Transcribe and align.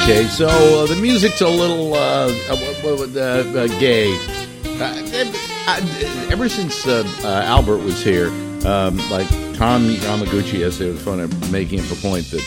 Okay, 0.00 0.24
so 0.28 0.48
uh, 0.48 0.86
the 0.86 0.96
music's 0.96 1.40
a 1.40 1.48
little 1.48 1.92
uh, 1.92 2.28
uh, 2.48 2.54
uh, 2.54 3.66
gay. 3.78 4.14
ever 6.30 6.48
since 6.48 6.86
Albert 6.86 7.78
was 7.78 8.02
here, 8.02 8.28
um, 8.66 8.96
like 9.10 9.28
Tom 9.54 9.88
Yamaguchi 9.88 10.60
yesterday 10.60 10.92
was 10.92 11.02
fun 11.02 11.20
of 11.20 11.52
making 11.52 11.80
a 11.80 11.94
point 11.96 12.24
that 12.30 12.42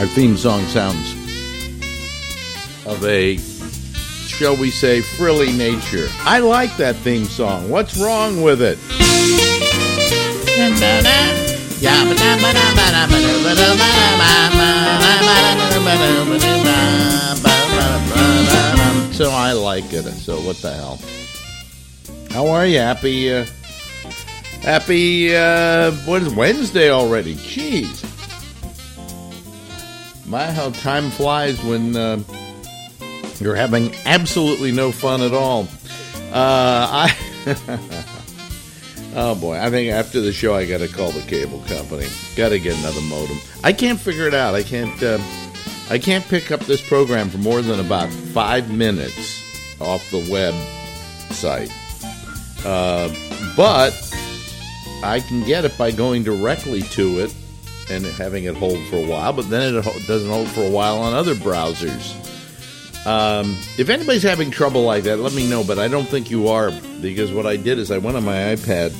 our 0.00 0.06
theme 0.06 0.36
song 0.36 0.64
sounds 0.66 1.12
of 2.86 3.04
a, 3.04 3.36
shall 3.36 4.56
we 4.56 4.70
say, 4.70 5.02
frilly 5.02 5.52
nature. 5.52 6.08
I 6.20 6.40
like 6.40 6.76
that 6.78 6.96
theme 6.96 7.26
song. 7.26 7.68
What's 7.68 7.96
wrong 7.96 8.42
with 8.42 8.60
it? 8.62 8.78
So 19.12 19.30
I 19.30 19.52
like 19.52 19.92
it. 19.92 20.04
So 20.04 20.40
what 20.40 20.56
the 20.58 20.72
hell? 20.72 21.00
How 22.30 22.46
are 22.48 22.66
you? 22.66 22.78
Happy, 22.78 23.32
uh, 23.32 23.46
happy, 24.60 25.34
uh, 25.34 25.90
what 26.06 26.22
is 26.22 26.32
Wednesday 26.34 26.90
already? 26.90 27.34
Jeez. 27.34 28.08
My, 30.26 30.52
how 30.52 30.70
time 30.70 31.10
flies 31.10 31.62
when 31.64 31.96
uh, 31.96 32.22
you're 33.40 33.56
having 33.56 33.92
absolutely 34.06 34.70
no 34.70 34.92
fun 34.92 35.20
at 35.20 35.34
all. 35.34 35.68
Uh, 36.32 37.08
I. 37.44 38.04
Oh 39.14 39.34
boy, 39.34 39.58
I 39.58 39.68
think 39.68 39.92
after 39.92 40.20
the 40.20 40.32
show 40.32 40.54
I 40.54 40.64
got 40.64 40.78
to 40.78 40.88
call 40.88 41.10
the 41.10 41.20
cable 41.22 41.60
company. 41.66 42.06
Got 42.34 42.50
to 42.50 42.58
get 42.58 42.78
another 42.78 43.02
modem. 43.02 43.36
I 43.62 43.72
can't 43.72 44.00
figure 44.00 44.26
it 44.26 44.34
out. 44.34 44.54
I 44.54 44.62
can't. 44.62 45.02
Uh, 45.02 45.18
I 45.90 45.98
can't 45.98 46.24
pick 46.26 46.50
up 46.50 46.60
this 46.60 46.86
program 46.86 47.28
for 47.28 47.38
more 47.38 47.60
than 47.60 47.78
about 47.78 48.08
five 48.08 48.70
minutes 48.70 49.42
off 49.80 50.10
the 50.10 50.22
website. 50.22 51.70
Uh, 52.64 53.12
but 53.56 53.92
I 55.02 55.20
can 55.20 55.44
get 55.44 55.66
it 55.66 55.76
by 55.76 55.90
going 55.90 56.22
directly 56.22 56.80
to 56.82 57.18
it 57.18 57.34
and 57.90 58.06
having 58.06 58.44
it 58.44 58.56
hold 58.56 58.78
for 58.86 58.96
a 58.96 59.06
while. 59.06 59.34
But 59.34 59.50
then 59.50 59.74
it 59.74 60.06
doesn't 60.06 60.30
hold 60.30 60.48
for 60.48 60.62
a 60.62 60.70
while 60.70 60.98
on 60.98 61.12
other 61.12 61.34
browsers. 61.34 62.16
Um, 63.04 63.56
if 63.78 63.88
anybody's 63.88 64.22
having 64.22 64.50
trouble 64.50 64.82
like 64.82 65.04
that, 65.04 65.18
let 65.18 65.32
me 65.32 65.48
know. 65.48 65.64
But 65.64 65.78
I 65.78 65.88
don't 65.88 66.06
think 66.06 66.30
you 66.30 66.48
are 66.48 66.70
because 67.00 67.32
what 67.32 67.46
I 67.46 67.56
did 67.56 67.78
is 67.78 67.90
I 67.90 67.98
went 67.98 68.16
on 68.16 68.24
my 68.24 68.54
iPad 68.54 68.94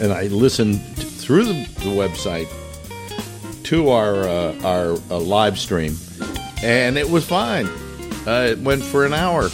and 0.00 0.12
I 0.12 0.24
listened 0.24 0.84
through 0.96 1.44
the, 1.44 1.52
the 1.52 1.90
website 1.90 2.48
to 3.64 3.90
our 3.90 4.24
uh, 4.24 4.60
our 4.62 4.92
uh, 5.10 5.18
live 5.18 5.58
stream, 5.58 5.96
and 6.62 6.96
it 6.98 7.08
was 7.08 7.24
fine. 7.24 7.66
Uh, 8.26 8.48
it 8.50 8.58
went 8.58 8.82
for 8.82 9.06
an 9.06 9.12
hour. 9.12 9.48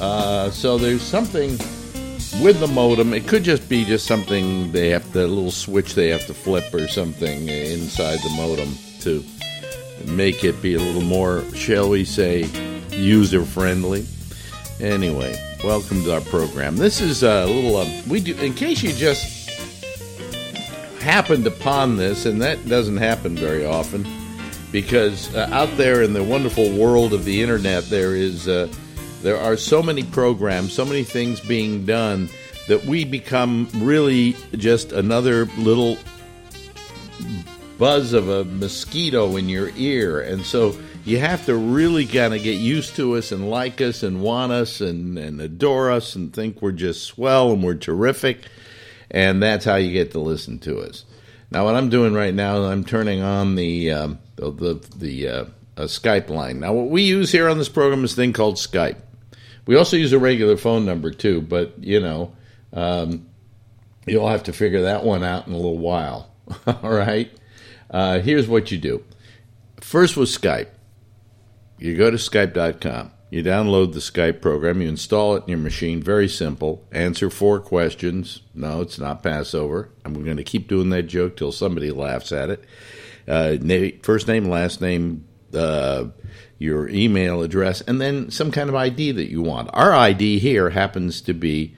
Uh, 0.00 0.50
so 0.50 0.78
there's 0.78 1.02
something 1.02 1.50
with 2.40 2.58
the 2.60 2.68
modem. 2.68 3.12
It 3.12 3.26
could 3.28 3.44
just 3.44 3.68
be 3.68 3.84
just 3.84 4.06
something 4.06 4.72
they 4.72 4.88
have 4.90 5.12
the 5.12 5.26
little 5.26 5.50
switch 5.50 5.94
they 5.94 6.08
have 6.08 6.26
to 6.26 6.34
flip 6.34 6.72
or 6.72 6.88
something 6.88 7.48
inside 7.48 8.18
the 8.20 8.30
modem 8.30 8.76
to 9.00 9.24
make 10.06 10.44
it 10.44 10.60
be 10.62 10.74
a 10.74 10.78
little 10.78 11.02
more, 11.02 11.44
shall 11.54 11.88
we 11.88 12.04
say, 12.04 12.44
user 12.92 13.44
friendly. 13.44 14.06
Anyway, 14.80 15.34
welcome 15.64 16.02
to 16.04 16.14
our 16.14 16.20
program. 16.22 16.76
This 16.76 17.00
is 17.00 17.22
a 17.22 17.46
little. 17.46 17.76
Uh, 17.76 18.02
we 18.08 18.20
do 18.20 18.36
in 18.38 18.54
case 18.54 18.82
you 18.82 18.92
just 18.92 19.50
happened 21.00 21.46
upon 21.46 21.96
this, 21.96 22.26
and 22.26 22.40
that 22.42 22.68
doesn't 22.68 22.96
happen 22.96 23.36
very 23.36 23.64
often, 23.64 24.06
because 24.70 25.34
uh, 25.34 25.48
out 25.52 25.76
there 25.76 26.02
in 26.02 26.12
the 26.12 26.22
wonderful 26.22 26.70
world 26.76 27.12
of 27.12 27.24
the 27.24 27.42
internet, 27.42 27.84
there 27.84 28.14
is 28.16 28.48
uh, 28.48 28.68
there 29.22 29.36
are 29.36 29.56
so 29.56 29.82
many 29.82 30.02
programs, 30.02 30.72
so 30.72 30.84
many 30.84 31.04
things 31.04 31.40
being 31.40 31.84
done 31.84 32.28
that 32.68 32.84
we 32.84 33.04
become 33.04 33.68
really 33.74 34.36
just 34.56 34.92
another 34.92 35.46
little 35.58 35.96
buzz 37.78 38.12
of 38.12 38.28
a 38.28 38.44
mosquito 38.44 39.36
in 39.36 39.48
your 39.48 39.70
ear, 39.76 40.20
and 40.20 40.44
so 40.44 40.76
you 41.04 41.18
have 41.18 41.46
to 41.46 41.54
really 41.54 42.06
kind 42.06 42.34
of 42.34 42.42
get 42.42 42.58
used 42.58 42.96
to 42.96 43.16
us 43.16 43.32
and 43.32 43.50
like 43.50 43.80
us 43.80 44.02
and 44.02 44.22
want 44.22 44.52
us 44.52 44.80
and, 44.80 45.18
and 45.18 45.40
adore 45.40 45.90
us 45.90 46.14
and 46.14 46.32
think 46.32 46.62
we're 46.62 46.72
just 46.72 47.04
swell 47.04 47.52
and 47.52 47.62
we're 47.62 47.74
terrific. 47.74 48.38
And 49.10 49.42
that's 49.42 49.64
how 49.64 49.76
you 49.76 49.92
get 49.92 50.12
to 50.12 50.20
listen 50.20 50.58
to 50.60 50.78
us. 50.78 51.04
Now, 51.50 51.64
what 51.64 51.74
I'm 51.74 51.90
doing 51.90 52.14
right 52.14 52.32
now, 52.32 52.62
I'm 52.64 52.84
turning 52.84 53.20
on 53.20 53.56
the 53.56 53.90
um, 53.90 54.18
the 54.36 54.80
the, 54.96 55.28
uh, 55.28 55.44
Skype 55.76 56.30
line. 56.30 56.60
Now, 56.60 56.72
what 56.72 56.88
we 56.88 57.02
use 57.02 57.30
here 57.30 57.48
on 57.48 57.58
this 57.58 57.68
program 57.68 58.04
is 58.04 58.14
a 58.14 58.16
thing 58.16 58.32
called 58.32 58.56
Skype. 58.56 58.96
We 59.66 59.76
also 59.76 59.96
use 59.96 60.12
a 60.12 60.18
regular 60.18 60.56
phone 60.56 60.86
number 60.86 61.10
too, 61.10 61.42
but 61.42 61.74
you 61.78 62.00
know, 62.00 62.32
um, 62.72 63.26
you'll 64.06 64.28
have 64.28 64.44
to 64.44 64.52
figure 64.52 64.82
that 64.82 65.04
one 65.04 65.24
out 65.24 65.46
in 65.46 65.52
a 65.52 65.56
little 65.56 65.78
while. 65.78 66.32
All 66.66 66.90
right. 66.90 67.30
Uh, 67.90 68.20
here's 68.20 68.48
what 68.48 68.70
you 68.70 68.78
do. 68.78 69.04
First 69.80 70.16
with 70.16 70.30
Skype. 70.30 70.68
You 71.82 71.96
go 71.96 72.12
to 72.12 72.16
Skype.com. 72.16 73.10
You 73.30 73.42
download 73.42 73.92
the 73.92 73.98
Skype 73.98 74.40
program. 74.40 74.80
You 74.80 74.88
install 74.88 75.34
it 75.34 75.42
in 75.42 75.48
your 75.48 75.58
machine. 75.58 76.00
Very 76.00 76.28
simple. 76.28 76.86
Answer 76.92 77.28
four 77.28 77.58
questions. 77.58 78.42
No, 78.54 78.82
it's 78.82 79.00
not 79.00 79.24
Passover. 79.24 79.88
I'm 80.04 80.14
going 80.22 80.36
to 80.36 80.44
keep 80.44 80.68
doing 80.68 80.90
that 80.90 81.04
joke 81.04 81.36
till 81.36 81.50
somebody 81.50 81.90
laughs 81.90 82.30
at 82.30 82.50
it. 82.50 82.64
Uh, 83.26 83.56
first 84.04 84.28
name, 84.28 84.44
last 84.44 84.80
name, 84.80 85.24
uh, 85.52 86.04
your 86.56 86.88
email 86.88 87.42
address, 87.42 87.80
and 87.80 88.00
then 88.00 88.30
some 88.30 88.52
kind 88.52 88.68
of 88.68 88.76
ID 88.76 89.10
that 89.12 89.28
you 89.28 89.42
want. 89.42 89.68
Our 89.72 89.92
ID 89.92 90.38
here 90.38 90.70
happens 90.70 91.20
to 91.22 91.34
be 91.34 91.74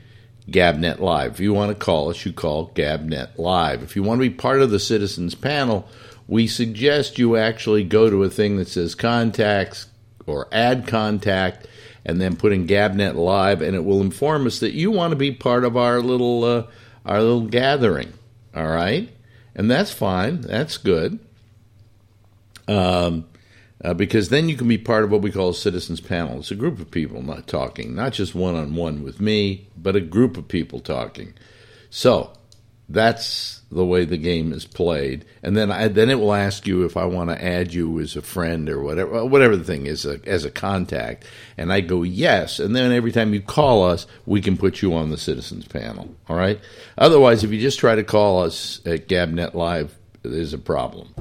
Gabnet 0.50 0.98
Live. 0.98 1.32
If 1.32 1.40
you 1.40 1.54
want 1.54 1.70
to 1.70 1.82
call 1.82 2.10
us, 2.10 2.26
you 2.26 2.34
call 2.34 2.72
Gabnet 2.72 3.38
Live. 3.38 3.82
If 3.82 3.96
you 3.96 4.02
want 4.02 4.20
to 4.20 4.28
be 4.28 4.34
part 4.34 4.60
of 4.60 4.70
the 4.70 4.78
citizens 4.78 5.34
panel, 5.34 5.88
we 6.26 6.46
suggest 6.46 7.18
you 7.18 7.36
actually 7.36 7.84
go 7.84 8.10
to 8.10 8.22
a 8.22 8.28
thing 8.28 8.58
that 8.58 8.68
says 8.68 8.94
contacts, 8.94 9.86
or 10.26 10.48
add 10.52 10.86
contact 10.86 11.66
and 12.04 12.20
then 12.20 12.36
put 12.36 12.52
in 12.52 12.66
Gabnet 12.66 13.14
Live, 13.14 13.62
and 13.62 13.74
it 13.74 13.84
will 13.84 14.00
inform 14.00 14.46
us 14.46 14.60
that 14.60 14.74
you 14.74 14.90
want 14.90 15.12
to 15.12 15.16
be 15.16 15.32
part 15.32 15.64
of 15.64 15.76
our 15.76 16.00
little 16.00 16.44
uh, 16.44 16.66
our 17.04 17.20
little 17.20 17.46
gathering. 17.46 18.12
All 18.54 18.68
right, 18.68 19.10
and 19.54 19.70
that's 19.70 19.90
fine. 19.90 20.42
That's 20.42 20.76
good. 20.76 21.18
Um, 22.68 23.26
uh, 23.84 23.92
because 23.92 24.30
then 24.30 24.48
you 24.48 24.56
can 24.56 24.68
be 24.68 24.78
part 24.78 25.04
of 25.04 25.10
what 25.10 25.20
we 25.20 25.30
call 25.30 25.50
a 25.50 25.54
citizens 25.54 26.00
panel. 26.00 26.38
It's 26.38 26.50
a 26.50 26.54
group 26.54 26.78
of 26.80 26.90
people 26.90 27.22
not 27.22 27.46
talking, 27.46 27.94
not 27.94 28.14
just 28.14 28.34
one 28.34 28.54
on 28.54 28.74
one 28.74 29.02
with 29.02 29.20
me, 29.20 29.68
but 29.76 29.94
a 29.94 30.00
group 30.00 30.38
of 30.38 30.48
people 30.48 30.80
talking. 30.80 31.34
So 31.90 32.32
that's 32.88 33.62
the 33.70 33.84
way 33.84 34.04
the 34.04 34.18
game 34.18 34.52
is 34.52 34.66
played, 34.66 35.24
and 35.42 35.56
then 35.56 35.72
I, 35.72 35.88
then 35.88 36.10
it 36.10 36.20
will 36.20 36.34
ask 36.34 36.66
you 36.66 36.84
if 36.84 36.96
I 36.96 37.06
want 37.06 37.30
to 37.30 37.42
add 37.42 37.72
you 37.72 37.98
as 37.98 38.14
a 38.14 38.22
friend 38.22 38.68
or 38.68 38.82
whatever 38.82 39.24
whatever 39.24 39.56
the 39.56 39.64
thing 39.64 39.86
is 39.86 40.04
a, 40.04 40.20
as 40.26 40.44
a 40.44 40.50
contact, 40.50 41.24
and 41.56 41.72
I 41.72 41.80
go 41.80 42.02
yes, 42.02 42.58
and 42.58 42.76
then 42.76 42.92
every 42.92 43.10
time 43.10 43.32
you 43.32 43.40
call 43.40 43.84
us, 43.84 44.06
we 44.26 44.40
can 44.40 44.56
put 44.56 44.82
you 44.82 44.94
on 44.94 45.10
the 45.10 45.16
citizens 45.16 45.66
panel. 45.66 46.14
All 46.28 46.36
right. 46.36 46.60
Otherwise, 46.98 47.42
if 47.42 47.52
you 47.52 47.60
just 47.60 47.78
try 47.78 47.94
to 47.94 48.04
call 48.04 48.42
us 48.42 48.80
at 48.84 49.08
Gabnet 49.08 49.54
Live, 49.54 49.94
there's 50.22 50.52
a 50.52 50.58
problem. 50.58 51.14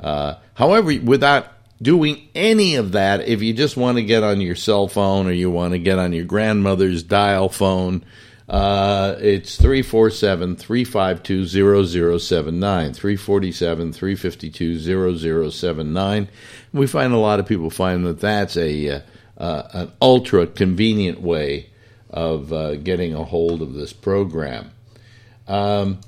Uh, 0.00 0.34
however, 0.54 0.92
without 1.02 1.48
doing 1.80 2.28
any 2.34 2.76
of 2.76 2.92
that, 2.92 3.28
if 3.28 3.42
you 3.42 3.52
just 3.52 3.76
want 3.76 3.96
to 3.98 4.02
get 4.02 4.22
on 4.22 4.40
your 4.40 4.56
cell 4.56 4.88
phone 4.88 5.26
or 5.26 5.32
you 5.32 5.50
want 5.50 5.72
to 5.72 5.78
get 5.78 5.98
on 5.98 6.12
your 6.12 6.24
grandmother's 6.24 7.02
dial 7.02 7.48
phone 7.48 8.04
uh, 8.48 9.16
it's 9.18 9.56
347 9.56 10.56
352 10.56 12.18
0079. 12.18 12.92
347 12.92 13.92
352 13.92 15.50
0079. 15.50 16.28
We 16.72 16.86
find 16.86 17.12
a 17.12 17.18
lot 17.18 17.40
of 17.40 17.46
people 17.46 17.70
find 17.70 18.06
that 18.06 18.20
that's 18.20 18.56
a, 18.56 18.88
uh, 18.88 19.00
uh, 19.36 19.68
an 19.72 19.92
ultra 20.00 20.46
convenient 20.46 21.20
way 21.20 21.70
of 22.10 22.52
uh, 22.52 22.76
getting 22.76 23.14
a 23.14 23.24
hold 23.24 23.62
of 23.62 23.74
this 23.74 23.92
program. 23.92 24.70
Um, 25.48 26.00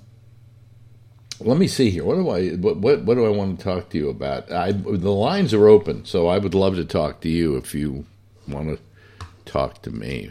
let 1.40 1.58
me 1.58 1.68
see 1.68 1.90
here. 1.90 2.04
What 2.04 2.16
do 2.16 2.28
I 2.30 2.50
what, 2.50 2.78
what, 2.78 3.02
what 3.02 3.14
do 3.14 3.24
I 3.24 3.30
want 3.30 3.58
to 3.58 3.64
talk 3.64 3.90
to 3.90 3.98
you 3.98 4.08
about? 4.10 4.50
I, 4.50 4.72
the 4.72 5.12
lines 5.12 5.54
are 5.54 5.68
open, 5.68 6.04
so 6.04 6.26
I 6.26 6.38
would 6.38 6.54
love 6.54 6.76
to 6.76 6.84
talk 6.84 7.20
to 7.20 7.28
you 7.28 7.56
if 7.56 7.74
you 7.74 8.06
want 8.48 8.76
to 8.76 9.26
talk 9.44 9.82
to 9.82 9.90
me. 9.90 10.30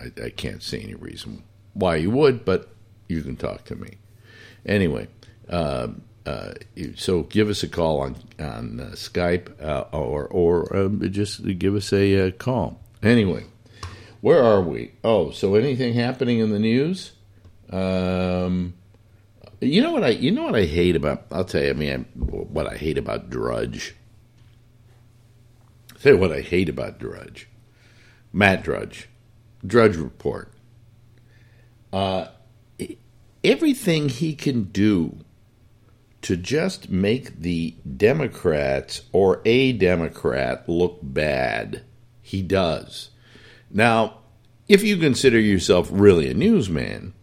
I, 0.00 0.24
I 0.24 0.30
can't 0.30 0.62
see 0.62 0.82
any 0.82 0.94
reason 0.94 1.42
why 1.74 1.96
you 1.96 2.10
would, 2.10 2.44
but 2.44 2.68
you 3.08 3.22
can 3.22 3.36
talk 3.36 3.64
to 3.66 3.76
me. 3.76 3.98
Anyway, 4.66 5.08
uh, 5.48 5.88
uh, 6.26 6.52
so 6.96 7.22
give 7.24 7.48
us 7.48 7.62
a 7.62 7.68
call 7.68 8.00
on 8.00 8.16
on 8.38 8.80
uh, 8.80 8.90
Skype 8.94 9.62
uh, 9.62 9.84
or 9.92 10.26
or 10.26 10.76
um, 10.76 11.10
just 11.10 11.44
give 11.58 11.74
us 11.74 11.92
a 11.92 12.28
uh, 12.28 12.30
call. 12.32 12.80
Anyway, 13.02 13.44
where 14.20 14.42
are 14.42 14.60
we? 14.60 14.92
Oh, 15.02 15.30
so 15.30 15.54
anything 15.54 15.94
happening 15.94 16.38
in 16.38 16.50
the 16.50 16.58
news? 16.58 17.12
Um, 17.70 18.74
you 19.60 19.82
know 19.82 19.92
what 19.92 20.04
I 20.04 20.10
you 20.10 20.30
know 20.30 20.44
what 20.44 20.56
I 20.56 20.64
hate 20.64 20.96
about 20.96 21.26
I'll 21.30 21.44
tell 21.44 21.62
you 21.62 21.70
I 21.70 21.74
mean 21.74 22.04
what 22.14 22.66
I 22.66 22.76
hate 22.76 22.98
about 22.98 23.30
Drudge. 23.30 23.94
Say 25.98 26.14
what 26.14 26.32
I 26.32 26.40
hate 26.40 26.70
about 26.70 26.98
Drudge, 26.98 27.46
Matt 28.32 28.62
Drudge, 28.62 29.09
Drudge 29.66 29.96
Report. 29.96 30.52
Uh, 31.92 32.28
everything 33.42 34.08
he 34.08 34.34
can 34.34 34.64
do 34.64 35.18
to 36.22 36.36
just 36.36 36.90
make 36.90 37.40
the 37.40 37.74
Democrats 37.96 39.02
or 39.12 39.40
a 39.44 39.72
Democrat 39.72 40.68
look 40.68 40.98
bad, 41.02 41.82
he 42.20 42.42
does. 42.42 43.10
Now, 43.70 44.18
if 44.68 44.82
you 44.82 44.98
consider 44.98 45.40
yourself 45.40 45.88
really 45.90 46.30
a 46.30 46.34
newsman, 46.34 47.14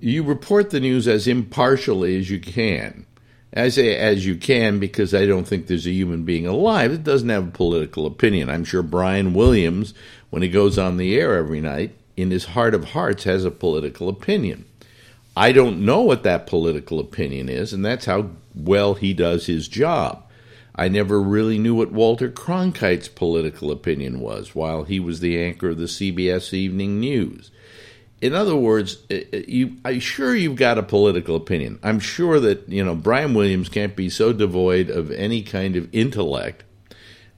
you 0.00 0.22
report 0.22 0.70
the 0.70 0.80
news 0.80 1.06
as 1.06 1.28
impartially 1.28 2.18
as 2.18 2.30
you 2.30 2.40
can. 2.40 3.06
I 3.54 3.70
say 3.70 3.96
as 3.96 4.26
you 4.26 4.36
can 4.36 4.78
because 4.78 5.14
I 5.14 5.24
don't 5.24 5.46
think 5.46 5.66
there's 5.66 5.86
a 5.86 5.92
human 5.92 6.24
being 6.24 6.46
alive 6.46 6.90
that 6.90 7.04
doesn't 7.04 7.28
have 7.28 7.48
a 7.48 7.52
political 7.52 8.04
opinion. 8.04 8.50
I'm 8.50 8.64
sure 8.64 8.82
Brian 8.82 9.32
Williams, 9.32 9.94
when 10.30 10.42
he 10.42 10.48
goes 10.48 10.78
on 10.78 10.96
the 10.96 11.18
air 11.18 11.34
every 11.34 11.60
night, 11.60 11.96
in 12.16 12.30
his 12.30 12.46
heart 12.46 12.74
of 12.74 12.90
hearts 12.90 13.24
has 13.24 13.44
a 13.44 13.50
political 13.50 14.08
opinion. 14.08 14.64
I 15.36 15.52
don't 15.52 15.84
know 15.84 16.00
what 16.00 16.22
that 16.22 16.46
political 16.46 16.98
opinion 16.98 17.48
is, 17.48 17.72
and 17.72 17.84
that's 17.84 18.06
how 18.06 18.30
well 18.54 18.94
he 18.94 19.12
does 19.12 19.46
his 19.46 19.68
job. 19.68 20.22
I 20.74 20.88
never 20.88 21.20
really 21.20 21.58
knew 21.58 21.74
what 21.74 21.92
Walter 21.92 22.30
Cronkite's 22.30 23.08
political 23.08 23.70
opinion 23.70 24.20
was 24.20 24.54
while 24.54 24.84
he 24.84 25.00
was 25.00 25.20
the 25.20 25.42
anchor 25.42 25.70
of 25.70 25.78
the 25.78 25.84
CBS 25.84 26.52
Evening 26.52 27.00
News. 27.00 27.50
In 28.20 28.34
other 28.34 28.56
words, 28.56 28.98
uh, 29.10 29.16
uh, 29.32 29.38
you, 29.46 29.76
I'm 29.84 30.00
sure 30.00 30.34
you've 30.34 30.56
got 30.56 30.78
a 30.78 30.82
political 30.82 31.36
opinion. 31.36 31.78
I'm 31.82 32.00
sure 32.00 32.40
that 32.40 32.68
you 32.68 32.82
know 32.82 32.94
Brian 32.94 33.34
Williams 33.34 33.68
can't 33.68 33.94
be 33.94 34.08
so 34.08 34.32
devoid 34.32 34.88
of 34.88 35.10
any 35.10 35.42
kind 35.42 35.76
of 35.76 35.94
intellect 35.94 36.64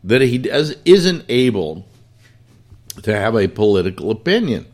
that 0.04 0.20
he 0.20 0.38
does 0.38 0.76
isn't 0.84 1.24
able 1.28 1.87
to 3.02 3.14
have 3.14 3.36
a 3.36 3.48
political 3.48 4.10
opinion. 4.10 4.66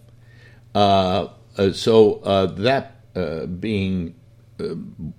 Uh, 0.75 1.29
uh, 1.57 1.73
so 1.73 2.15
uh, 2.21 2.47
that 2.47 2.97
uh, 3.15 3.47
being 3.47 4.15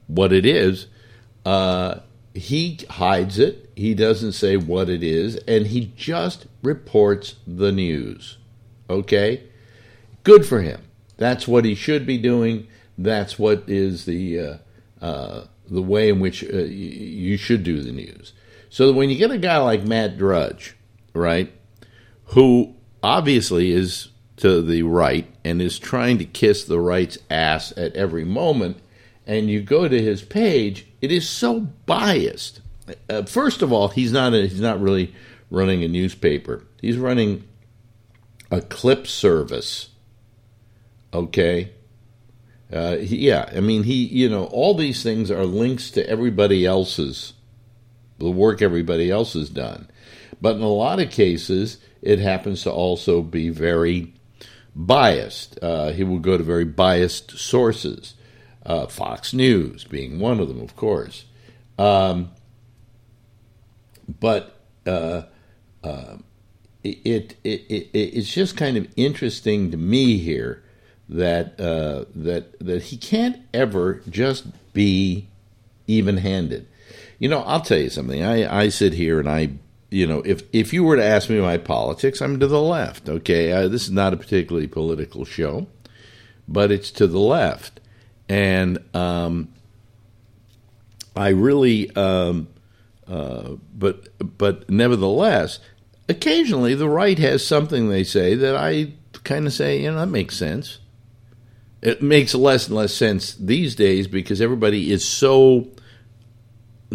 what 0.07 0.33
it 0.33 0.45
is, 0.45 0.87
he 2.33 2.79
hides 2.89 3.39
it. 3.39 3.69
He 3.75 3.93
doesn't 3.93 4.33
say 4.33 4.57
what 4.57 4.89
it 4.89 5.03
is, 5.03 5.35
and 5.47 5.67
he 5.67 5.91
just 5.95 6.47
reports 6.61 7.35
the 7.45 7.71
news. 7.71 8.37
Okay 8.89 9.43
Good 10.25 10.45
for 10.47 10.61
him. 10.61 10.81
That's 11.17 11.47
what 11.47 11.65
he 11.65 11.75
should 11.75 12.05
be 12.05 12.17
doing. 12.17 12.67
That's 12.97 13.37
what 13.37 13.63
is 13.67 14.05
the 14.05 14.39
uh, 14.39 14.57
uh, 14.99 15.45
the 15.69 15.83
way 15.83 16.09
in 16.09 16.19
which 16.19 16.43
uh, 16.43 16.57
you 16.57 17.37
should 17.37 17.63
do 17.63 17.81
the 17.81 17.91
news. 17.91 18.33
So 18.69 18.91
when 18.91 19.11
you 19.11 19.17
get 19.17 19.29
a 19.29 19.37
guy 19.37 19.57
like 19.59 19.83
Matt 19.83 20.17
Drudge, 20.17 20.75
right, 21.13 21.53
who 22.29 22.75
obviously 23.01 23.71
is 23.71 24.09
to 24.37 24.61
the 24.61 24.83
right 24.83 25.27
and 25.43 25.61
is 25.61 25.79
trying 25.79 26.17
to 26.17 26.25
kiss 26.25 26.65
the 26.65 26.79
right's 26.79 27.17
ass 27.29 27.73
at 27.77 27.95
every 27.95 28.25
moment, 28.25 28.77
and 29.25 29.49
you 29.49 29.61
go 29.61 29.87
to 29.87 30.01
his 30.01 30.21
page, 30.21 30.87
it 31.01 31.11
is 31.11 31.27
so 31.27 31.61
biased. 31.85 32.61
Uh, 33.09 33.23
first 33.23 33.61
of 33.61 33.71
all, 33.71 33.87
he's 33.87 34.11
not 34.11 34.33
a, 34.33 34.47
he's 34.47 34.61
not 34.61 34.81
really 34.81 35.13
running 35.49 35.83
a 35.83 35.87
newspaper. 35.87 36.63
He's 36.81 36.97
running 36.97 37.47
a 38.51 38.61
clip 38.61 39.07
service 39.07 39.89
Okay. 41.15 41.71
Uh, 42.71 42.97
he, 42.97 43.27
yeah, 43.27 43.49
I 43.55 43.61
mean, 43.61 43.83
he, 43.83 44.05
you 44.05 44.27
know, 44.27 44.45
all 44.45 44.73
these 44.73 45.01
things 45.01 45.31
are 45.31 45.45
links 45.45 45.89
to 45.91 46.07
everybody 46.09 46.65
else's, 46.65 47.33
the 48.17 48.29
work 48.29 48.61
everybody 48.61 49.09
else 49.09 49.33
has 49.33 49.49
done. 49.49 49.89
But 50.41 50.57
in 50.57 50.61
a 50.61 50.67
lot 50.67 50.99
of 50.99 51.11
cases, 51.11 51.77
it 52.05 52.19
happens 52.19 52.63
to 52.63 52.71
also 52.71 53.21
be 53.21 53.49
very 53.49 54.13
biased. 54.75 55.57
Uh, 55.61 55.91
he 55.91 56.03
will 56.03 56.19
go 56.19 56.37
to 56.37 56.43
very 56.43 56.65
biased 56.65 57.37
sources, 57.37 58.15
uh, 58.65 58.87
Fox 58.87 59.33
News 59.33 59.83
being 59.83 60.19
one 60.19 60.39
of 60.39 60.47
them, 60.47 60.61
of 60.61 60.75
course. 60.75 61.25
Um, 61.77 62.31
but 64.19 64.59
uh, 64.85 65.23
uh, 65.83 66.17
it, 66.83 67.35
it, 67.43 67.61
it, 67.69 67.89
it's 67.93 68.33
just 68.33 68.55
kind 68.55 68.77
of 68.77 68.87
interesting 68.95 69.71
to 69.71 69.77
me 69.77 70.17
here 70.17 70.63
that 71.09 71.59
uh, 71.59 72.05
that 72.15 72.57
that 72.59 72.83
he 72.83 72.97
can't 72.97 73.37
ever 73.53 74.01
just 74.09 74.45
be 74.73 75.27
even-handed. 75.87 76.67
You 77.19 77.29
know, 77.29 77.41
I'll 77.41 77.61
tell 77.61 77.77
you 77.77 77.89
something. 77.89 78.23
I, 78.23 78.63
I 78.63 78.69
sit 78.69 78.93
here 78.93 79.19
and 79.19 79.29
I, 79.29 79.51
you 79.89 80.07
know, 80.07 80.21
if 80.25 80.43
if 80.51 80.73
you 80.73 80.83
were 80.83 80.95
to 80.95 81.03
ask 81.03 81.29
me 81.29 81.39
my 81.39 81.57
politics, 81.57 82.21
I'm 82.21 82.39
to 82.39 82.47
the 82.47 82.61
left. 82.61 83.07
Okay, 83.07 83.67
this 83.67 83.83
is 83.83 83.91
not 83.91 84.13
a 84.13 84.17
particularly 84.17 84.67
political 84.67 85.25
show, 85.25 85.67
but 86.47 86.71
it's 86.71 86.91
to 86.91 87.07
the 87.07 87.19
left, 87.19 87.79
and 88.27 88.79
um, 88.95 89.49
I 91.15 91.29
really, 91.29 91.95
um, 91.95 92.47
uh, 93.07 93.55
but 93.73 94.09
but 94.37 94.69
nevertheless, 94.69 95.59
occasionally 96.09 96.75
the 96.75 96.89
right 96.89 97.19
has 97.19 97.45
something 97.45 97.89
they 97.89 98.03
say 98.03 98.35
that 98.35 98.55
I 98.55 98.93
kind 99.23 99.47
of 99.47 99.53
say, 99.53 99.81
you 99.81 99.91
know, 99.91 99.99
that 99.99 100.07
makes 100.07 100.35
sense 100.35 100.79
it 101.85 102.01
makes 102.01 102.33
less 102.33 102.67
and 102.67 102.75
less 102.75 102.93
sense 102.93 103.35
these 103.35 103.75
days 103.75 104.07
because 104.07 104.41
everybody 104.41 104.91
is 104.91 105.07
so 105.07 105.69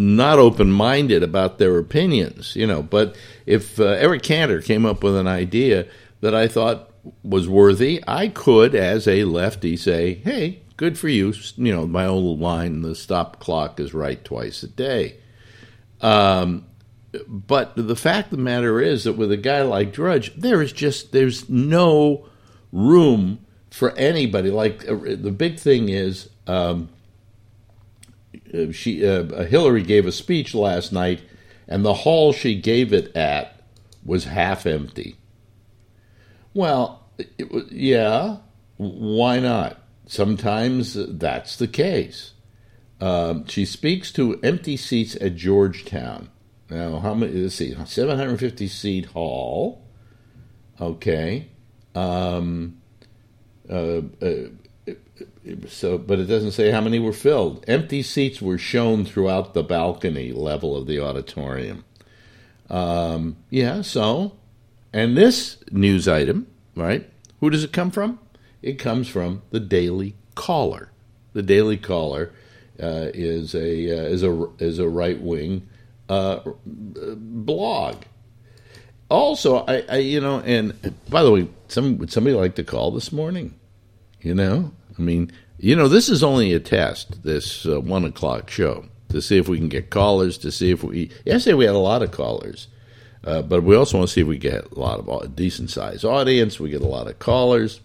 not 0.00 0.38
open 0.38 0.73
minded 0.73 1.23
about 1.23 1.58
their 1.58 1.79
opinions, 1.79 2.56
you 2.56 2.67
know. 2.67 2.82
But 2.82 3.17
if 3.44 3.79
uh, 3.79 3.85
Eric 3.85 4.23
Cantor 4.23 4.62
came 4.62 4.87
up 4.87 5.05
with 5.05 5.14
an 5.14 5.26
idea 5.26 5.87
that 6.23 6.35
I 6.35 6.49
thought 6.49 6.91
was 7.23 7.49
worthy, 7.49 8.02
I 8.08 8.29
could, 8.29 8.75
as 8.75 9.06
a 9.06 9.25
lefty, 9.25 9.76
say, 9.76 10.14
hey, 10.14 10.62
good 10.76 10.99
for 10.99 11.08
you. 11.08 11.35
You 11.56 11.73
know, 11.73 11.87
my 11.87 12.06
old 12.06 12.41
line, 12.41 12.81
the 12.81 12.94
stop 12.94 13.41
clock 13.41 13.79
is 13.79 13.93
right 13.93 14.25
twice 14.25 14.62
a 14.62 14.69
day. 14.69 15.17
Um, 16.00 16.64
but 17.26 17.75
the 17.76 17.97
fact 17.97 18.32
of 18.32 18.38
the 18.38 18.43
matter 18.43 18.81
is 18.81 19.05
that 19.05 19.14
with 19.14 19.31
a 19.31 19.37
guy 19.37 19.62
like 19.62 19.93
Drudge, 19.93 20.35
there 20.35 20.62
is 20.62 20.73
just, 20.73 21.12
there's 21.12 21.49
no 21.50 22.26
room 22.73 23.44
for 23.70 23.91
anybody. 23.93 24.50
Like 24.50 24.88
uh, 24.88 24.95
the 24.95 25.35
big 25.37 25.59
thing 25.59 25.90
is, 25.90 26.30
um, 26.47 26.88
she 28.73 29.07
uh, 29.07 29.45
Hillary 29.45 29.83
gave 29.83 30.07
a 30.07 30.12
speech 30.12 30.54
last 30.54 30.92
night, 30.92 31.23
and 31.69 31.85
the 31.85 31.95
hall 31.95 32.33
she 32.33 32.61
gave 32.61 32.92
it 32.92 33.14
at 33.16 33.62
was 34.04 34.25
half 34.25 34.66
empty. 34.66 35.16
Well, 36.52 37.04
yeah, 37.71 38.38
why 38.76 39.38
not? 39.38 39.78
Sometimes 40.07 40.95
that's 40.95 41.57
the 41.57 41.69
case. 41.69 42.33
Um, 43.00 43.47
she 43.47 43.64
speaks 43.64 44.12
to 44.12 44.38
empty 44.42 44.76
seats 44.76 45.16
at 45.21 45.37
Georgetown. 45.37 46.28
Now, 46.69 46.99
how 46.99 47.14
many? 47.14 47.33
Let's 47.33 47.54
see, 47.57 47.75
750 47.75 48.69
seat 48.69 49.07
hall. 49.07 49.87
Okay. 50.80 51.49
Um, 51.95 52.80
uh, 53.69 54.02
uh, 54.23 54.35
so, 55.68 55.99
but 55.99 56.18
it 56.18 56.26
doesn't 56.26 56.52
say 56.52 56.70
how 56.70 56.80
many 56.80 56.99
were 56.99 57.12
filled. 57.12 57.64
Empty 57.66 58.02
seats 58.02 58.42
were 58.42 58.59
shown 58.59 59.04
throughout 59.04 59.54
the 59.54 59.62
balcony 59.62 60.32
level 60.32 60.76
of 60.76 60.87
the 60.87 61.00
auditorium. 61.00 61.85
Um, 62.68 63.37
yeah, 63.49 63.82
so, 63.82 64.37
and 64.92 65.16
this 65.16 65.59
news 65.70 66.06
item, 66.06 66.47
right? 66.76 67.09
Who 67.40 67.50
does 67.50 67.64
it 67.64 67.73
come 67.73 67.90
from? 67.90 68.18
It 68.62 68.78
comes 68.78 69.09
from 69.09 69.42
the 69.50 69.61
Daily 69.61 70.14
Caller. 70.35 70.90
The 71.32 71.42
Daily 71.42 71.76
Caller 71.76 72.32
uh, 72.82 73.09
is 73.14 73.54
a 73.54 73.99
uh, 73.99 74.09
is 74.09 74.23
a 74.23 74.49
is 74.59 74.78
a 74.78 74.88
right 74.88 75.20
wing 75.20 75.68
uh, 76.09 76.40
blog. 76.66 77.97
Also, 79.09 79.64
I, 79.66 79.85
I, 79.88 79.97
you 79.97 80.20
know, 80.20 80.40
and 80.40 80.94
by 81.09 81.23
the 81.23 81.32
way, 81.32 81.49
some 81.68 81.99
would 81.99 82.12
somebody 82.12 82.37
like 82.37 82.54
to 82.56 82.64
call 82.64 82.90
this 82.90 83.11
morning? 83.11 83.54
You 84.20 84.35
know, 84.35 84.73
I 84.99 85.02
mean, 85.02 85.30
you 85.59 85.76
know, 85.76 85.88
this 85.88 86.09
is 86.09 86.23
only 86.23 86.52
a 86.52 86.61
test. 86.61 87.23
This 87.23 87.66
uh, 87.66 87.80
one 87.80 88.04
o'clock 88.04 88.50
show 88.50 88.87
to 89.11 89.20
see 89.20 89.38
if 89.38 89.49
we 89.49 89.59
can 89.59 89.68
get 89.68 89.90
callers. 89.90 90.38
To 90.38 90.50
see 90.50 90.70
if 90.70 90.82
we 90.82 91.11
yesterday 91.25 91.54
we 91.54 91.66
had 91.66 91.75
a 91.75 91.78
lot 91.78 92.02
of 92.02 92.11
callers, 92.11 92.68
uh, 93.25 93.42
but 93.42 93.62
we 93.62 93.76
also 93.76 93.99
want 93.99 94.09
to 94.09 94.14
see 94.14 94.23
if 94.23 94.26
we 94.26 94.38
get 94.38 94.70
a 94.73 94.78
lot 94.78 94.99
of 94.99 95.09
a 95.09 95.28
decent 95.28 95.70
sized 95.70 96.04
audience. 96.04 96.59
We 96.59 96.70
get 96.70 96.82
a 96.82 96.87
lot 96.87 97.09
of 97.09 97.18
callers, 97.18 97.80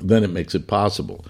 then 0.00 0.24
it 0.24 0.30
makes 0.30 0.54
it 0.54 0.66
possible. 0.66 1.24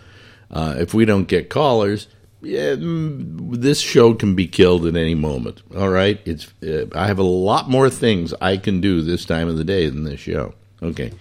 Uh, 0.51 0.77
if 0.79 0.95
we 0.95 1.05
don't 1.05 1.27
get 1.27 1.51
callers, 1.51 2.07
yeah, 2.41 2.75
mm, 2.75 3.57
this 3.57 3.81
show 3.81 4.15
can 4.15 4.35
be 4.35 4.47
killed 4.47 4.87
at 4.87 4.97
any 4.97 5.15
moment. 5.15 5.63
All 5.77 5.89
right, 5.91 6.21
it's 6.25 6.53
uh, 6.63 6.87
I 6.95 7.07
have 7.07 7.19
a 7.19 7.23
lot 7.23 7.69
more 7.69 7.91
things 7.91 8.33
I 8.41 8.57
can 8.57 8.81
do 8.81 9.03
this 9.03 9.25
time 9.25 9.49
of 9.49 9.57
the 9.57 9.65
day 9.65 9.89
than 9.89 10.05
this 10.05 10.21
show. 10.21 10.55
Okay. 10.83 11.13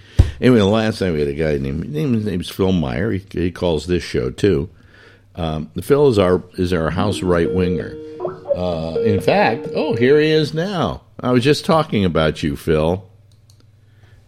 Anyway, 0.43 0.57
the 0.57 0.65
last 0.65 0.99
time 0.99 1.13
we 1.13 1.19
had 1.19 1.29
a 1.29 1.33
guy 1.33 1.57
named 1.57 1.85
his 1.85 2.25
name 2.25 2.41
is 2.41 2.49
Phil 2.49 2.73
Meyer. 2.73 3.11
He, 3.11 3.23
he 3.31 3.49
calls 3.49 3.87
this 3.87 4.03
show 4.03 4.29
too. 4.29 4.69
Um, 5.35 5.67
Phil 5.81 6.09
is 6.09 6.19
our 6.19 6.43
is 6.57 6.73
our 6.73 6.89
house 6.89 7.23
right 7.23 7.51
winger. 7.51 7.95
Uh, 8.53 8.99
in 8.99 9.21
fact, 9.21 9.69
oh, 9.73 9.95
here 9.95 10.19
he 10.19 10.29
is 10.29 10.53
now. 10.53 11.03
I 11.17 11.31
was 11.31 11.45
just 11.45 11.63
talking 11.63 12.03
about 12.03 12.43
you, 12.43 12.57
Phil. 12.57 13.09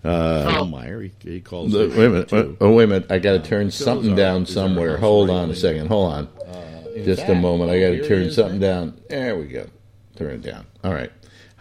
Uh, 0.05 0.65
Meyer, 0.69 1.01
he, 1.01 1.11
he 1.21 1.41
calls. 1.41 1.73
The, 1.73 1.89
wait 1.89 2.05
a 2.05 2.09
minute. 2.09 2.29
Too. 2.29 2.57
Oh, 2.61 2.71
wait 2.71 2.85
a 2.85 2.87
minute. 2.87 3.11
I 3.11 3.19
got 3.19 3.33
to 3.33 3.39
turn 3.49 3.69
something 3.69 4.15
down 4.15 4.45
somewhere. 4.45 4.95
Hold 4.97 5.29
on 5.29 5.49
a 5.49 5.55
second. 5.55 5.87
Hold 5.87 6.13
on. 6.13 6.27
Uh, 6.47 6.83
just 7.03 7.23
fact, 7.23 7.31
a 7.31 7.35
moment. 7.35 7.71
I 7.71 7.79
got 7.81 7.89
to 7.89 8.07
turn 8.07 8.31
something 8.31 8.61
down. 8.61 9.01
There 9.09 9.35
we 9.37 9.47
go. 9.47 9.67
Turn 10.15 10.35
it 10.35 10.43
down. 10.43 10.65
All 10.81 10.93
right. 10.93 11.11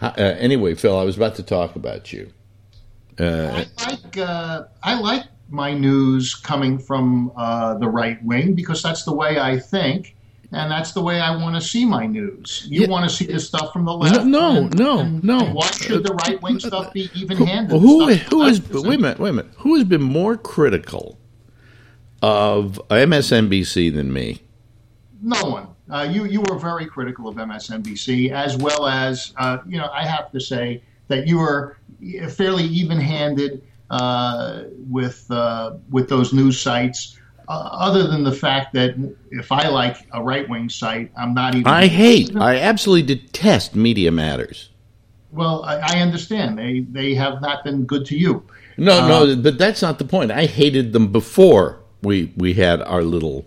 Uh, 0.01 0.13
anyway, 0.17 0.75
Phil, 0.75 0.97
I 0.97 1.03
was 1.03 1.17
about 1.17 1.35
to 1.35 1.43
talk 1.43 1.75
about 1.75 2.13
you. 2.13 2.31
Uh, 3.19 3.63
I 3.77 3.89
like 3.89 4.17
uh, 4.17 4.63
I 4.83 4.99
like 4.99 5.23
my 5.49 5.73
news 5.73 6.35
coming 6.35 6.77
from 6.77 7.31
uh, 7.35 7.75
the 7.75 7.87
right 7.87 8.23
wing 8.23 8.53
because 8.53 8.81
that's 8.83 9.03
the 9.03 9.13
way 9.13 9.39
I 9.39 9.59
think, 9.59 10.15
and 10.51 10.69
that's 10.69 10.91
the 10.91 11.01
way 11.01 11.19
I 11.19 11.35
want 11.35 11.55
to 11.55 11.61
see 11.61 11.85
my 11.85 12.05
news. 12.05 12.65
You 12.69 12.81
yeah. 12.81 12.87
want 12.87 13.09
to 13.09 13.15
see 13.15 13.25
the 13.25 13.39
stuff 13.39 13.71
from 13.71 13.85
the 13.85 13.93
left? 13.93 14.25
No, 14.25 14.57
and, 14.57 14.77
no, 14.77 14.99
and, 14.99 15.23
no. 15.23 15.45
Why 15.45 15.67
should 15.71 16.03
the 16.03 16.13
right 16.13 16.41
wing 16.41 16.59
stuff 16.59 16.91
be 16.91 17.09
even 17.13 17.37
handed? 17.37 17.79
Who, 17.79 18.07
who, 18.07 18.13
who 18.15 18.43
is? 18.43 18.61
Wait 18.69 18.99
a 18.99 19.01
minute, 19.01 19.19
wait 19.19 19.29
a 19.29 19.33
minute. 19.33 19.51
Who 19.57 19.75
has 19.75 19.85
been 19.85 20.03
more 20.03 20.35
critical 20.35 21.17
of 22.21 22.81
MSNBC 22.89 23.93
than 23.93 24.11
me? 24.11 24.41
No 25.21 25.41
one. 25.43 25.67
Uh, 25.89 26.07
you 26.09 26.25
you 26.25 26.41
were 26.49 26.57
very 26.57 26.85
critical 26.87 27.27
of 27.27 27.35
MSNBC, 27.35 28.31
as 28.31 28.57
well 28.57 28.87
as 28.87 29.33
uh, 29.37 29.59
you 29.67 29.77
know. 29.77 29.89
I 29.93 30.03
have 30.05 30.31
to 30.31 30.39
say 30.39 30.81
that 31.07 31.27
you 31.27 31.39
are 31.39 31.77
fairly 32.29 32.63
even-handed 32.63 33.61
uh, 33.89 34.63
with 34.89 35.29
uh, 35.29 35.75
with 35.89 36.09
those 36.09 36.33
news 36.33 36.59
sites. 36.59 37.19
Uh, 37.47 37.69
other 37.71 38.07
than 38.07 38.23
the 38.23 38.31
fact 38.31 38.73
that 38.73 38.95
if 39.29 39.51
I 39.51 39.67
like 39.67 39.97
a 40.11 40.23
right-wing 40.23 40.67
site, 40.67 41.11
I'm 41.15 41.35
not 41.35 41.53
even. 41.53 41.67
I 41.67 41.85
hate. 41.87 42.35
I 42.35 42.57
absolutely 42.57 43.15
detest 43.15 43.75
Media 43.75 44.11
Matters. 44.11 44.69
Well, 45.31 45.63
I, 45.63 45.75
I, 45.75 45.99
understand 45.99 46.57
they 46.57 46.79
they 46.79 47.13
have 47.13 47.41
not 47.41 47.63
been 47.63 47.85
good 47.85 48.05
to 48.07 48.17
you. 48.17 48.43
No, 48.77 49.07
no, 49.07 49.31
uh, 49.31 49.35
but 49.35 49.57
that's 49.57 49.81
not 49.81 49.99
the 49.99 50.05
point. 50.05 50.31
I 50.31 50.45
hated 50.45 50.93
them 50.93 51.11
before 51.11 51.79
we 52.01 52.33
we 52.35 52.53
had 52.53 52.81
our 52.81 53.03
little 53.03 53.45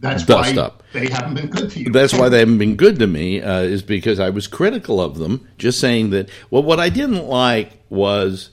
that's 0.00 0.24
dust 0.24 0.56
why 0.56 0.62
up. 0.62 0.82
They 0.92 1.08
haven't 1.08 1.34
been 1.34 1.48
good 1.48 1.70
to 1.70 1.80
you. 1.80 1.90
That's 1.90 2.12
why 2.12 2.28
they 2.28 2.40
haven't 2.40 2.58
been 2.58 2.76
good 2.76 2.98
to 2.98 3.06
me. 3.06 3.40
Uh, 3.40 3.60
is 3.60 3.82
because 3.82 4.20
I 4.20 4.30
was 4.30 4.46
critical 4.46 5.00
of 5.00 5.18
them, 5.18 5.48
just 5.58 5.80
saying 5.80 6.10
that. 6.10 6.28
Well, 6.50 6.62
what 6.62 6.80
I 6.80 6.88
didn't 6.88 7.26
like 7.26 7.72
was, 7.88 8.50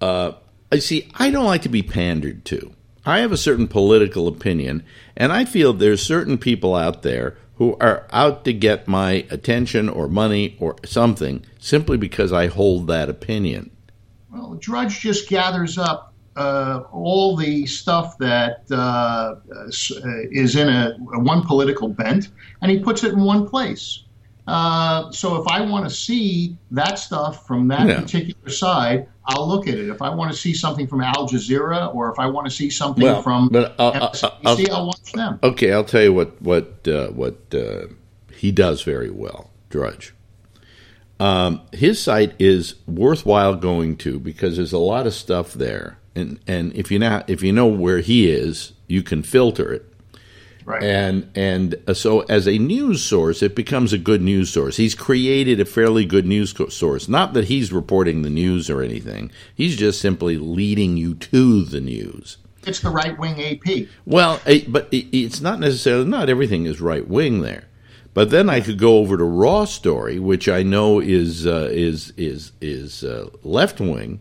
uh, 0.00 0.32
I 0.70 0.78
see. 0.78 1.08
I 1.14 1.30
don't 1.30 1.46
like 1.46 1.62
to 1.62 1.68
be 1.68 1.82
pandered 1.82 2.44
to. 2.46 2.72
I 3.06 3.18
have 3.18 3.32
a 3.32 3.36
certain 3.36 3.68
political 3.68 4.28
opinion, 4.28 4.84
and 5.16 5.32
I 5.32 5.44
feel 5.44 5.72
there's 5.72 6.02
certain 6.02 6.38
people 6.38 6.74
out 6.74 7.02
there 7.02 7.36
who 7.56 7.76
are 7.80 8.06
out 8.10 8.44
to 8.44 8.52
get 8.52 8.88
my 8.88 9.26
attention 9.30 9.88
or 9.88 10.08
money 10.08 10.56
or 10.58 10.76
something 10.84 11.44
simply 11.58 11.96
because 11.96 12.32
I 12.32 12.46
hold 12.46 12.86
that 12.88 13.08
opinion. 13.08 13.70
Well, 14.32 14.54
Drudge 14.54 15.00
just 15.00 15.28
gathers 15.28 15.78
up 15.78 16.13
uh, 16.36 16.82
all 16.92 17.36
the 17.36 17.66
stuff 17.66 18.18
that 18.18 18.70
uh, 18.70 19.36
is 20.30 20.56
in 20.56 20.68
a, 20.68 20.96
one 20.98 21.42
political 21.42 21.88
bent, 21.88 22.30
and 22.60 22.70
he 22.70 22.78
puts 22.78 23.04
it 23.04 23.12
in 23.12 23.20
one 23.20 23.48
place. 23.48 24.04
Uh, 24.46 25.10
so 25.10 25.40
if 25.40 25.48
I 25.48 25.62
want 25.62 25.88
to 25.88 25.94
see 25.94 26.56
that 26.70 26.98
stuff 26.98 27.46
from 27.46 27.68
that 27.68 27.86
yeah. 27.86 28.00
particular 28.00 28.50
side, 28.50 29.08
I'll 29.26 29.48
look 29.48 29.66
at 29.68 29.74
it. 29.74 29.88
If 29.88 30.02
I 30.02 30.14
want 30.14 30.32
to 30.32 30.36
see 30.36 30.52
something 30.52 30.86
from 30.86 31.00
Al 31.00 31.26
Jazeera, 31.28 31.94
or 31.94 32.12
if 32.12 32.18
I 32.18 32.26
want 32.26 32.46
to 32.46 32.50
see 32.50 32.68
something 32.68 33.04
well, 33.04 33.22
from 33.22 33.48
but 33.48 33.74
I'll, 33.78 33.92
MSNBC, 33.92 34.68
I'll, 34.68 34.76
I'll, 34.76 34.86
watch 34.88 35.12
them. 35.12 35.38
Okay, 35.42 35.72
I'll 35.72 35.84
tell 35.84 36.02
you 36.02 36.12
what 36.12 36.40
what 36.42 36.86
uh, 36.86 37.08
what 37.08 37.54
uh, 37.54 37.86
he 38.34 38.52
does 38.52 38.82
very 38.82 39.10
well, 39.10 39.50
Drudge. 39.70 40.12
Um, 41.18 41.62
his 41.72 42.02
site 42.02 42.34
is 42.38 42.74
worthwhile 42.86 43.54
going 43.54 43.96
to 43.98 44.18
because 44.18 44.56
there's 44.56 44.72
a 44.72 44.78
lot 44.78 45.06
of 45.06 45.14
stuff 45.14 45.54
there 45.54 45.98
and 46.14 46.40
and 46.46 46.72
if 46.74 46.90
you 46.90 46.98
now 46.98 47.24
if 47.26 47.42
you 47.42 47.52
know 47.52 47.66
where 47.66 48.00
he 48.00 48.30
is, 48.30 48.72
you 48.86 49.02
can 49.02 49.22
filter 49.22 49.72
it. 49.72 49.90
Right. 50.64 50.82
And 50.82 51.30
and 51.34 51.76
uh, 51.86 51.94
so 51.94 52.20
as 52.20 52.48
a 52.48 52.58
news 52.58 53.04
source, 53.04 53.42
it 53.42 53.54
becomes 53.54 53.92
a 53.92 53.98
good 53.98 54.22
news 54.22 54.50
source. 54.50 54.78
He's 54.78 54.94
created 54.94 55.60
a 55.60 55.64
fairly 55.64 56.06
good 56.06 56.26
news 56.26 56.54
source. 56.74 57.08
Not 57.08 57.34
that 57.34 57.46
he's 57.46 57.72
reporting 57.72 58.22
the 58.22 58.30
news 58.30 58.70
or 58.70 58.80
anything. 58.80 59.30
He's 59.54 59.76
just 59.76 60.00
simply 60.00 60.38
leading 60.38 60.96
you 60.96 61.14
to 61.14 61.64
the 61.64 61.80
news. 61.80 62.38
It's 62.66 62.80
the 62.80 62.88
right 62.88 63.18
wing 63.18 63.42
AP. 63.42 63.88
Well, 64.06 64.40
but 64.68 64.88
it's 64.90 65.42
not 65.42 65.60
necessarily. 65.60 66.06
Not 66.06 66.30
everything 66.30 66.64
is 66.64 66.80
right 66.80 67.06
wing 67.06 67.42
there. 67.42 67.64
But 68.14 68.30
then 68.30 68.48
I 68.48 68.60
could 68.60 68.78
go 68.78 68.98
over 68.98 69.16
to 69.16 69.24
Raw 69.24 69.64
Story, 69.64 70.18
which 70.20 70.48
I 70.48 70.62
know 70.62 71.00
is 71.00 71.46
uh, 71.46 71.68
is 71.72 72.12
is 72.16 72.52
is 72.60 73.02
uh, 73.02 73.28
left 73.42 73.80
wing, 73.80 74.20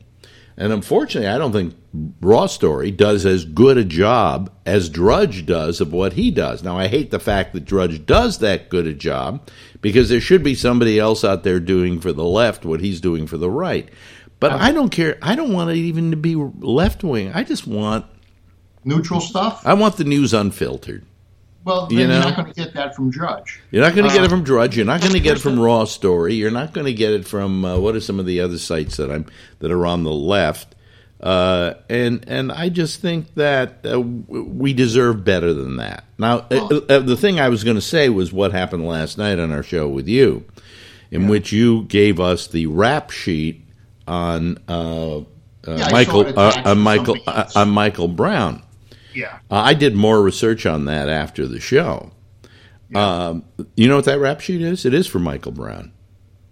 and 0.58 0.72
unfortunately, 0.72 1.30
I 1.30 1.38
don't 1.38 1.52
think 1.52 1.76
Raw 2.22 2.46
Story 2.46 2.92
does 2.92 3.26
as 3.26 3.46
good 3.46 3.78
a 3.78 3.84
job 3.84 4.52
as 4.66 4.90
Drudge 4.90 5.46
does 5.46 5.82
of 5.82 5.92
what 5.92 6.14
he 6.14 6.32
does. 6.32 6.64
Now, 6.64 6.78
I 6.78 6.88
hate 6.88 7.12
the 7.12 7.20
fact 7.20 7.54
that 7.54 7.66
Drudge 7.66 8.06
does 8.06 8.40
that 8.40 8.70
good 8.70 8.86
a 8.86 8.94
job 8.94 9.50
because 9.82 10.10
there 10.10 10.22
should 10.22 10.44
be 10.44 10.56
somebody 10.56 11.00
else 11.00 11.24
out 11.24 11.44
there 11.44 11.60
doing 11.60 12.00
for 12.00 12.14
the 12.14 12.24
left 12.24 12.66
what 12.66 12.82
he's 12.82 13.02
doing 13.02 13.26
for 13.26 13.38
the 13.38 13.50
right. 13.50 13.90
But 14.40 14.52
uh, 14.52 14.58
I 14.60 14.72
don't 14.72 14.90
care. 14.90 15.18
I 15.22 15.36
don't 15.36 15.54
want 15.54 15.72
it 15.72 15.78
even 15.78 16.12
to 16.12 16.18
be 16.18 16.36
left 16.36 17.04
wing. 17.04 17.32
I 17.34 17.44
just 17.44 17.66
want 17.66 18.06
neutral 18.84 19.22
stuff. 19.22 19.66
I 19.66 19.74
want 19.74 19.98
the 19.98 20.04
news 20.04 20.34
unfiltered. 20.34 21.06
Well, 21.66 21.88
you 21.90 22.08
know? 22.08 22.16
you're 22.16 22.24
not 22.24 22.36
going 22.36 22.54
to 22.54 22.62
get 22.62 22.74
that 22.74 22.96
from 22.96 23.10
Drudge. 23.10 23.62
You're 23.72 23.84
not 23.84 23.96
going 23.96 24.06
to 24.06 24.12
uh, 24.12 24.16
get 24.16 24.24
it 24.24 24.28
uh, 24.28 24.30
from 24.30 24.44
Drudge. 24.44 24.76
You're 24.76 24.86
not 24.86 25.02
going 25.02 25.14
to 25.14 25.20
get 25.20 25.38
it 25.38 25.40
from 25.40 25.60
Raw 25.60 25.86
Story. 25.86 26.34
You're 26.34 26.52
not 26.52 26.74
going 26.74 26.86
to 26.86 26.94
get 26.94 27.14
it 27.14 27.26
from 27.26 27.64
uh, 27.64 27.78
what 27.80 27.96
are 27.96 28.02
some 28.02 28.20
of 28.20 28.26
the 28.26 28.42
other 28.42 28.58
sites 28.58 28.98
that 28.98 29.10
I'm 29.10 29.26
that 29.60 29.72
are 29.72 29.86
on 29.86 30.04
the 30.04 30.12
left. 30.12 30.76
Uh, 31.22 31.76
and 31.88 32.26
and 32.28 32.52
I 32.52 32.68
just 32.68 33.00
think 33.00 33.34
that 33.36 33.86
uh, 33.86 34.02
we 34.02 34.74
deserve 34.74 35.24
better 35.24 35.54
than 35.54 35.78
that. 35.78 36.04
Now, 36.18 36.46
well, 36.52 36.82
uh, 36.90 37.00
the 37.00 37.16
thing 37.16 37.40
I 37.40 37.48
was 37.48 37.64
going 37.64 37.78
to 37.78 37.82
say 37.82 38.10
was 38.10 38.34
what 38.34 38.52
happened 38.52 38.86
last 38.86 39.18
night 39.18 39.40
on 39.40 39.54
our 39.54 39.64
show 39.64 39.88
with 39.88 40.10
you, 40.10 40.44
in 41.12 41.22
yeah. 41.22 41.30
which 41.30 41.54
you 41.54 41.84
gave 41.84 42.20
us 42.20 42.48
the 42.48 42.66
rap 42.66 43.10
sheet 43.10 43.66
on 44.06 44.60
yeah, 44.68 45.92
Michael 45.92 46.38
on 46.38 46.80
Michael 46.80 47.18
on 47.56 47.70
Michael 47.70 48.10
Brown. 48.10 48.62
Yeah. 49.14 49.40
Uh, 49.50 49.56
I 49.56 49.74
did 49.74 49.96
more 49.96 50.22
research 50.22 50.66
on 50.66 50.86
that 50.86 51.10
after 51.10 51.48
the 51.48 51.60
show. 51.60 52.12
Yeah. 52.90 53.28
Um, 53.28 53.46
you 53.76 53.88
know 53.88 53.96
what 53.98 54.06
that 54.06 54.20
rap 54.20 54.42
sheet 54.42 54.62
is? 54.62 54.86
It 54.86 54.94
is 54.94 55.08
for 55.08 55.20
Michael 55.20 55.52
Brown. 55.52 55.92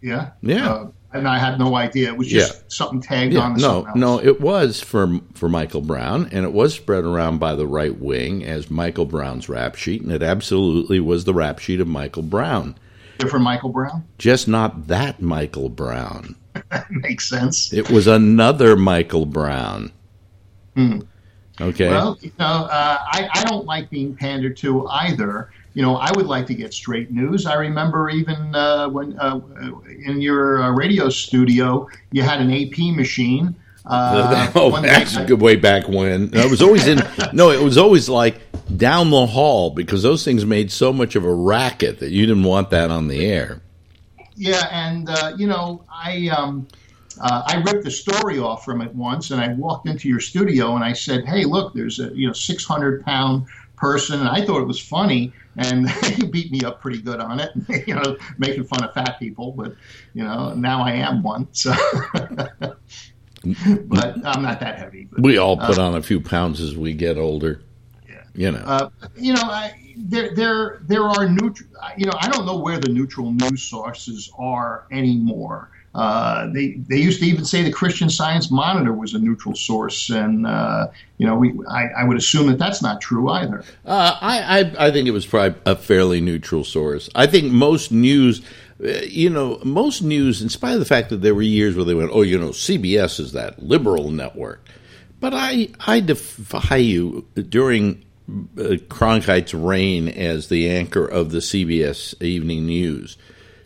Yeah. 0.02 0.32
Yeah. 0.42 0.74
Uh, 0.74 0.92
and 1.14 1.28
I 1.28 1.38
had 1.40 1.60
no 1.60 1.76
idea. 1.76 2.10
It 2.10 2.18
was 2.18 2.28
just 2.28 2.54
yeah. 2.54 2.62
something 2.70 3.02
tagged 3.02 3.34
yeah. 3.34 3.42
on. 3.42 3.58
no, 3.58 3.88
no, 3.96 4.20
it 4.20 4.40
was 4.40 4.80
for 4.80 5.20
for 5.34 5.50
Michael 5.50 5.82
Brown, 5.82 6.30
and 6.32 6.46
it 6.46 6.54
was 6.54 6.74
spread 6.74 7.04
around 7.04 7.40
by 7.40 7.56
the 7.56 7.68
right 7.68 7.98
wing 7.98 8.44
as 8.44 8.72
Michael 8.72 9.06
Brown's 9.06 9.50
rap 9.50 9.76
sheet, 9.76 10.02
and 10.02 10.12
it 10.12 10.24
absolutely 10.24 11.00
was 11.00 11.26
the 11.26 11.34
rap 11.34 11.60
sheet 11.60 11.82
of 11.82 11.88
Michael 11.88 12.24
Brown. 12.24 12.76
Different 13.18 13.44
Michael 13.44 13.70
Brown, 13.70 14.06
just 14.18 14.48
not 14.48 14.88
that 14.88 15.22
Michael 15.22 15.70
Brown. 15.70 16.36
that 16.70 16.88
makes 16.90 17.30
sense. 17.30 17.74
It 17.74 17.90
was 17.92 18.08
another 18.08 18.76
Michael 18.76 19.26
Brown. 19.26 19.92
Hmm. 20.76 21.02
Okay. 21.62 21.90
Well, 21.90 22.18
you 22.22 22.32
know, 22.40 22.46
uh, 22.46 22.98
I, 23.02 23.30
I 23.34 23.44
don't 23.44 23.66
like 23.66 23.90
being 23.90 24.16
pandered 24.16 24.58
to 24.58 24.88
either. 24.88 25.52
You 25.74 25.84
know, 25.84 25.96
I 25.96 26.12
would 26.16 26.26
like 26.26 26.48
to 26.48 26.56
get 26.56 26.74
straight 26.74 27.12
news. 27.12 27.46
I 27.46 27.54
remember 27.54 28.10
even 28.10 28.54
uh, 28.54 28.90
when 28.90 29.18
uh, 29.20 29.40
in 30.06 30.20
your 30.22 30.64
uh, 30.64 30.72
radio 30.72 31.10
studio, 31.10 31.88
you 32.12 32.24
had 32.24 32.42
an 32.42 32.52
AP 32.52 32.96
machine. 32.96 33.56
Uh, 33.86 34.52
oh, 34.56 34.82
that's 34.82 35.16
a 35.16 35.26
good 35.26 35.40
way 35.40 35.56
back 35.56 35.88
when. 35.88 36.34
it 36.34 36.50
was 36.50 36.62
always 36.62 36.88
in. 36.88 37.02
no, 37.34 37.52
it 37.52 37.62
was 37.62 37.78
always 37.78 38.10
like 38.10 38.42
down 38.76 39.12
the 39.12 39.26
hall 39.26 39.70
because 39.70 40.04
those 40.04 40.26
things 40.26 40.46
made 40.46 40.72
so 40.72 40.92
much 40.92 41.16
of 41.16 41.24
a 41.24 41.34
racket 41.34 42.00
that 42.00 42.10
you 42.10 42.26
didn't 42.26 42.44
want 42.44 42.72
that 42.72 42.92
on 42.92 43.08
the 43.08 43.26
air. 43.26 43.62
Yeah, 44.36 44.68
and 44.72 45.10
uh, 45.10 45.34
you 45.38 45.48
know, 45.48 45.86
I. 45.90 46.28
Um, 46.30 46.68
uh, 47.22 47.44
I 47.46 47.58
ripped 47.58 47.84
the 47.84 47.92
story 47.92 48.40
off 48.40 48.66
from 48.66 48.82
it 48.82 48.94
once, 48.96 49.30
and 49.32 49.40
I 49.40 49.50
walked 49.54 49.88
into 49.88 50.10
your 50.10 50.20
studio 50.20 50.76
and 50.76 50.84
I 50.84 50.94
said, 50.94 51.26
"Hey, 51.26 51.46
look, 51.46 51.74
there's 51.74 52.00
a 52.00 52.12
you 52.16 52.28
know 52.28 52.34
600 52.34 53.06
pound 53.06 53.46
person," 53.76 54.20
and 54.20 54.28
I 54.28 54.44
thought 54.44 54.62
it 54.62 54.68
was 54.68 54.80
funny, 54.80 55.32
and 55.56 55.88
you 56.18 56.28
beat 56.28 56.52
me 56.52 56.62
up 56.62 56.82
pretty 56.82 57.00
good 57.00 57.20
on 57.20 57.40
it, 57.40 57.52
you 57.88 57.94
know, 57.94 58.18
making 58.40 58.64
fun 58.64 58.84
of 58.84 58.94
fat 58.94 59.20
people. 59.20 59.52
But 59.52 59.76
you 60.14 60.24
know, 60.24 60.54
now 60.56 60.82
I 60.82 60.94
am 60.94 61.22
one, 61.22 61.48
so. 61.52 61.74
but 62.14 62.86
I'm 64.26 64.42
not 64.42 64.60
that 64.60 64.80
heavy. 64.80 65.08
But, 65.12 65.22
we 65.22 65.38
all 65.38 65.58
put 65.58 65.78
uh, 65.78 65.88
on 65.88 65.96
a 65.96 66.02
few 66.02 66.20
pounds 66.22 66.60
as 66.60 66.76
we 66.76 66.94
get 66.94 67.18
older. 67.18 67.62
Yeah, 68.10 68.24
you 68.34 68.52
know. 68.52 68.60
Uh, 68.60 68.90
you 69.16 69.34
know, 69.34 69.44
I, 69.44 69.94
there, 69.96 70.34
there, 70.34 70.82
there 70.88 71.04
are 71.04 71.30
neutral. 71.30 71.70
You 71.98 72.08
know, 72.08 72.14
I 72.20 72.30
don't 72.30 72.48
know 72.48 72.58
where 72.58 72.80
the 72.80 72.90
neutral 72.90 73.32
news 73.32 73.62
sources 73.62 74.32
are 74.40 74.88
anymore. 74.92 75.70
Uh, 75.94 76.48
they 76.54 76.72
they 76.88 76.96
used 76.96 77.20
to 77.20 77.26
even 77.26 77.44
say 77.44 77.64
the 77.64 77.72
Christian 77.72 78.10
Science 78.10 78.50
Monitor 78.50 78.94
was 78.94 79.14
a 79.14 79.20
neutral 79.20 79.56
source, 79.56 80.10
and 80.10 80.48
uh, 80.48 80.88
you 81.18 81.28
know 81.28 81.36
we 81.36 81.54
I, 81.70 81.88
I, 81.88 82.04
would 82.06 82.16
assume 82.16 82.48
that 82.48 82.58
that's 82.58 82.82
not 82.82 83.02
true 83.02 83.30
either. 83.30 83.66
Uh, 83.86 84.18
I, 84.22 84.60
I, 84.60 84.88
I 84.88 84.92
think 84.92 85.10
it 85.10 85.12
was 85.12 85.26
probably 85.26 85.60
a 85.66 85.76
fairly 85.76 86.22
neutral 86.22 86.64
source. 86.64 87.10
I 87.14 87.28
think 87.28 87.52
most 87.52 87.92
news. 87.92 88.42
Uh, 88.82 89.02
you 89.04 89.30
know, 89.30 89.60
most 89.64 90.02
news, 90.02 90.42
in 90.42 90.50
spite 90.50 90.74
of 90.74 90.80
the 90.80 90.86
fact 90.86 91.10
that 91.10 91.22
there 91.22 91.36
were 91.36 91.42
years 91.42 91.76
where 91.76 91.86
they 91.86 91.94
went, 91.94 92.12
"Oh, 92.14 92.22
you 92.22 92.40
know, 92.40 92.50
CBS 92.50 93.20
is 93.20 93.34
that 93.34 93.62
liberal 93.62 94.12
network," 94.12 94.66
but 95.20 95.34
I 95.36 95.70
I 95.82 96.00
defy 96.00 96.78
you 96.78 97.28
during 97.36 98.06
uh, 98.30 98.80
Cronkite's 98.88 99.54
reign 99.54 100.08
as 100.08 100.48
the 100.48 100.70
anchor 100.70 101.06
of 101.06 101.32
the 101.32 101.40
CBS 101.40 102.20
Evening 102.24 102.66
News 102.66 103.18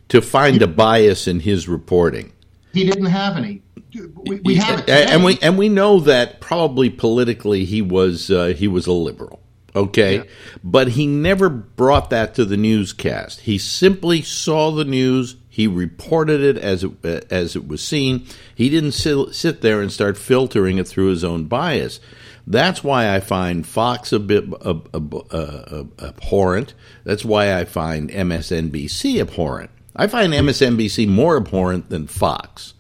to 0.10 0.22
find 0.22 0.62
a 0.62 0.68
bias 0.68 1.28
in 1.28 1.42
his 1.42 1.68
reporting. 1.68 2.32
He 2.74 2.86
didn't 2.86 3.06
have 3.06 3.38
any. 3.38 3.62
We, 3.94 4.42
we 4.42 4.56
have 4.56 4.82
it, 4.82 4.90
and 4.90 5.24
we 5.24 5.40
and 5.42 5.58
we 5.58 5.70
know 5.70 6.02
that 6.02 6.42
probably 6.42 6.90
politically 6.90 7.64
he 7.64 7.82
was 7.82 8.30
uh, 8.30 8.48
he 8.48 8.68
was 8.68 8.88
a 8.88 8.92
liberal. 8.92 9.42
Okay, 9.74 10.18
yeah. 10.18 10.24
but 10.64 10.90
he 10.90 11.06
never 11.06 11.50
brought 11.50 12.10
that 12.10 12.36
to 12.36 12.46
the 12.46 12.56
newscast. 12.56 13.42
He 13.42 13.58
simply 13.58 14.22
saw 14.22 14.72
the 14.72 14.86
news. 14.86 15.36
He 15.50 15.68
reported 15.68 16.42
it 16.42 16.58
as 16.58 16.84
it, 16.84 16.92
uh, 17.04 17.22
as 17.30 17.56
it 17.58 17.68
was 17.68 17.84
seen. 17.84 18.26
He 18.54 18.70
didn't 18.70 18.94
sit, 18.94 19.36
sit 19.36 19.62
there 19.62 19.82
and 19.82 19.92
start 19.92 20.18
filtering 20.18 20.78
it 20.78 20.88
through 20.88 21.08
his 21.08 21.26
own 21.26 21.46
bias. 21.46 22.00
That's 22.48 22.84
why 22.84 23.14
I 23.14 23.20
find 23.20 23.66
Fox 23.66 24.14
a 24.14 24.20
bit 24.20 24.46
uh, 24.62 24.80
uh, 24.94 25.84
abhorrent. 26.00 26.74
That's 27.04 27.26
why 27.26 27.58
I 27.58 27.66
find 27.66 28.10
MSNBC 28.10 29.20
abhorrent. 29.20 29.72
I 29.96 30.08
find 30.08 30.34
MSNBC 30.34 31.08
more 31.08 31.38
abhorrent 31.38 31.90
than 31.90 32.08
Fox. 32.08 32.74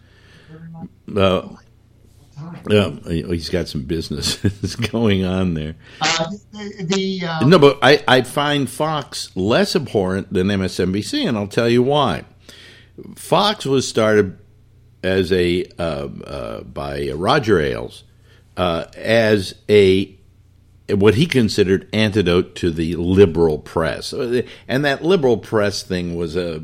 Uh, 1.15 1.50
yeah, 2.69 2.89
he's 3.05 3.50
got 3.50 3.67
some 3.67 3.84
business 3.84 4.75
going 4.91 5.24
on 5.24 5.53
there. 5.53 5.75
Uh, 6.01 6.31
the, 6.51 7.19
the 7.22 7.27
um, 7.27 7.50
no, 7.50 7.60
but 7.60 7.79
I, 7.81 8.03
I 8.07 8.22
find 8.24 8.69
Fox 8.69 9.36
less 9.36 9.75
abhorrent 9.75 10.34
than 10.34 10.48
MSNBC, 10.48 11.27
and 11.27 11.38
I'll 11.38 11.48
tell 11.48 11.69
you 11.69 11.84
why. 11.84 12.25
Fox 13.15 13.65
was 13.65 13.88
started 13.88 14.38
as 15.03 15.31
a 15.31 15.65
uh, 15.77 16.07
uh, 16.25 16.62
by 16.63 17.12
Roger 17.12 17.60
Ailes 17.60 18.03
uh, 18.57 18.86
as 18.98 19.55
a 19.69 20.15
what 20.89 21.15
he 21.15 21.25
considered 21.25 21.88
antidote 21.93 22.55
to 22.55 22.72
the 22.72 22.95
liberal 22.95 23.60
press, 23.60 24.13
and 24.13 24.86
that 24.86 25.03
liberal 25.03 25.38
press 25.38 25.84
thing 25.84 26.15
was 26.15 26.36
a 26.36 26.63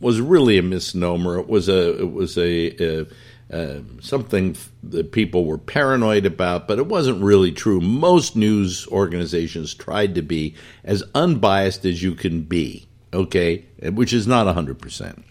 was 0.00 0.20
really 0.20 0.58
a 0.58 0.62
misnomer. 0.62 1.38
It 1.38 1.48
was 1.48 1.68
a 1.68 2.00
it 2.00 2.12
was 2.12 2.36
a, 2.36 3.02
a 3.02 3.06
uh, 3.52 3.80
something 4.00 4.56
that 4.82 5.12
people 5.12 5.44
were 5.44 5.58
paranoid 5.58 6.26
about, 6.26 6.66
but 6.66 6.78
it 6.78 6.86
wasn't 6.86 7.22
really 7.22 7.52
true. 7.52 7.80
Most 7.80 8.34
news 8.34 8.88
organizations 8.88 9.72
tried 9.72 10.16
to 10.16 10.22
be 10.22 10.54
as 10.82 11.04
unbiased 11.14 11.84
as 11.84 12.02
you 12.02 12.16
can 12.16 12.42
be, 12.42 12.88
okay, 13.12 13.64
which 13.82 14.12
is 14.12 14.26
not 14.26 14.52
100%. 14.52 15.22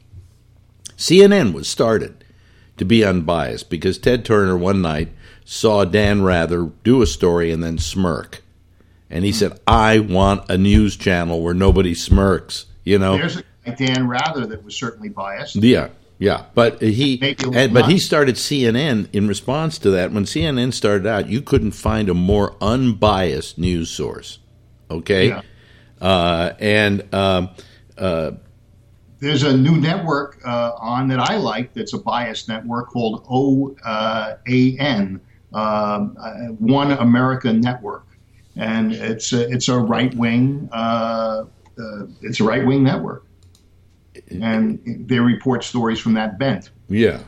CNN 0.96 1.52
was 1.52 1.68
started 1.68 2.24
to 2.78 2.86
be 2.86 3.04
unbiased 3.04 3.70
because 3.70 3.98
Ted 3.98 4.24
Turner 4.24 4.56
one 4.56 4.82
night 4.82 5.10
saw 5.44 5.84
Dan 5.84 6.24
Rather 6.24 6.72
do 6.84 7.02
a 7.02 7.08
story 7.08 7.52
and 7.52 7.62
then 7.62 7.78
smirk. 7.78 8.42
And 9.10 9.26
he 9.26 9.32
said, 9.32 9.60
I 9.68 10.00
want 10.00 10.50
a 10.50 10.58
news 10.58 10.96
channel 10.96 11.42
where 11.42 11.54
nobody 11.54 11.94
smirks, 11.94 12.66
you 12.84 12.98
know. 12.98 13.18
There's 13.18 13.38
a 13.38 13.44
Dan 13.78 14.08
Rather 14.08 14.46
that 14.48 14.64
was 14.64 14.76
certainly 14.76 15.10
biased. 15.10 15.56
Yeah. 15.56 15.90
Yeah, 16.18 16.46
but 16.54 16.82
he 16.82 17.36
and, 17.54 17.74
but 17.74 17.88
he 17.88 18.00
started 18.00 18.36
CNN 18.36 19.10
in 19.12 19.28
response 19.28 19.78
to 19.80 19.92
that. 19.92 20.14
When 20.14 20.24
CNN 20.24 20.72
started 20.72 21.06
out, 21.06 21.28
you 21.28 21.42
couldn't 21.42 21.72
find 21.72 22.08
a 22.08 22.14
more 22.14 22.56
unbiased 22.62 23.58
news 23.58 23.90
source. 23.90 24.40
Okay, 24.90 25.28
yeah. 25.28 25.42
uh, 26.00 26.54
and 26.58 27.14
um, 27.14 27.50
uh, 27.98 28.32
there's 29.20 29.44
a 29.44 29.58
new 29.58 29.76
network 29.76 30.40
uh, 30.46 30.72
on 30.80 31.10
that 31.10 31.20
I 31.20 31.36
like. 31.36 31.74
That's 31.74 31.94
a 31.94 31.98
biased 31.98 32.48
network 32.48 32.92
called 32.92 33.26
OAN, 33.26 35.20
uh, 35.54 36.00
One 36.60 36.92
America 36.92 37.52
Network, 37.52 38.06
and 38.56 38.94
it's 38.94 39.34
a, 39.34 39.52
it's 39.52 39.68
a 39.68 39.78
right 39.78 40.16
wing 40.16 40.70
uh, 40.72 41.44
uh, 41.78 42.06
it's 42.22 42.40
a 42.40 42.44
right 42.44 42.66
wing 42.66 42.84
network 42.84 43.25
and 44.30 45.06
they 45.08 45.20
report 45.20 45.64
stories 45.64 46.00
from 46.00 46.14
that 46.14 46.38
bent. 46.40 46.72
Yeah. 46.90 47.20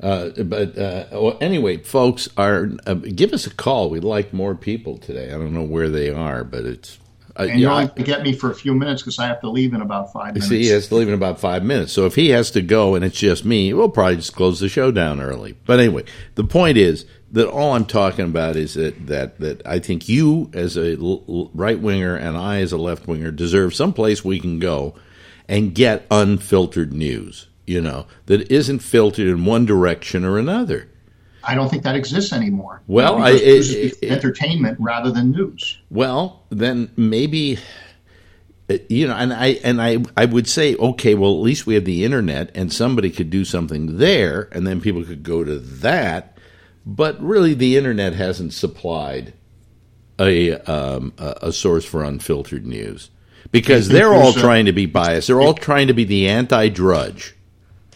Uh, 0.00 0.30
but 0.44 0.78
uh, 0.78 1.06
well, 1.12 1.38
anyway, 1.40 1.78
folks, 1.78 2.28
are 2.36 2.70
uh, 2.86 2.94
give 2.94 3.32
us 3.32 3.46
a 3.46 3.54
call. 3.54 3.90
We'd 3.90 4.04
like 4.04 4.32
more 4.32 4.54
people 4.54 4.96
today. 4.98 5.28
I 5.28 5.32
don't 5.32 5.52
know 5.52 5.64
where 5.64 5.88
they 5.88 6.10
are, 6.10 6.44
but 6.44 6.64
it's. 6.64 6.98
Uh, 7.36 7.46
and 7.50 7.60
you 7.60 7.68
only 7.68 7.88
get 8.02 8.22
me 8.22 8.32
for 8.32 8.50
a 8.50 8.54
few 8.54 8.74
minutes 8.74 9.02
because 9.02 9.18
I 9.18 9.26
have 9.26 9.40
to 9.42 9.50
leave 9.50 9.72
in 9.72 9.80
about 9.80 10.12
five 10.12 10.34
minutes. 10.34 10.48
See, 10.48 10.62
he 10.62 10.68
has 10.68 10.88
to 10.88 10.96
leave 10.96 11.08
in 11.08 11.14
about 11.14 11.38
five 11.38 11.64
minutes. 11.64 11.92
So 11.92 12.06
if 12.06 12.16
he 12.16 12.30
has 12.30 12.50
to 12.52 12.62
go 12.62 12.96
and 12.96 13.04
it's 13.04 13.18
just 13.18 13.44
me, 13.44 13.72
we'll 13.72 13.90
probably 13.90 14.16
just 14.16 14.34
close 14.34 14.58
the 14.58 14.68
show 14.68 14.90
down 14.90 15.20
early. 15.20 15.56
But 15.64 15.78
anyway, 15.78 16.04
the 16.34 16.42
point 16.42 16.78
is 16.78 17.04
that 17.30 17.48
all 17.48 17.74
I'm 17.74 17.84
talking 17.84 18.24
about 18.24 18.56
is 18.56 18.74
that 18.74 19.06
that, 19.06 19.38
that 19.38 19.64
I 19.64 19.78
think 19.78 20.08
you 20.08 20.50
as 20.52 20.76
a 20.76 20.96
right 21.54 21.78
winger 21.78 22.16
and 22.16 22.36
I 22.36 22.60
as 22.60 22.72
a 22.72 22.78
left 22.78 23.06
winger 23.06 23.30
deserve 23.30 23.72
some 23.72 23.92
place 23.92 24.24
we 24.24 24.40
can 24.40 24.58
go 24.58 24.94
and 25.48 25.74
get 25.74 26.06
unfiltered 26.10 26.92
news, 26.92 27.48
you 27.66 27.80
know, 27.80 28.06
that 28.26 28.50
isn't 28.52 28.80
filtered 28.80 29.26
in 29.26 29.44
one 29.44 29.64
direction 29.64 30.24
or 30.24 30.38
another. 30.38 30.88
I 31.42 31.54
don't 31.54 31.70
think 31.70 31.84
that 31.84 31.96
exists 31.96 32.32
anymore. 32.32 32.82
Well, 32.86 33.18
I, 33.18 33.30
it, 33.30 33.96
it, 34.02 34.02
entertainment 34.02 34.78
rather 34.80 35.10
than 35.10 35.30
news. 35.30 35.78
Well, 35.88 36.44
then 36.50 36.90
maybe 36.96 37.58
you 38.88 39.06
know, 39.06 39.14
and 39.14 39.32
I 39.32 39.58
and 39.64 39.80
I 39.80 39.98
I 40.16 40.26
would 40.26 40.46
say, 40.46 40.74
okay, 40.76 41.14
well, 41.14 41.32
at 41.32 41.40
least 41.40 41.66
we 41.66 41.74
have 41.74 41.86
the 41.86 42.04
internet, 42.04 42.50
and 42.54 42.72
somebody 42.72 43.10
could 43.10 43.30
do 43.30 43.44
something 43.44 43.96
there, 43.96 44.48
and 44.52 44.66
then 44.66 44.80
people 44.80 45.04
could 45.04 45.22
go 45.22 45.42
to 45.42 45.58
that. 45.58 46.36
But 46.84 47.20
really, 47.22 47.54
the 47.54 47.76
internet 47.76 48.14
hasn't 48.14 48.52
supplied 48.52 49.32
a 50.18 50.52
um, 50.70 51.14
a 51.18 51.52
source 51.52 51.84
for 51.84 52.04
unfiltered 52.04 52.66
news 52.66 53.10
because 53.50 53.88
they're 53.88 54.14
all 54.14 54.32
trying 54.32 54.66
to 54.66 54.72
be 54.72 54.86
biased. 54.86 55.28
They're 55.28 55.40
all 55.40 55.54
trying 55.54 55.88
to 55.88 55.94
be 55.94 56.04
the 56.04 56.28
anti-drudge. 56.28 57.34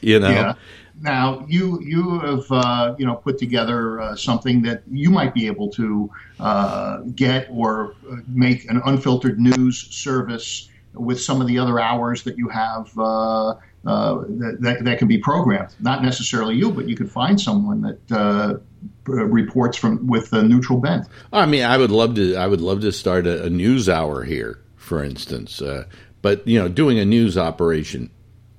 You 0.01 0.19
know. 0.19 0.31
Yeah. 0.31 0.55
Now 1.01 1.45
you 1.49 1.81
you 1.83 2.21
have 2.21 2.45
uh, 2.51 2.95
you 2.97 3.07
know 3.07 3.17
put 3.17 3.38
together 3.38 4.01
uh, 4.01 4.17
something 4.17 4.62
that 4.62 4.83
you 4.91 5.11
might 5.11 5.35
be 5.35 5.47
able 5.47 5.69
to 5.71 6.11
uh, 6.38 6.99
get 7.17 7.49
or 7.51 7.95
uh, 8.11 8.17
make 8.29 8.71
an 8.71 8.81
unfiltered 8.85 9.41
news 9.41 9.79
service 9.95 10.69
with 10.95 11.21
some 11.21 11.41
of 11.41 11.49
the 11.49 11.59
other 11.59 11.81
hours 11.81 12.23
that 12.23 12.37
you 12.37 12.49
have 12.49 12.97
uh, 12.99 13.49
uh, 13.51 13.55
that, 13.85 14.59
that, 14.61 14.85
that 14.85 14.99
can 14.99 15.09
be 15.09 15.19
programmed. 15.19 15.75
Not 15.81 16.03
necessarily 16.05 16.55
you, 16.55 16.71
but 16.71 16.88
you 16.88 16.95
could 16.95 17.11
find 17.11 17.41
someone 17.41 17.81
that 17.81 18.61
reports 19.07 19.77
from 19.77 20.07
with 20.07 20.33
a 20.33 20.43
neutral 20.43 20.79
bent. 20.79 21.09
I 21.33 21.47
mean, 21.47 21.65
I 21.65 21.79
would 21.79 21.91
love 21.91 22.15
to. 22.15 22.37
I 22.37 22.47
would 22.47 22.61
love 22.61 22.81
to 22.83 22.93
start 22.93 23.27
a, 23.27 23.47
a 23.47 23.51
news 23.51 23.88
hour 23.88 24.23
here 24.23 24.62
for 24.83 25.03
instance. 25.03 25.62
Uh, 25.62 25.85
but 26.21 26.47
you 26.47 26.59
know, 26.59 26.68
doing 26.68 26.99
a 26.99 27.05
news 27.05 27.38
operation, 27.38 28.11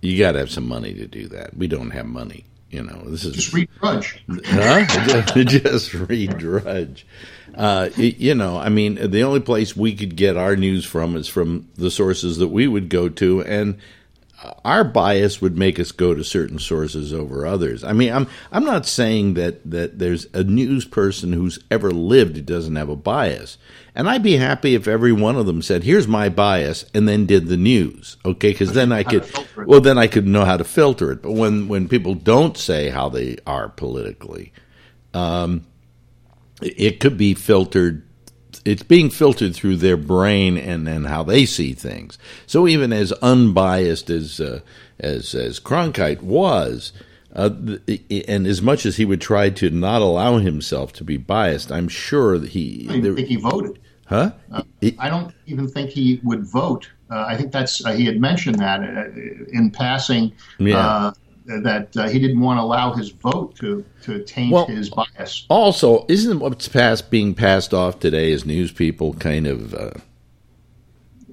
you 0.02 0.18
got 0.18 0.34
to 0.34 0.40
have 0.40 0.52
some 0.52 0.68
money 0.68 0.94
to 0.94 1.08
do 1.08 1.28
that. 1.28 1.56
We 1.56 1.68
don't 1.68 1.92
have 1.92 2.06
money. 2.06 2.46
You 2.70 2.82
know, 2.82 3.04
this 3.06 3.24
is 3.24 3.36
just 3.36 3.54
read 3.54 3.70
Drudge. 3.80 4.24
Huh? 4.46 5.22
just 5.44 5.94
read 5.94 6.38
Drudge. 6.40 7.06
Uh, 7.54 7.90
you 7.96 8.34
know, 8.34 8.58
I 8.58 8.70
mean, 8.70 9.12
the 9.12 9.22
only 9.22 9.42
place 9.42 9.78
we 9.78 9.94
could 9.94 10.16
get 10.16 10.38
our 10.38 10.56
news 10.56 10.84
from 10.84 11.16
is 11.16 11.28
from 11.28 11.70
the 11.76 11.92
sources 11.92 12.40
that 12.40 12.48
we 12.48 12.68
would 12.68 12.90
go 12.90 13.10
to, 13.10 13.44
and 13.44 13.78
our 14.66 14.84
bias 14.84 15.42
would 15.42 15.58
make 15.58 15.80
us 15.80 15.92
go 15.92 16.14
to 16.14 16.24
certain 16.24 16.60
sources 16.60 17.14
over 17.14 17.46
others. 17.46 17.84
I 17.84 17.94
mean, 17.94 18.12
I'm 18.12 18.28
I'm 18.52 18.66
not 18.66 18.86
saying 18.86 19.36
that 19.36 19.70
that 19.70 20.00
there's 20.00 20.28
a 20.34 20.44
news 20.44 20.86
person 20.86 21.34
who's 21.34 21.60
ever 21.72 21.92
lived 21.92 22.36
who 22.36 22.42
doesn't 22.42 22.76
have 22.76 22.90
a 22.90 22.96
bias. 22.96 23.58
And 23.96 24.10
I'd 24.10 24.24
be 24.24 24.38
happy 24.38 24.74
if 24.74 24.88
every 24.88 25.12
one 25.12 25.36
of 25.36 25.46
them 25.46 25.62
said, 25.62 25.84
"Here's 25.84 26.08
my 26.08 26.30
bias," 26.30 26.86
and 26.94 27.08
then 27.08 27.26
did 27.26 27.48
the 27.48 27.58
news. 27.58 28.18
Okay, 28.26 28.52
because 28.52 28.74
then 28.74 28.92
I 28.92 29.04
could, 29.04 29.26
well, 29.56 29.82
then 29.82 29.98
I 29.98 30.08
could 30.08 30.28
know 30.28 30.46
how 30.46 30.58
to 30.58 30.64
filter 30.64 31.12
it. 31.12 31.22
But 31.22 31.34
when 31.34 31.68
when 31.68 31.88
people 31.88 32.16
don't 32.16 32.58
say 32.58 32.90
how 32.90 33.10
they 33.10 33.38
are 33.46 33.70
politically, 33.70 34.52
um, 35.14 35.66
it 36.62 37.00
could 37.00 37.18
be 37.18 37.34
filtered 37.34 38.04
it's 38.66 38.84
being 38.84 39.10
filtered 39.10 39.56
through 39.56 39.78
their 39.78 39.98
brain 39.98 40.58
and, 40.58 40.88
and 40.88 41.08
how 41.08 41.24
they 41.24 41.46
see 41.46 41.74
things. 41.74 42.18
So 42.48 42.68
even 42.68 42.94
as 42.94 43.12
unbiased 43.14 44.10
as 44.10 44.40
uh, 44.40 44.62
as 45.00 45.36
as 45.36 45.60
Cronkite 45.60 46.22
was, 46.22 46.94
uh, 47.36 47.50
and 48.28 48.48
as 48.48 48.62
much 48.62 48.86
as 48.86 48.98
he 48.98 49.06
would 49.06 49.22
try 49.22 49.50
to 49.50 49.70
not 49.70 50.02
allow 50.02 50.38
himself 50.38 50.94
to 50.94 51.04
be 51.04 51.18
biased, 51.18 51.72
I'm 51.72 51.88
sure 51.88 52.38
that 52.38 52.50
he. 52.50 52.88
I 52.90 53.00
there, 53.00 53.14
think 53.14 53.28
he 53.28 53.36
voted. 53.36 53.80
Huh? 54.06 54.32
Uh, 54.52 54.64
I 55.00 55.10
don't 55.10 55.34
even 55.46 55.68
think 55.68 55.90
he 55.90 56.20
would 56.24 56.46
vote. 56.46 56.90
Uh, 57.10 57.26
I 57.28 57.38
think 57.38 57.52
that's 57.52 57.84
uh, 57.86 57.94
he 57.94 58.06
had 58.06 58.20
mentioned 58.20 58.60
that 58.60 58.82
uh, 58.82 59.10
in 59.52 59.72
passing. 59.72 60.34
Yeah 60.58 61.14
that 61.46 61.96
uh, 61.98 62.08
he 62.08 62.20
didn't 62.20 62.40
want 62.40 62.58
to 62.58 62.64
allow 62.64 62.94
his 62.94 63.10
vote 63.10 63.56
to 63.56 63.84
to 64.04 64.24
taint 64.24 64.52
well, 64.52 64.66
his 64.66 64.90
bias. 64.90 65.46
Also, 65.50 66.06
isn't 66.08 66.40
what's 66.40 66.68
passed 66.68 67.12
being 67.12 67.34
passed 67.34 67.74
off 67.74 68.00
today 68.00 68.32
as 68.32 68.46
news 68.46 68.72
people 68.72 69.14
kind 69.16 69.48
of 69.48 69.74
uh, 69.74 69.92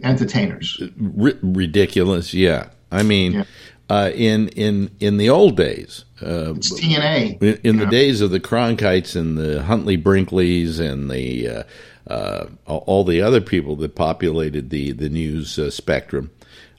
entertainers? 0.03 0.83
ridiculous. 0.96 2.35
Yeah, 2.35 2.70
I 2.90 3.03
mean, 3.03 3.33
yeah. 3.33 3.44
uh, 3.88 4.11
in 4.14 4.49
in 4.49 4.90
in 5.01 5.16
the 5.16 5.31
old 5.31 5.57
days. 5.57 6.05
Uh, 6.23 6.55
it's 6.55 6.79
TNA. 6.79 7.42
In, 7.42 7.61
in 7.62 7.77
the 7.79 7.87
days 7.87 8.20
of 8.20 8.31
the 8.31 8.40
Cronkites 8.40 9.16
and 9.16 9.38
the 9.38 9.62
Huntley 9.62 9.96
Brinkleys 9.96 10.79
and 10.79 11.11
the 11.11 11.49
uh, 11.49 11.62
uh, 12.07 12.46
all 12.66 13.05
the 13.05 13.23
other 13.23 13.40
people 13.40 13.77
that 13.77 13.94
populated 13.94 14.70
the 14.70 14.92
the 14.92 15.09
news 15.09 15.59
uh, 15.59 15.70
spectrum, 15.70 16.31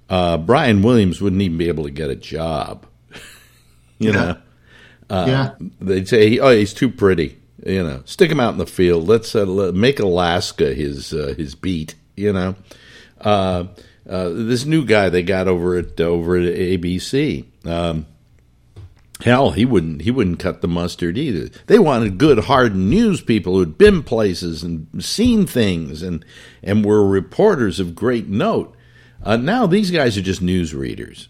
uh, 0.10 0.38
Brian 0.38 0.82
Williams 0.82 1.22
wouldn't 1.22 1.42
even 1.42 1.58
be 1.58 1.70
able 1.70 1.86
to 1.86 1.92
get 1.92 2.10
a 2.10 2.16
job. 2.16 2.86
You 4.02 4.12
yeah. 4.12 4.36
know, 5.10 5.26
yeah. 5.26 5.52
They'd 5.80 6.08
say, 6.08 6.40
"Oh, 6.40 6.52
he's 6.52 6.74
too 6.74 6.90
pretty." 6.90 7.38
You 7.66 7.84
know, 7.84 8.02
stick 8.06 8.32
him 8.32 8.40
out 8.40 8.54
in 8.54 8.58
the 8.58 8.66
field. 8.66 9.08
Let's 9.08 9.36
make 9.36 10.00
Alaska 10.00 10.74
his 10.74 11.12
his 11.12 11.56
beat. 11.56 11.96
You 12.16 12.34
know. 12.34 12.56
Uh, 14.06 14.30
this 14.30 14.66
new 14.66 14.84
guy 14.84 15.10
they 15.10 15.24
got 15.24 15.48
over 15.48 15.78
at 15.78 16.00
over 16.02 16.36
at 16.36 16.44
ABC. 16.44 17.46
Um, 17.66 18.08
hell, 19.22 19.52
he 19.52 19.64
wouldn't 19.64 20.02
he 20.02 20.12
wouldn't 20.12 20.40
cut 20.40 20.62
the 20.62 20.68
mustard 20.68 21.18
either. 21.18 21.50
They 21.68 21.80
wanted 21.80 22.18
good, 22.18 22.40
hard 22.40 22.76
news 22.76 23.22
people 23.22 23.56
who'd 23.56 23.78
been 23.78 24.04
places 24.04 24.64
and 24.64 25.04
seen 25.04 25.46
things 25.46 26.02
and 26.02 26.26
and 26.64 26.84
were 26.84 27.08
reporters 27.08 27.80
of 27.80 27.96
great 27.96 28.28
note. 28.28 28.76
Uh, 29.24 29.38
now 29.38 29.68
these 29.68 29.92
guys 29.92 30.18
are 30.18 30.22
just 30.22 30.42
news 30.42 30.74
readers. 30.74 31.30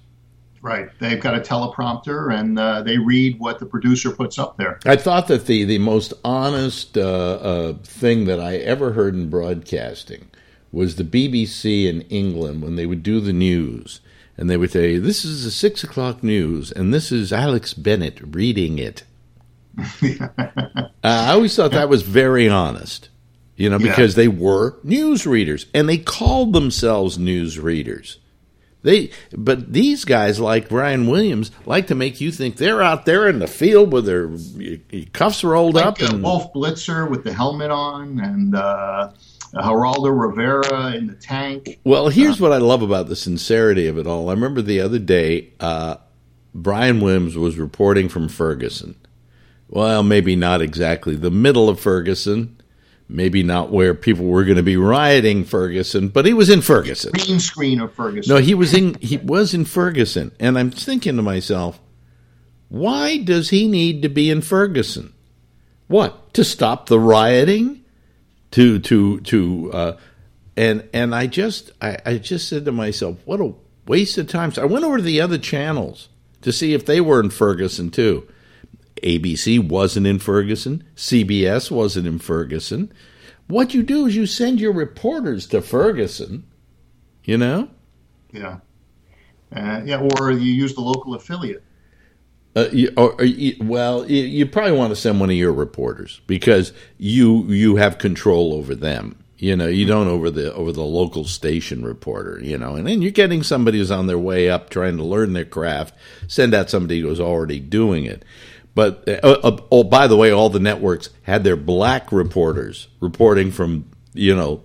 Right. 0.61 0.89
They've 0.99 1.19
got 1.19 1.35
a 1.35 1.39
teleprompter 1.39 2.33
and 2.33 2.59
uh, 2.59 2.83
they 2.83 2.99
read 2.99 3.39
what 3.39 3.59
the 3.59 3.65
producer 3.65 4.11
puts 4.11 4.37
up 4.37 4.57
there. 4.57 4.79
I 4.85 4.95
thought 4.95 5.27
that 5.27 5.47
the, 5.47 5.63
the 5.63 5.79
most 5.79 6.13
honest 6.23 6.97
uh, 6.97 7.01
uh 7.01 7.73
thing 7.83 8.25
that 8.25 8.39
I 8.39 8.57
ever 8.57 8.93
heard 8.93 9.15
in 9.15 9.29
broadcasting 9.29 10.29
was 10.71 10.95
the 10.95 11.03
BBC 11.03 11.87
in 11.87 12.01
England 12.03 12.61
when 12.61 12.75
they 12.75 12.85
would 12.85 13.01
do 13.01 13.19
the 13.19 13.33
news 13.33 14.01
and 14.37 14.49
they 14.49 14.57
would 14.57 14.71
say, 14.71 14.97
"This 14.97 15.25
is 15.25 15.43
the 15.43 15.51
six 15.51 15.83
o'clock 15.83 16.23
news, 16.23 16.71
and 16.71 16.93
this 16.93 17.11
is 17.11 17.33
Alex 17.33 17.73
Bennett 17.73 18.19
reading 18.21 18.79
it." 18.79 19.03
uh, 19.77 20.27
I 21.03 21.33
always 21.33 21.55
thought 21.55 21.71
that 21.71 21.89
was 21.89 22.01
very 22.01 22.49
honest, 22.49 23.09
you 23.55 23.69
know, 23.69 23.77
because 23.77 24.13
yeah. 24.13 24.23
they 24.23 24.27
were 24.27 24.77
news 24.83 25.25
readers 25.25 25.65
and 25.73 25.87
they 25.87 25.97
called 25.97 26.53
themselves 26.53 27.17
news 27.17 27.59
readers. 27.59 28.17
They, 28.83 29.11
but 29.31 29.73
these 29.73 30.05
guys 30.05 30.39
like 30.39 30.69
Brian 30.69 31.07
Williams 31.07 31.51
like 31.65 31.87
to 31.87 31.95
make 31.95 32.19
you 32.19 32.31
think 32.31 32.57
they're 32.57 32.81
out 32.81 33.05
there 33.05 33.27
in 33.29 33.39
the 33.39 33.47
field 33.47 33.93
with 33.93 34.05
their 34.05 34.29
cuffs 35.13 35.43
rolled 35.43 35.75
like, 35.75 35.85
up 35.85 36.01
uh, 36.01 36.05
and 36.07 36.23
Wolf 36.23 36.51
Blitzer 36.53 37.09
with 37.09 37.23
the 37.23 37.33
helmet 37.33 37.71
on 37.71 38.19
and. 38.19 38.55
Uh 38.55 39.11
Geraldo 39.53 40.17
Rivera 40.17 40.95
in 40.95 41.07
the 41.07 41.13
tank. 41.13 41.79
Well, 41.83 42.09
here's 42.09 42.39
uh, 42.39 42.43
what 42.43 42.53
I 42.53 42.57
love 42.57 42.81
about 42.81 43.07
the 43.07 43.15
sincerity 43.15 43.87
of 43.87 43.97
it 43.97 44.07
all. 44.07 44.29
I 44.29 44.33
remember 44.33 44.61
the 44.61 44.79
other 44.79 44.99
day, 44.99 45.51
uh, 45.59 45.97
Brian 46.53 47.01
Williams 47.01 47.37
was 47.37 47.57
reporting 47.57 48.09
from 48.09 48.29
Ferguson. 48.29 48.95
Well, 49.69 50.03
maybe 50.03 50.35
not 50.35 50.61
exactly 50.61 51.15
the 51.15 51.31
middle 51.31 51.69
of 51.69 51.79
Ferguson, 51.79 52.60
maybe 53.11 53.43
not 53.43 53.71
where 53.71 53.93
people 53.93 54.25
were 54.25 54.43
going 54.43 54.57
to 54.57 54.63
be 54.63 54.77
rioting 54.77 55.43
Ferguson, 55.43 56.09
but 56.09 56.25
he 56.25 56.33
was 56.33 56.49
in 56.49 56.61
Ferguson. 56.61 57.11
Green 57.13 57.39
screen 57.39 57.81
of 57.81 57.93
Ferguson. 57.93 58.33
No, 58.33 58.41
he 58.41 58.53
was 58.53 58.73
in 58.73 58.95
he 58.95 59.17
was 59.17 59.53
in 59.53 59.65
Ferguson, 59.65 60.31
and 60.39 60.57
I'm 60.57 60.71
thinking 60.71 61.15
to 61.17 61.21
myself, 61.21 61.79
why 62.69 63.17
does 63.17 63.49
he 63.49 63.67
need 63.67 64.01
to 64.01 64.09
be 64.09 64.29
in 64.29 64.41
Ferguson? 64.41 65.13
What 65.87 66.33
to 66.35 66.43
stop 66.43 66.87
the 66.87 66.99
rioting? 66.99 67.81
to 68.51 68.79
to 68.79 69.19
to 69.21 69.71
uh, 69.73 69.97
and 70.55 70.87
and 70.93 71.15
I 71.15 71.27
just 71.27 71.71
I, 71.81 71.97
I 72.05 72.17
just 72.17 72.47
said 72.47 72.65
to 72.65 72.71
myself, 72.71 73.17
what 73.25 73.41
a 73.41 73.53
waste 73.87 74.17
of 74.17 74.27
time. 74.27 74.51
So 74.51 74.61
I 74.61 74.65
went 74.65 74.85
over 74.85 74.97
to 74.97 75.03
the 75.03 75.21
other 75.21 75.37
channels 75.37 76.09
to 76.41 76.51
see 76.51 76.73
if 76.73 76.85
they 76.85 77.01
were 77.01 77.19
in 77.19 77.29
Ferguson 77.29 77.89
too. 77.89 78.27
ABC 79.03 79.67
wasn't 79.67 80.07
in 80.07 80.19
Ferguson. 80.19 80.83
CBS 80.95 81.71
wasn't 81.71 82.07
in 82.07 82.19
Ferguson. 82.19 82.91
What 83.47 83.73
you 83.73 83.83
do 83.83 84.05
is 84.05 84.15
you 84.15 84.25
send 84.25 84.59
your 84.59 84.73
reporters 84.73 85.47
to 85.47 85.61
Ferguson. 85.61 86.45
You 87.23 87.37
know. 87.37 87.69
Yeah. 88.31 88.59
Uh, 89.53 89.81
yeah, 89.83 90.07
or 90.19 90.31
you 90.31 90.53
use 90.53 90.75
the 90.75 90.81
local 90.81 91.13
affiliate. 91.13 91.63
Uh, 92.55 92.67
you, 92.71 92.91
or, 92.97 93.13
or 93.13 93.23
you, 93.23 93.55
well, 93.61 94.09
you, 94.09 94.23
you, 94.23 94.45
probably 94.45 94.73
want 94.73 94.91
to 94.91 94.95
send 94.95 95.19
one 95.19 95.29
of 95.29 95.35
your 95.35 95.53
reporters 95.53 96.21
because 96.27 96.73
you 96.97 97.45
you 97.45 97.77
have 97.77 97.97
control 97.97 98.53
over 98.53 98.75
them. 98.75 99.17
You 99.37 99.55
know, 99.55 99.67
you 99.67 99.85
don't 99.85 100.07
over 100.07 100.29
the 100.29 100.53
over 100.53 100.71
the 100.71 100.83
local 100.83 101.23
station 101.25 101.83
reporter. 101.83 102.39
You 102.43 102.57
know, 102.57 102.75
and 102.75 102.87
then 102.87 103.01
you're 103.01 103.11
getting 103.11 103.41
somebody 103.41 103.77
who's 103.77 103.91
on 103.91 104.07
their 104.07 104.19
way 104.19 104.49
up, 104.49 104.69
trying 104.69 104.97
to 104.97 105.03
learn 105.03 105.33
their 105.33 105.45
craft. 105.45 105.95
Send 106.27 106.53
out 106.53 106.69
somebody 106.69 106.99
who's 106.99 107.21
already 107.21 107.59
doing 107.59 108.05
it. 108.05 108.23
But 108.73 109.07
uh, 109.07 109.37
uh, 109.43 109.57
oh, 109.71 109.83
by 109.83 110.07
the 110.07 110.15
way, 110.15 110.31
all 110.31 110.49
the 110.49 110.59
networks 110.59 111.09
had 111.23 111.43
their 111.43 111.57
black 111.57 112.11
reporters 112.11 112.87
reporting 112.99 113.51
from 113.51 113.89
you 114.13 114.35
know 114.35 114.63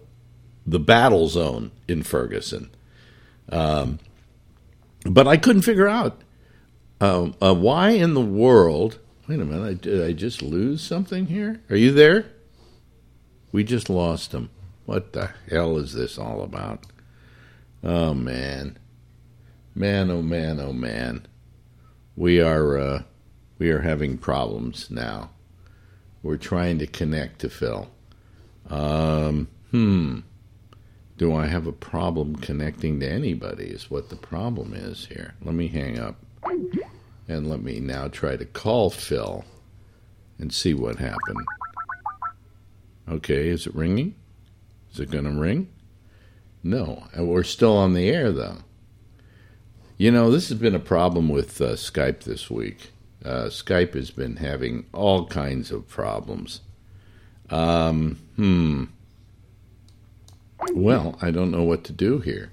the 0.67 0.79
battle 0.79 1.29
zone 1.29 1.73
in 1.89 2.03
Ferguson. 2.03 2.71
Um, 3.51 3.99
but 5.05 5.27
I 5.27 5.37
couldn't 5.37 5.63
figure 5.63 5.89
out 5.89 6.21
uh, 7.01 7.31
uh, 7.41 7.55
why 7.55 7.91
in 7.91 8.15
the 8.15 8.21
world? 8.21 8.99
Wait 9.29 9.41
a 9.41 9.45
minute. 9.45 9.67
I, 9.67 9.75
did 9.75 10.05
I 10.05 10.13
just 10.13 10.41
lose 10.41 10.83
something 10.83 11.27
here? 11.27 11.61
Are 11.69 11.77
you 11.77 11.93
there? 11.93 12.27
We 13.53 13.65
just 13.65 13.91
lost 13.91 14.33
him. 14.33 14.51
What 14.85 15.13
the 15.13 15.31
hell 15.51 15.79
is 15.79 15.95
this 15.95 16.17
all 16.17 16.43
about? 16.43 16.85
Oh 17.83 18.15
man, 18.15 18.79
man, 19.75 20.11
oh 20.11 20.23
man, 20.23 20.61
oh 20.61 20.73
man. 20.73 21.27
We 22.15 22.41
are 22.41 22.79
uh, 22.79 23.03
we 23.59 23.71
are 23.71 23.81
having 23.81 24.19
problems 24.19 24.91
now. 24.91 25.31
We're 26.23 26.37
trying 26.37 26.79
to 26.79 26.87
connect 26.87 27.41
to 27.41 27.49
Phil. 27.49 27.89
Um, 28.69 29.49
hmm. 29.71 30.21
Do 31.17 31.35
I 31.35 31.47
have 31.47 31.67
a 31.67 31.73
problem 31.73 32.37
connecting 32.37 33.01
to 33.01 33.09
anybody? 33.09 33.67
Is 33.67 33.91
what 33.91 34.11
the 34.11 34.17
problem 34.17 34.75
is 34.75 35.07
here. 35.07 35.35
Let 35.43 35.55
me 35.55 35.69
hang 35.69 35.99
up. 35.99 36.17
And 37.29 37.49
let 37.49 37.63
me 37.63 37.81
now 37.81 38.09
try 38.09 38.37
to 38.37 38.45
call 38.45 38.91
Phil 38.91 39.45
and 40.39 40.53
see 40.53 40.75
what 40.75 40.97
happened. 40.97 41.47
Okay, 43.09 43.49
is 43.49 43.67
it 43.67 43.75
ringing? 43.75 44.15
Is 44.93 45.01
it 45.01 45.11
going 45.11 45.25
to 45.25 45.31
ring? 45.31 45.69
No, 46.63 47.05
we're 47.17 47.45
still 47.45 47.77
on 47.77 47.95
the 47.95 48.09
air 48.09 48.33
though. 48.33 48.59
You 49.97 50.11
know, 50.11 50.31
this 50.31 50.49
has 50.51 50.59
been 50.59 50.75
a 50.75 50.81
problem 50.81 51.29
with 51.29 51.61
uh, 51.61 51.71
Skype 51.71 52.25
this 52.25 52.51
week. 52.51 52.91
Uh, 53.27 53.49
Skype 53.49 53.95
has 53.95 54.13
been 54.13 54.37
having 54.37 54.87
all 54.93 55.27
kinds 55.27 55.73
of 55.73 55.89
problems. 55.89 56.61
Um, 57.51 58.19
hmm. 58.37 58.85
Well, 60.73 61.19
I 61.21 61.33
don't 61.33 61.51
know 61.51 61.65
what 61.65 61.83
to 61.85 61.93
do 61.93 62.21
here. 62.21 62.53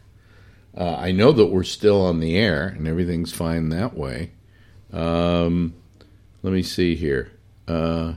Uh, 0.76 0.96
I 0.96 1.12
know 1.12 1.32
that 1.32 1.46
we're 1.48 1.64
still 1.64 2.02
on 2.02 2.20
the 2.20 2.36
air 2.36 2.68
and 2.68 2.88
everything's 2.88 3.32
fine 3.32 3.70
that 3.70 3.96
way. 3.96 4.32
Um, 4.92 5.76
let 6.42 6.54
me 6.54 6.64
see 6.64 6.96
here. 6.96 7.32
Uh, 7.68 8.14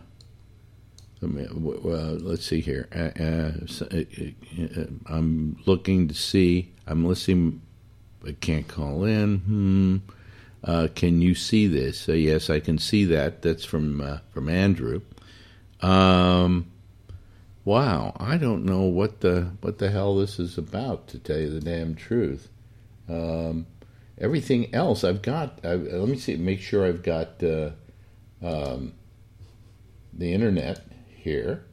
let 1.20 1.30
me, 1.30 1.46
well, 1.52 2.14
let's 2.14 2.46
see 2.46 2.60
here. 2.60 2.88
Uh, 2.94 3.22
uh, 3.22 3.52
uh, 3.94 4.80
uh, 4.80 4.86
I'm 5.06 5.58
looking 5.66 6.08
to 6.08 6.14
see. 6.14 6.72
I'm 6.86 7.04
listening. 7.04 7.60
I 8.26 8.32
can't 8.32 8.66
call 8.66 9.04
in. 9.04 9.38
Hmm. 9.38 9.96
Uh, 10.64 10.88
can 10.94 11.22
you 11.22 11.34
see 11.34 11.66
this? 11.66 12.08
yes, 12.08 12.50
I 12.50 12.60
can 12.60 12.78
see 12.78 13.04
that. 13.06 13.42
That's 13.42 13.64
from 13.64 14.20
from 14.32 14.48
Andrew. 14.48 15.02
Um, 15.80 16.70
wow, 17.64 18.16
I 18.18 18.36
don't 18.36 18.64
know 18.64 18.82
what 18.82 19.20
the 19.20 19.52
what 19.60 19.78
the 19.78 19.90
hell 19.90 20.16
this 20.16 20.38
is 20.38 20.58
about. 20.58 21.08
To 21.08 21.18
tell 21.18 21.38
you 21.38 21.50
the 21.50 21.60
damn 21.60 21.94
truth. 21.94 22.48
Um, 23.08 23.66
everything 24.18 24.74
else 24.74 25.04
I've 25.04 25.22
got. 25.22 25.60
I, 25.64 25.74
let 25.74 26.08
me 26.08 26.18
see. 26.18 26.36
Make 26.36 26.60
sure 26.60 26.86
I've 26.86 27.02
got 27.02 27.42
uh, 27.42 27.70
um, 28.42 28.94
the 30.12 30.32
internet 30.32 30.80
here. 31.14 31.64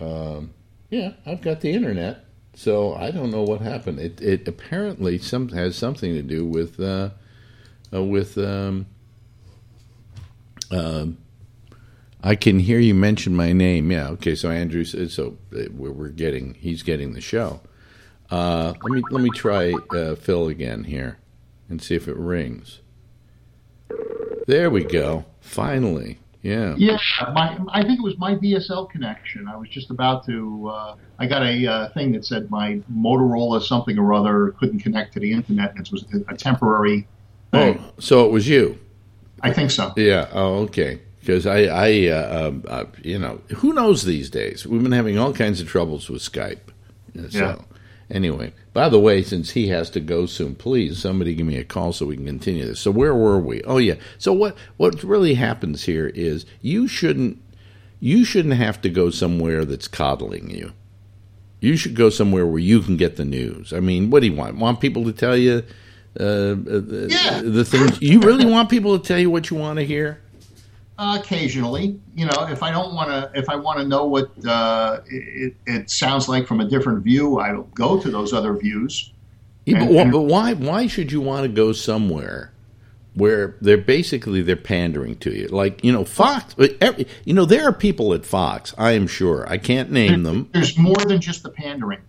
Um, 0.00 0.54
yeah, 0.90 1.12
I've 1.26 1.42
got 1.42 1.60
the 1.60 1.72
internet. 1.72 2.24
So 2.54 2.94
I 2.94 3.10
don't 3.10 3.30
know 3.30 3.42
what 3.42 3.60
happened. 3.60 3.98
It 3.98 4.20
it 4.20 4.46
apparently 4.46 5.18
some 5.18 5.48
has 5.50 5.76
something 5.76 6.14
to 6.14 6.22
do 6.22 6.46
with 6.46 6.78
uh, 6.78 6.82
uh, 6.84 7.10
with. 8.02 8.38
Um, 8.38 8.86
um 10.70 11.18
I 12.26 12.36
can 12.36 12.58
hear 12.58 12.78
you 12.78 12.94
mention 12.94 13.36
my 13.36 13.52
name. 13.52 13.92
Yeah. 13.92 14.08
Okay. 14.10 14.34
So 14.34 14.50
Andrew 14.50 14.84
so. 14.84 15.36
Uh, 15.54 15.64
we're 15.72 16.08
getting. 16.08 16.54
He's 16.54 16.82
getting 16.82 17.12
the 17.12 17.20
show. 17.20 17.60
Uh, 18.30 18.72
let 18.82 18.92
me 18.92 19.02
let 19.10 19.22
me 19.22 19.30
try 19.30 19.74
uh, 19.94 20.14
Phil 20.14 20.48
again 20.48 20.84
here 20.84 21.18
and 21.68 21.82
see 21.82 21.94
if 21.94 22.08
it 22.08 22.16
rings. 22.16 22.80
There 24.46 24.70
we 24.70 24.84
go. 24.84 25.26
Finally. 25.40 26.18
Yeah. 26.42 26.74
Yeah. 26.76 26.98
My, 27.32 27.58
I 27.72 27.82
think 27.82 28.00
it 28.00 28.02
was 28.02 28.18
my 28.18 28.34
DSL 28.34 28.90
connection. 28.90 29.48
I 29.48 29.56
was 29.56 29.68
just 29.68 29.90
about 29.90 30.26
to. 30.26 30.68
Uh, 30.68 30.96
I 31.18 31.26
got 31.26 31.42
a 31.42 31.66
uh, 31.66 31.88
thing 31.92 32.12
that 32.12 32.24
said 32.24 32.50
my 32.50 32.80
Motorola 32.92 33.62
something 33.62 33.98
or 33.98 34.12
other 34.12 34.54
couldn't 34.58 34.80
connect 34.80 35.12
to 35.14 35.20
the 35.20 35.32
internet. 35.32 35.74
It 35.76 35.90
was 35.92 36.04
a 36.28 36.34
temporary 36.34 37.06
Oh, 37.56 37.76
so 37.98 38.26
it 38.26 38.32
was 38.32 38.48
you. 38.48 38.78
I 39.42 39.52
think 39.52 39.70
so. 39.70 39.92
Yeah. 39.96 40.28
Oh, 40.32 40.60
okay. 40.64 41.00
Because 41.20 41.46
I, 41.46 41.64
I, 41.64 42.08
uh, 42.08 42.48
um, 42.48 42.64
uh, 42.68 42.84
you 43.02 43.18
know, 43.18 43.40
who 43.56 43.72
knows 43.72 44.04
these 44.04 44.28
days? 44.30 44.66
We've 44.66 44.82
been 44.82 44.92
having 44.92 45.18
all 45.18 45.32
kinds 45.32 45.60
of 45.60 45.68
troubles 45.68 46.10
with 46.10 46.22
Skype. 46.22 46.58
So, 47.30 47.38
Yeah. 47.38 47.56
anyway, 48.10 48.52
by 48.72 48.88
the 48.88 48.98
way, 49.00 49.22
since 49.22 49.50
he 49.52 49.68
has 49.68 49.88
to 49.90 50.00
go 50.00 50.26
soon, 50.26 50.54
please 50.54 50.98
somebody 50.98 51.34
give 51.34 51.46
me 51.46 51.56
a 51.56 51.64
call 51.64 51.92
so 51.92 52.06
we 52.06 52.16
can 52.16 52.26
continue 52.26 52.64
this. 52.66 52.80
So 52.80 52.90
where 52.90 53.14
were 53.14 53.38
we? 53.38 53.62
Oh 53.62 53.78
yeah. 53.78 53.94
So 54.18 54.32
what 54.32 54.56
what 54.76 55.02
really 55.04 55.34
happens 55.34 55.84
here 55.84 56.08
is 56.08 56.44
you 56.60 56.88
shouldn't 56.88 57.40
you 58.00 58.24
shouldn't 58.24 58.54
have 58.54 58.80
to 58.82 58.90
go 58.90 59.10
somewhere 59.10 59.64
that's 59.64 59.88
coddling 59.88 60.50
you. 60.50 60.72
You 61.60 61.76
should 61.76 61.94
go 61.94 62.10
somewhere 62.10 62.46
where 62.46 62.58
you 62.58 62.80
can 62.80 62.96
get 62.98 63.16
the 63.16 63.24
news. 63.24 63.72
I 63.72 63.80
mean, 63.80 64.10
what 64.10 64.20
do 64.20 64.26
you 64.26 64.34
want? 64.34 64.56
Want 64.58 64.80
people 64.80 65.04
to 65.04 65.12
tell 65.12 65.36
you 65.36 65.62
uh, 66.18 66.22
uh, 66.22 66.54
the, 66.54 67.08
Yeah. 67.10 67.40
the 67.42 67.64
things 67.64 68.00
you 68.00 68.20
really 68.20 68.46
want 68.46 68.70
people 68.70 68.98
to 68.98 69.04
tell 69.06 69.18
you 69.18 69.30
what 69.30 69.50
you 69.50 69.56
want 69.56 69.78
to 69.78 69.84
hear? 69.86 70.20
Uh, 70.96 71.18
occasionally, 71.20 71.98
you 72.14 72.24
know, 72.24 72.46
if 72.48 72.62
I 72.62 72.70
don't 72.70 72.94
want 72.94 73.08
to, 73.10 73.28
if 73.34 73.48
I 73.48 73.56
want 73.56 73.80
to 73.80 73.84
know 73.84 74.04
what 74.04 74.30
uh, 74.46 75.00
it, 75.06 75.56
it 75.66 75.90
sounds 75.90 76.28
like 76.28 76.46
from 76.46 76.60
a 76.60 76.64
different 76.64 77.02
view, 77.02 77.40
I'll 77.40 77.64
go 77.74 78.00
to 78.00 78.10
those 78.10 78.32
other 78.32 78.52
views. 78.54 79.12
Yeah, 79.66 79.80
but, 79.84 79.90
and- 79.96 80.12
but 80.12 80.20
why 80.20 80.52
why 80.54 80.86
should 80.86 81.10
you 81.10 81.20
want 81.20 81.42
to 81.42 81.48
go 81.48 81.72
somewhere 81.72 82.52
where 83.14 83.56
they're 83.60 83.76
basically 83.76 84.40
they're 84.42 84.54
pandering 84.54 85.16
to 85.16 85.32
you? 85.36 85.48
Like 85.48 85.82
you 85.82 85.90
know, 85.90 86.04
Fox. 86.04 86.54
Every, 86.80 87.08
you 87.24 87.34
know, 87.34 87.44
there 87.44 87.66
are 87.66 87.72
people 87.72 88.14
at 88.14 88.24
Fox. 88.24 88.72
I 88.78 88.92
am 88.92 89.08
sure. 89.08 89.48
I 89.48 89.58
can't 89.58 89.90
name 89.90 90.22
them. 90.22 90.48
There's 90.52 90.78
more 90.78 90.94
than 90.96 91.20
just 91.20 91.42
the 91.42 91.50
pandering. 91.50 92.02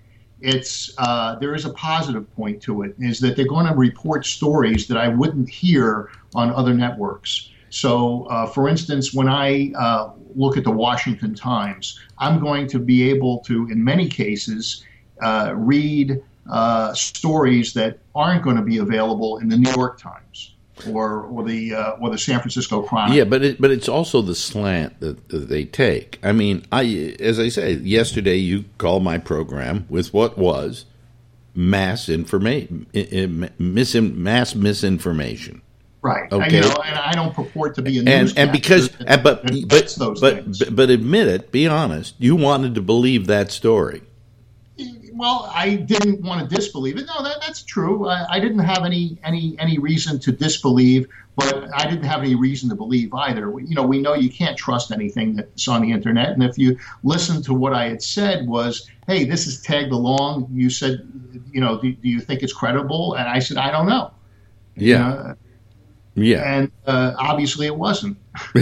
It's 0.46 0.94
uh, 1.00 1.40
there 1.40 1.56
is 1.56 1.66
a 1.66 1.72
positive 1.72 2.34
point 2.36 2.62
to 2.64 2.84
it 2.84 2.96
is 3.00 3.20
that 3.22 3.36
they're 3.36 3.48
going 3.48 3.66
to 3.66 3.74
report 3.74 4.28
stories 4.28 4.88
that 4.88 4.98
I 4.98 5.08
wouldn't 5.08 5.50
hear 5.50 6.12
on 6.36 6.52
other 6.52 6.74
networks. 6.74 7.50
So, 7.72 8.26
uh, 8.26 8.46
for 8.46 8.70
instance, 8.70 9.12
when 9.12 9.28
I 9.28 9.74
uh, 9.76 10.12
look 10.36 10.56
at 10.56 10.64
the 10.64 10.72
Washington 10.72 11.34
Times, 11.34 12.00
I'm 12.20 12.40
going 12.40 12.68
to 12.68 12.80
be 12.80 13.10
able 13.10 13.40
to, 13.40 13.68
in 13.72 13.84
many 13.84 14.08
cases, 14.08 14.86
uh, 15.20 15.54
read 15.56 16.22
uh, 16.50 16.94
stories 16.94 17.74
that 17.74 17.98
aren't 18.14 18.44
going 18.44 18.56
to 18.56 18.62
be 18.62 18.78
available 18.78 19.40
in 19.40 19.50
the 19.50 19.58
New 19.58 19.72
York 19.72 20.00
Times 20.00 20.55
or 20.90 21.24
or 21.24 21.44
the 21.44 21.74
uh, 21.74 21.92
or 22.02 22.10
the 22.10 22.18
San 22.18 22.40
Francisco 22.40 22.82
Chronicle. 22.82 23.16
Yeah, 23.16 23.24
but 23.24 23.44
it, 23.44 23.62
but 23.62 23.72
it's 23.72 23.88
also 23.88 24.22
the 24.22 24.36
slant 24.36 25.00
that, 25.00 25.30
that 25.30 25.50
they 25.50 25.66
take. 25.66 26.20
I 26.24 26.32
mean, 26.32 26.66
I 26.72 27.16
as 27.20 27.40
I 27.40 27.50
say 27.50 27.74
yesterday, 27.74 28.38
you 28.38 28.66
called 28.78 29.04
my 29.04 29.18
program 29.18 29.86
with 29.90 30.14
what 30.14 30.38
was 30.38 30.86
mass 31.54 32.10
information, 32.10 32.88
misin, 32.94 34.16
mass 34.16 34.56
misinformation. 34.56 35.62
Right. 36.02 36.32
Okay. 36.32 36.44
And, 36.44 36.54
you 36.54 36.62
know, 36.62 36.76
and 36.86 36.96
I 37.00 37.14
don't 37.14 37.34
purport 37.34 37.74
to 37.76 37.82
be 37.82 37.98
a 37.98 38.04
and 38.06 38.32
and 38.38 38.52
because 38.52 38.96
and, 39.08 39.24
but 39.24 39.42
but 39.68 39.96
those 39.98 40.22
but, 40.22 40.46
but 40.46 40.76
but 40.76 40.90
admit 40.92 41.28
it, 41.28 41.52
be 41.52 41.68
honest. 41.68 42.14
You 42.20 42.36
wanted 42.36 42.76
to 42.76 42.82
believe 42.82 43.26
that 43.28 43.52
story. 43.52 44.04
Well, 45.16 45.50
I 45.54 45.76
didn't 45.76 46.22
want 46.22 46.48
to 46.50 46.56
disbelieve 46.56 46.98
it. 46.98 47.06
No, 47.08 47.24
that, 47.24 47.38
that's 47.42 47.64
true. 47.64 48.08
I, 48.08 48.26
I 48.36 48.40
didn't 48.40 48.60
have 48.60 48.84
any 48.86 49.18
any 49.24 49.56
any 49.60 49.78
reason 49.80 50.20
to 50.20 50.32
disbelieve, 50.32 51.08
but 51.36 51.70
I 51.74 51.86
didn't 51.90 52.04
have 52.04 52.22
any 52.22 52.36
reason 52.36 52.70
to 52.70 52.76
believe 52.76 53.14
either. 53.14 53.50
We- 53.50 53.66
You 53.66 53.76
know, 53.76 53.84
we 53.84 54.00
know 54.02 54.14
you 54.14 54.30
can't 54.30 54.58
trust 54.58 54.92
anything 54.92 55.36
that's 55.38 55.68
on 55.68 55.82
the 55.82 55.92
internet, 55.92 56.30
and 56.30 56.44
if 56.44 56.58
you 56.58 56.78
listen 57.04 57.42
to 57.44 57.54
what 57.54 57.74
I 57.74 57.88
had 57.90 58.02
said 58.02 58.48
was, 58.48 58.90
"Hey, 59.08 59.24
this 59.26 59.48
is 59.48 59.62
tagged 59.62 59.92
along," 59.92 60.50
you 60.54 60.70
said, 60.70 61.08
"You 61.52 61.62
know, 61.62 61.80
do, 61.80 61.94
do 61.94 62.10
you 62.10 62.20
think 62.20 62.44
it's 62.44 62.54
credible?" 62.54 63.14
And 63.14 63.28
I 63.28 63.40
said, 63.40 63.58
"I 63.58 63.72
don't 63.72 63.88
know." 63.88 64.12
You 64.76 64.90
Yeah, 64.92 64.98
know, 64.98 65.36
yeah. 66.16 66.42
and 66.58 66.72
uh, 66.86 67.14
obviously 67.18 67.66
it 67.68 67.76
wasn't. 67.78 68.18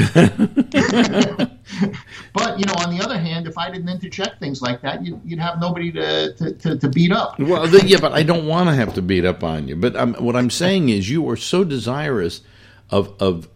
but 2.33 2.59
you 2.59 2.65
know, 2.65 2.73
on 2.77 2.95
the 2.95 3.01
other 3.03 3.17
hand, 3.17 3.47
if 3.47 3.57
I 3.57 3.69
didn't 3.71 3.89
interject 3.89 4.39
things 4.39 4.61
like 4.61 4.81
that, 4.81 5.03
you'd, 5.05 5.21
you'd 5.25 5.39
have 5.39 5.59
nobody 5.59 5.91
to, 5.91 6.33
to, 6.33 6.53
to, 6.53 6.77
to 6.77 6.89
beat 6.89 7.11
up. 7.11 7.39
Well, 7.39 7.67
yeah, 7.85 7.99
but 7.99 8.13
I 8.13 8.23
don't 8.23 8.47
want 8.47 8.69
to 8.69 8.75
have 8.75 8.93
to 8.95 9.01
beat 9.01 9.25
up 9.25 9.43
on 9.43 9.67
you. 9.67 9.75
But 9.75 9.95
um, 9.95 10.13
what 10.15 10.35
I'm 10.35 10.49
saying 10.49 10.89
is, 10.89 11.09
you 11.09 11.27
are 11.29 11.37
so 11.37 11.63
desirous 11.63 12.41
of 12.89 13.13
of 13.21 13.47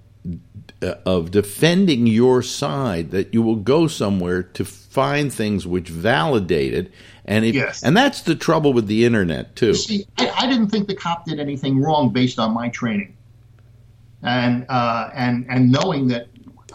uh, 0.81 0.93
of 1.05 1.31
defending 1.31 2.07
your 2.07 2.41
side 2.43 3.11
that 3.11 3.33
you 3.33 3.41
will 3.41 3.55
go 3.55 3.87
somewhere 3.87 4.43
to 4.43 4.63
find 4.63 5.33
things 5.33 5.65
which 5.65 5.89
validate 5.89 6.73
it, 6.73 6.91
and 7.25 7.43
it, 7.45 7.55
Yes. 7.55 7.81
and 7.83 7.97
that's 7.97 8.21
the 8.21 8.35
trouble 8.35 8.73
with 8.73 8.85
the 8.87 9.03
internet 9.05 9.55
too. 9.55 9.73
See, 9.73 10.05
I, 10.19 10.29
I 10.37 10.47
didn't 10.47 10.67
think 10.69 10.87
the 10.87 10.95
cop 10.95 11.25
did 11.25 11.39
anything 11.39 11.81
wrong 11.81 12.09
based 12.13 12.37
on 12.39 12.53
my 12.53 12.69
training, 12.69 13.16
and 14.23 14.65
uh, 14.69 15.09
and 15.13 15.45
and 15.49 15.71
knowing 15.71 16.07
that 16.07 16.27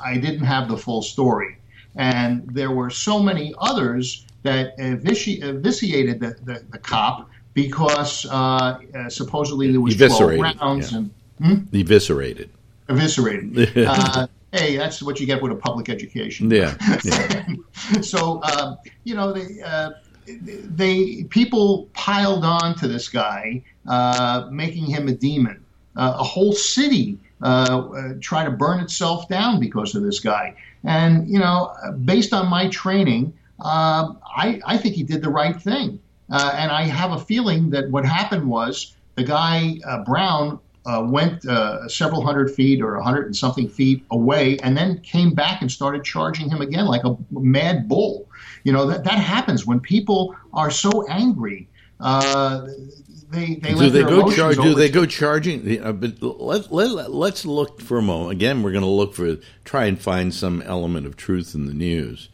I 0.03 0.19
didn't 0.19 0.45
have 0.45 0.69
the 0.69 0.77
full 0.77 1.03
story, 1.03 1.59
and 1.97 2.47
there 2.49 2.71
were 2.71 2.91
so 2.91 3.23
many 3.23 3.55
others 3.59 4.27
that 4.43 4.77
evici- 4.79 5.61
vitiated 5.61 6.21
the, 6.21 6.35
the, 6.45 6.65
the 6.71 6.79
cop 6.79 7.31
because 7.55 8.27
uh, 8.27 8.79
uh, 8.95 9.09
supposedly 9.09 9.71
there 9.71 9.81
was 9.81 9.97
twelve 9.97 10.13
Eviscerated, 10.13 10.61
rounds 10.61 10.93
yeah. 10.93 10.99
and 10.99 11.71
Eviscerated. 11.73 12.49
eviscerated. 12.89 13.77
uh, 13.87 14.27
hey, 14.53 14.77
that's 14.77 15.03
what 15.03 15.21
you 15.21 15.27
get 15.27 15.43
with 15.43 15.53
a 15.53 15.57
public 15.57 15.89
education. 15.89 16.51
Yeah. 16.51 16.77
yeah. 17.05 17.47
so 18.01 18.41
uh, 18.43 18.77
you 19.05 19.15
know 19.15 19.33
they 19.33 19.63
uh, 19.63 19.91
they 20.27 21.25
people 21.25 21.89
piled 21.93 22.45
on 22.45 22.75
to 22.77 22.89
this 22.89 23.09
guy, 23.09 23.63
uh, 23.89 24.49
making 24.51 24.87
him 24.87 25.09
a 25.09 25.13
demon. 25.13 25.59
Uh, 25.95 26.17
a 26.21 26.25
whole 26.25 26.55
city 26.55 27.19
uh, 27.43 28.15
tried 28.21 28.45
to 28.45 28.51
burn 28.51 28.81
itself 28.81 29.29
down 29.29 29.61
because 29.61 29.95
of 29.95 30.03
this 30.03 30.21
guy. 30.21 30.55
And 30.85 31.29
you 31.29 31.39
know, 31.39 31.75
based 32.05 32.33
on 32.33 32.49
my 32.49 32.69
training, 32.69 33.33
uh, 33.61 34.15
I 34.37 34.61
I 34.65 34.77
think 34.77 34.95
he 34.95 35.03
did 35.03 35.23
the 35.23 35.31
right 35.31 35.61
thing. 35.61 36.01
Uh, 36.31 36.53
and 36.55 36.73
I 36.73 36.85
have 36.85 37.13
a 37.13 37.19
feeling 37.19 37.71
that 37.71 37.91
what 37.91 38.05
happened 38.05 38.49
was 38.49 38.95
the 39.17 39.25
guy 39.25 39.79
uh, 39.87 40.03
Brown 40.05 40.59
uh, 40.87 41.05
went 41.07 41.47
uh, 41.47 41.87
several 41.89 42.25
hundred 42.25 42.51
feet 42.51 42.83
or 42.83 42.97
a 42.97 43.05
hundred 43.05 43.27
and 43.27 43.37
something 43.37 43.69
feet 43.69 44.05
away, 44.11 44.59
and 44.63 44.77
then 44.77 45.01
came 45.01 45.35
back 45.35 45.63
and 45.63 45.71
started 45.71 46.05
charging 46.05 46.51
him 46.51 46.61
again 46.61 46.87
like 46.87 47.05
a 47.05 47.17
mad 47.31 47.89
bull. 47.89 48.29
You 48.65 48.73
know 48.73 48.87
that 48.87 49.05
that 49.05 49.19
happens 49.19 49.67
when 49.67 49.81
people 49.81 50.35
are 50.53 50.71
so 50.71 51.07
angry. 51.09 51.69
Uh, 52.01 52.67
they 53.33 53.55
they 53.55 53.75
do 53.75 53.91
they 53.91 54.03
go? 54.03 54.31
Do 54.31 54.75
they 54.75 54.91
go 54.91 55.07
charging? 55.07 55.83
Uh, 55.83 55.93
but 55.93 56.23
let, 56.23 56.71
let, 56.71 57.11
let's 57.11 57.45
look 57.45 57.81
for 57.81 57.99
a 57.99 58.03
moment. 58.03 58.33
Again, 58.33 58.63
we're 58.63 58.73
going 58.73 58.85
to 58.85 58.91
look 58.91 59.15
for 59.15 59.39
try 59.65 59.87
and 59.87 60.01
find 60.01 60.33
some 60.33 60.63
element 60.63 61.07
of 61.07 61.17
truth 61.17 61.55
in 61.55 61.67
the 61.67 61.75
news. 61.75 62.29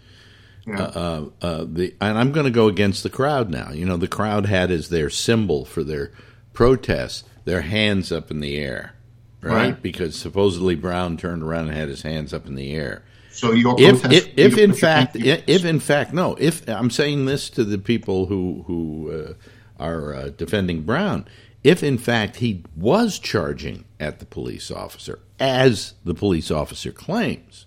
Yeah. 0.67 0.83
Uh, 0.83 1.25
uh, 1.41 1.65
the 1.67 1.95
and 2.01 2.19
I'm 2.19 2.33
going 2.33 2.45
to 2.45 2.51
go 2.51 2.69
against 2.69 3.03
the 3.03 3.11
crowd 3.11 3.49
now. 3.49 3.71
You 3.71 3.87
know, 3.87 3.97
the 3.97 4.09
crowd 4.09 4.47
had 4.47 4.71
as 4.71 4.91
their 4.91 5.09
symbol 5.09 5.65
for 5.65 5.83
their 5.83 6.13
protest 6.53 7.25
their 7.45 7.63
hands 7.63 8.13
up 8.13 8.31
in 8.31 8.41
the 8.41 8.59
air, 8.59 8.95
right? 9.41 9.55
Right. 9.55 9.83
Because 9.83 10.17
supposedly 10.17 10.75
Brown 10.75 11.17
turned 11.17 11.43
around 11.43 11.69
and 11.69 11.77
had 11.77 11.89
his 11.89 12.03
hands 12.03 12.35
up 12.35 12.47
in 12.47 12.57
the 12.57 12.75
air. 12.75 13.03
So 13.31 13.53
your 13.53 13.77
If 13.79 14.05
if, 14.13 14.37
if 14.37 14.59
in 14.59 14.75
fact 14.75 15.17
if 15.17 15.65
in 15.65 15.81
fact 15.81 16.13
no 16.13 16.35
if 16.41 16.69
I'm 16.69 16.91
saying 16.91 17.27
this 17.27 17.49
to 17.51 17.65
the 17.65 17.79
people 17.79 18.27
who 18.27 18.65
who 18.67 19.11
uh, 19.13 19.33
are 19.79 20.15
uh, 20.15 20.29
defending 20.31 20.83
Brown 20.83 21.27
if 21.65 21.83
in 21.83 21.99
fact 21.99 22.37
he 22.37 22.63
was 22.77 23.19
charging 23.19 23.85
at 23.99 24.21
the 24.21 24.27
police 24.27 24.71
officer 24.71 25.19
as 25.41 25.95
the 26.05 26.15
police 26.15 26.51
officer 26.51 26.93
claims 26.93 27.67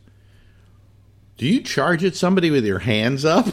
do 1.38 1.48
you 1.48 1.62
charge 1.62 2.04
at 2.04 2.16
somebody 2.16 2.50
with 2.50 2.66
your 2.66 2.80
hands 2.80 3.26
up 3.26 3.48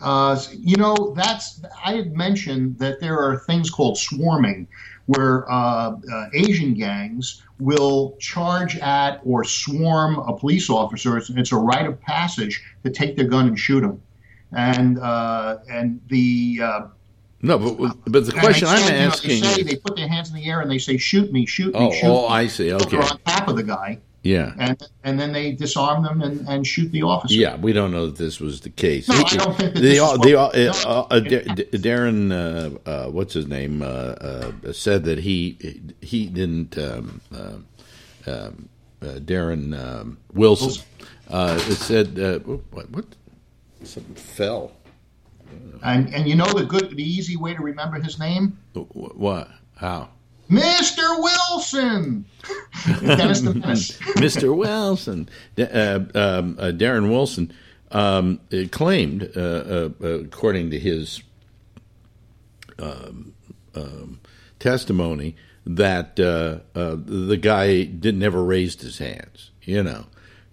Uh, 0.00 0.38
you 0.50 0.76
know, 0.76 1.14
that's 1.16 1.62
I 1.84 1.94
had 1.94 2.14
mentioned 2.14 2.78
that 2.78 3.00
there 3.00 3.18
are 3.18 3.38
things 3.38 3.70
called 3.70 3.96
swarming, 3.96 4.68
where 5.06 5.50
uh, 5.50 5.96
uh, 6.12 6.26
Asian 6.34 6.74
gangs 6.74 7.42
will 7.58 8.16
charge 8.18 8.76
at 8.78 9.20
or 9.24 9.42
swarm 9.42 10.18
a 10.18 10.36
police 10.36 10.68
officer. 10.68 11.16
It's, 11.16 11.30
it's 11.30 11.52
a 11.52 11.56
rite 11.56 11.86
of 11.86 12.00
passage 12.00 12.62
to 12.84 12.90
take 12.90 13.16
their 13.16 13.26
gun 13.26 13.48
and 13.48 13.58
shoot 13.58 13.82
him, 13.82 14.02
and 14.52 14.98
uh, 14.98 15.58
and 15.70 16.00
the 16.08 16.60
uh, 16.62 16.86
no 17.42 17.58
but 17.58 17.96
but 18.06 18.26
the 18.26 18.32
question 18.32 18.68
I'm 18.68 18.78
say, 18.78 18.94
you 18.94 19.00
know, 19.00 19.06
asking 19.08 19.40
they, 19.40 19.46
say, 19.54 19.62
they 19.62 19.76
put 19.76 19.96
their 19.96 20.08
hands 20.08 20.30
in 20.30 20.36
the 20.36 20.44
air 20.48 20.60
and 20.60 20.70
they 20.70 20.78
say, 20.78 20.96
"Shoot 20.96 21.32
me, 21.32 21.46
shoot 21.46 21.74
me, 21.74 21.80
oh 21.80 21.92
shoot 21.92 22.06
oh 22.06 22.28
me." 22.28 22.34
I 22.34 22.46
see 22.46 22.72
okay 22.72 22.90
They're 22.90 23.02
on 23.02 23.18
top 23.26 23.48
of 23.48 23.56
the 23.56 23.62
guy, 23.62 23.98
yeah 24.22 24.54
and 24.58 24.80
and 25.04 25.20
then 25.20 25.32
they 25.32 25.52
disarm 25.52 26.02
them 26.02 26.22
and, 26.22 26.46
and 26.48 26.66
shoot 26.66 26.90
the 26.92 27.02
officer. 27.02 27.34
Yeah, 27.34 27.56
we 27.56 27.72
don't 27.72 27.90
know 27.92 28.06
that 28.06 28.16
this 28.16 28.40
was 28.40 28.60
the 28.60 28.70
case. 28.70 29.08
No, 29.08 29.16
I 29.16 29.22
don't 29.36 29.56
think 29.56 29.74
that 29.74 29.74
the, 29.74 29.80
this 29.80 30.00
is 30.00 30.18
the, 30.20 30.34
what- 30.34 30.56
uh, 30.56 30.88
uh, 30.88 31.06
uh, 31.10 31.20
Da- 31.20 31.44
Da- 31.44 31.70
Darren, 31.78 32.32
uh, 32.32 32.90
uh, 32.90 33.10
what's 33.10 33.34
his 33.34 33.46
name, 33.46 33.82
uh, 33.82 33.86
uh, 33.86 34.72
said 34.72 35.04
that 35.04 35.18
he 35.20 35.82
he 36.00 36.26
didn't. 36.26 36.76
Um, 36.78 37.20
uh, 37.34 37.52
um, 38.28 38.68
uh, 39.02 39.18
Darren 39.20 39.78
um, 39.78 40.18
Wilson 40.32 40.82
uh, 41.28 41.58
said 41.58 42.18
uh, 42.18 42.38
what, 42.40 42.90
what 42.90 43.04
something 43.82 44.14
fell. 44.14 44.72
And 45.82 46.12
and 46.14 46.28
you 46.28 46.34
know 46.34 46.52
the 46.52 46.64
good, 46.64 46.96
the 46.96 47.02
easy 47.02 47.36
way 47.36 47.54
to 47.54 47.62
remember 47.62 48.00
his 48.00 48.18
name. 48.18 48.58
What? 48.74 49.48
How? 49.76 50.10
Mr. 50.50 51.22
Wilson, 51.22 52.24
Dennis 53.00 53.40
the 53.40 53.54
Menace. 53.54 53.92
Mr. 54.16 54.56
Wilson, 54.56 55.28
uh, 55.58 55.64
um, 56.14 56.56
uh, 56.58 56.72
Darren 56.72 57.10
Wilson 57.10 57.52
um, 57.90 58.40
uh, 58.52 58.68
claimed, 58.70 59.30
uh, 59.36 59.40
uh, 59.40 59.90
according 60.04 60.70
to 60.70 60.78
his 60.78 61.22
um, 62.78 63.34
um, 63.74 64.20
testimony, 64.58 65.34
that 65.64 66.20
uh, 66.20 66.60
uh, 66.78 66.96
the 66.96 67.36
guy 67.36 67.82
didn't 67.82 68.22
ever 68.22 68.42
raised 68.44 68.82
his 68.82 68.98
hands. 68.98 69.50
You 69.62 69.82
know, 69.82 70.06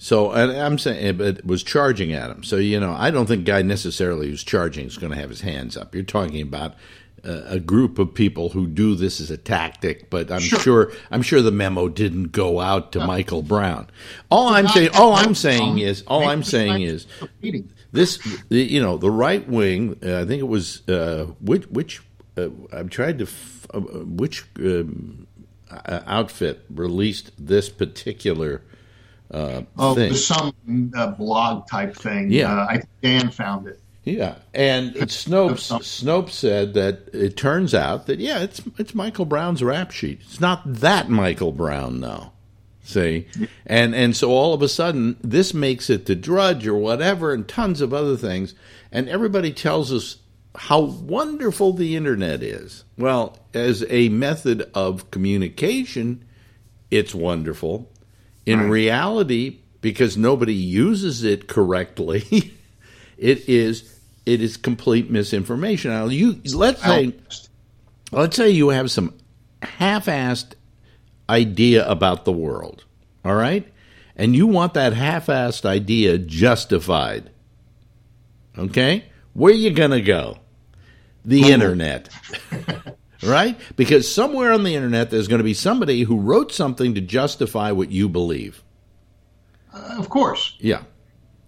so 0.04 0.32
and 0.32 0.52
I'm 0.52 0.78
saying 0.78 1.22
it 1.22 1.46
was 1.46 1.64
charging 1.64 2.12
at 2.14 2.30
him. 2.30 2.44
So 2.44 2.58
you 2.58 2.80
know, 2.80 2.92
I 2.94 3.10
don't 3.10 3.26
think 3.26 3.46
guy 3.46 3.62
necessarily 3.62 4.28
who's 4.30 4.44
charging 4.44 4.86
is 4.86 4.98
going 4.98 5.14
to 5.14 5.18
have 5.20 5.30
his 5.30 5.42
hands 5.42 5.78
up. 5.78 5.96
You're 5.96 6.04
talking 6.04 6.42
about 6.42 6.74
uh, 7.26 7.42
a 7.46 7.60
group 7.60 8.00
of 8.00 8.14
people 8.14 8.50
who 8.50 8.68
do 8.68 8.96
this 8.96 9.22
as 9.22 9.32
a 9.32 9.38
tactic, 9.38 10.10
but 10.10 10.30
I'm 10.30 10.42
Sure. 10.42 10.60
sure, 10.60 10.92
I'm 11.10 11.22
sure 11.22 11.42
the 11.42 11.52
memo 11.52 11.88
didn't 11.88 12.34
go 12.34 12.60
out 12.60 12.92
to 12.92 13.00
Michael 13.08 13.42
Brown. 13.42 13.88
All 14.30 14.50
I'm 14.50 14.68
saying, 14.68 14.90
all 14.94 15.14
I'm 15.16 15.34
saying 15.36 15.80
is, 15.80 16.04
all 16.06 16.28
I'm 16.28 16.44
saying 16.44 16.82
is, 16.82 17.08
this, 17.94 18.20
you 18.50 18.82
know, 18.82 18.98
the 18.98 19.10
right 19.12 19.48
wing. 19.48 19.98
Uh, 20.06 20.22
I 20.22 20.26
think 20.26 20.42
it 20.42 20.48
was 20.50 20.88
uh, 20.90 21.28
which 21.40 21.66
which 21.68 22.02
uh, 22.38 22.50
I've 22.74 22.90
tried 22.90 23.20
to 23.20 23.24
f- 23.26 23.68
uh, 23.74 23.80
which 23.80 24.44
um, 24.60 25.26
uh, 25.72 26.02
outfit 26.06 26.66
released 26.70 27.32
this 27.40 27.70
particular 27.70 28.62
uh, 29.34 29.64
Oh, 29.78 29.96
thing. 29.96 30.14
some 30.14 30.54
uh, 30.96 31.08
blog 31.08 31.68
type 31.68 31.96
thing. 31.96 32.32
Yeah. 32.32 32.54
Uh, 32.54 32.68
I 32.70 32.74
think 32.78 32.90
Dan 33.02 33.30
found 33.32 33.68
it. 33.68 33.80
Yeah, 34.06 34.36
and 34.54 34.94
Snopes 34.96 35.72
Snopes 35.82 36.32
said 36.32 36.74
that 36.74 37.08
it 37.14 37.38
turns 37.38 37.74
out 37.74 38.08
that 38.08 38.20
yeah, 38.20 38.40
it's 38.40 38.62
it's 38.78 38.94
Michael 38.94 39.26
Brown's 39.26 39.64
rap 39.64 39.92
sheet. 39.92 40.20
It's 40.24 40.42
not 40.42 40.62
that 40.66 41.10
Michael 41.10 41.54
Brown 41.54 42.02
though. 42.02 42.32
See, 42.84 43.28
and 43.66 43.96
and 43.96 44.14
so 44.14 44.32
all 44.32 44.54
of 44.54 44.62
a 44.62 44.68
sudden 44.68 45.16
this 45.24 45.54
makes 45.54 45.90
it 45.90 46.06
to 46.08 46.16
Drudge 46.16 46.68
or 46.68 46.76
whatever, 46.76 47.34
and 47.34 47.48
tons 47.48 47.80
of 47.80 47.94
other 47.94 48.18
things, 48.18 48.56
and 48.92 49.08
everybody 49.08 49.54
tells 49.54 49.94
us 49.94 50.18
how 50.54 50.82
wonderful 50.82 51.72
the 51.72 51.96
internet 51.96 52.44
is. 52.44 52.84
Well, 52.98 53.38
as 53.54 53.86
a 53.90 54.10
method 54.10 54.70
of 54.76 55.10
communication, 55.12 56.26
it's 56.92 57.16
wonderful. 57.16 57.90
In 58.46 58.70
reality, 58.70 59.60
because 59.82 60.18
nobody 60.18 60.54
uses 60.54 61.24
it 61.24 61.48
correctly, 61.48 62.54
it 63.18 63.48
is 63.48 64.00
it 64.26 64.42
is 64.42 64.58
complete 64.58 65.10
misinformation. 65.10 65.92
Now, 65.92 66.08
you 66.08 66.42
let's 66.54 66.82
say 66.82 67.14
let's 68.12 68.36
say 68.36 68.50
you 68.50 68.70
have 68.70 68.92
some 68.92 69.14
half-assed 69.62 70.54
idea 71.30 71.88
about 71.88 72.26
the 72.26 72.32
world, 72.32 72.84
all 73.24 73.36
right, 73.36 73.68
and 74.16 74.36
you 74.36 74.48
want 74.48 74.74
that 74.74 74.94
half-assed 74.94 75.66
idea 75.66 76.18
justified. 76.18 77.30
Okay, 78.58 79.06
where 79.34 79.54
you 79.54 79.72
gonna 79.72 80.02
go? 80.02 80.38
The 81.26 81.52
internet. 81.52 82.10
right? 83.26 83.60
Because 83.76 84.12
somewhere 84.14 84.52
on 84.52 84.64
the 84.64 84.76
internet 84.76 85.10
there's 85.12 85.28
going 85.28 85.40
to 85.40 85.44
be 85.44 85.54
somebody 85.54 86.04
who 86.04 86.20
wrote 86.20 86.52
something 86.52 86.96
to 86.96 87.02
justify 87.02 87.72
what 87.72 87.90
you 87.92 88.10
believe. 88.10 88.64
Uh, 89.74 89.96
of 89.98 90.10
course. 90.10 90.56
Yeah. 90.60 90.84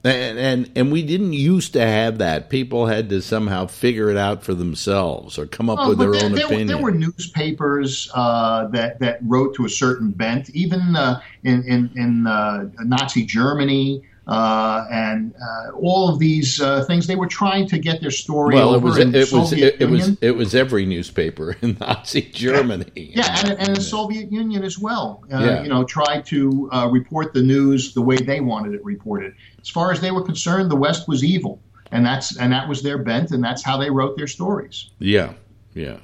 And, 0.03 0.37
and 0.37 0.71
and 0.75 0.91
we 0.91 1.01
didn't 1.01 1.33
used 1.33 1.73
to 1.73 1.81
have 1.81 2.19
that. 2.19 2.51
People 2.51 2.85
had 2.85 3.09
to 3.09 3.23
somehow 3.23 3.65
figure 3.65 4.11
it 4.11 4.17
out 4.17 4.43
for 4.43 4.53
themselves 4.53 5.39
or 5.39 5.47
come 5.47 5.67
up 5.67 5.79
Oh, 5.81 5.89
with 5.89 5.97
their 5.97 6.11
there, 6.11 6.25
own 6.25 6.33
there, 6.33 6.45
opinion. 6.45 6.67
there 6.67 6.77
were 6.77 6.91
newspapers 6.91 8.11
uh, 8.13 8.67
that 8.67 8.99
that 8.99 9.17
wrote 9.23 9.55
to 9.55 9.65
a 9.65 9.69
certain 9.69 10.11
bent, 10.11 10.51
even 10.51 10.95
uh, 10.95 11.21
in 11.43 11.63
in, 11.63 11.89
in 11.95 12.27
uh, 12.27 12.69
Nazi 12.83 13.25
Germany 13.25 14.03
uh, 14.27 14.87
and 14.91 15.33
uh, 15.35 15.71
all 15.75 16.09
of 16.09 16.19
these 16.19 16.59
uh, 16.59 16.83
things. 16.85 17.07
They 17.07 17.15
were 17.15 17.27
trying 17.27 17.67
to 17.67 17.77
get 17.77 18.01
their 18.01 18.11
story 18.11 18.55
well, 18.55 18.73
it 18.75 18.81
was 18.81 18.97
it 18.97 19.13
was 19.13 19.29
Soviet 19.29 19.75
it, 19.75 19.81
it 19.81 19.89
was 19.89 20.17
it 20.21 20.31
was 20.31 20.55
every 20.55 20.85
newspaper 20.85 21.55
in 21.61 21.77
Nazi 21.79 22.21
Germany. 22.21 22.85
Yeah, 22.95 23.41
and, 23.45 23.59
and 23.59 23.75
the 23.75 23.81
Soviet 23.81 24.31
Union 24.31 24.63
as 24.63 24.79
well. 24.79 25.23
Uh, 25.31 25.39
Yeah. 25.39 25.63
You 25.63 25.69
know, 25.69 25.83
tried 25.83 26.25
to 26.27 26.69
uh, 26.71 26.87
report 26.91 27.33
the 27.33 27.41
news 27.43 27.93
the 27.93 28.01
way 28.01 28.17
they 28.17 28.41
wanted 28.41 28.73
it 28.73 28.83
reported. 28.83 29.33
As 29.61 29.69
far 29.69 29.91
as 29.91 30.01
they 30.01 30.11
were 30.11 30.23
concerned, 30.23 30.71
the 30.71 30.75
West 30.75 31.07
was 31.07 31.23
evil, 31.23 31.61
and 31.91 32.05
that's 32.05 32.37
and 32.37 32.51
that 32.51 32.67
was 32.67 32.81
their 32.81 32.97
bent, 32.97 33.31
and 33.31 33.43
that's 33.43 33.63
how 33.63 33.77
they 33.77 33.89
wrote 33.89 34.17
their 34.17 34.27
stories. 34.27 34.89
Yeah, 34.99 35.33
yeah. 35.73 35.97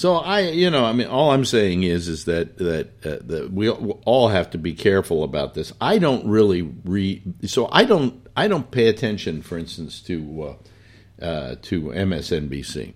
So 0.00 0.14
I, 0.14 0.48
you 0.48 0.70
know, 0.70 0.86
I 0.86 0.94
mean, 0.94 1.08
all 1.08 1.30
I'm 1.30 1.44
saying 1.44 1.82
is, 1.82 2.08
is 2.08 2.24
that 2.24 2.56
that 2.56 2.86
uh, 3.04 3.18
that 3.26 3.52
we 3.52 3.68
all 3.68 4.28
have 4.28 4.48
to 4.52 4.56
be 4.56 4.72
careful 4.72 5.24
about 5.24 5.52
this. 5.52 5.74
I 5.78 5.98
don't 5.98 6.26
really 6.26 6.62
read, 6.62 7.50
so 7.50 7.68
I 7.70 7.84
don't, 7.84 8.26
I 8.34 8.48
don't 8.48 8.70
pay 8.70 8.88
attention, 8.88 9.42
for 9.42 9.58
instance, 9.58 10.00
to 10.04 10.56
uh, 11.20 11.22
uh, 11.22 11.56
to 11.60 11.82
MSNBC. 11.82 12.94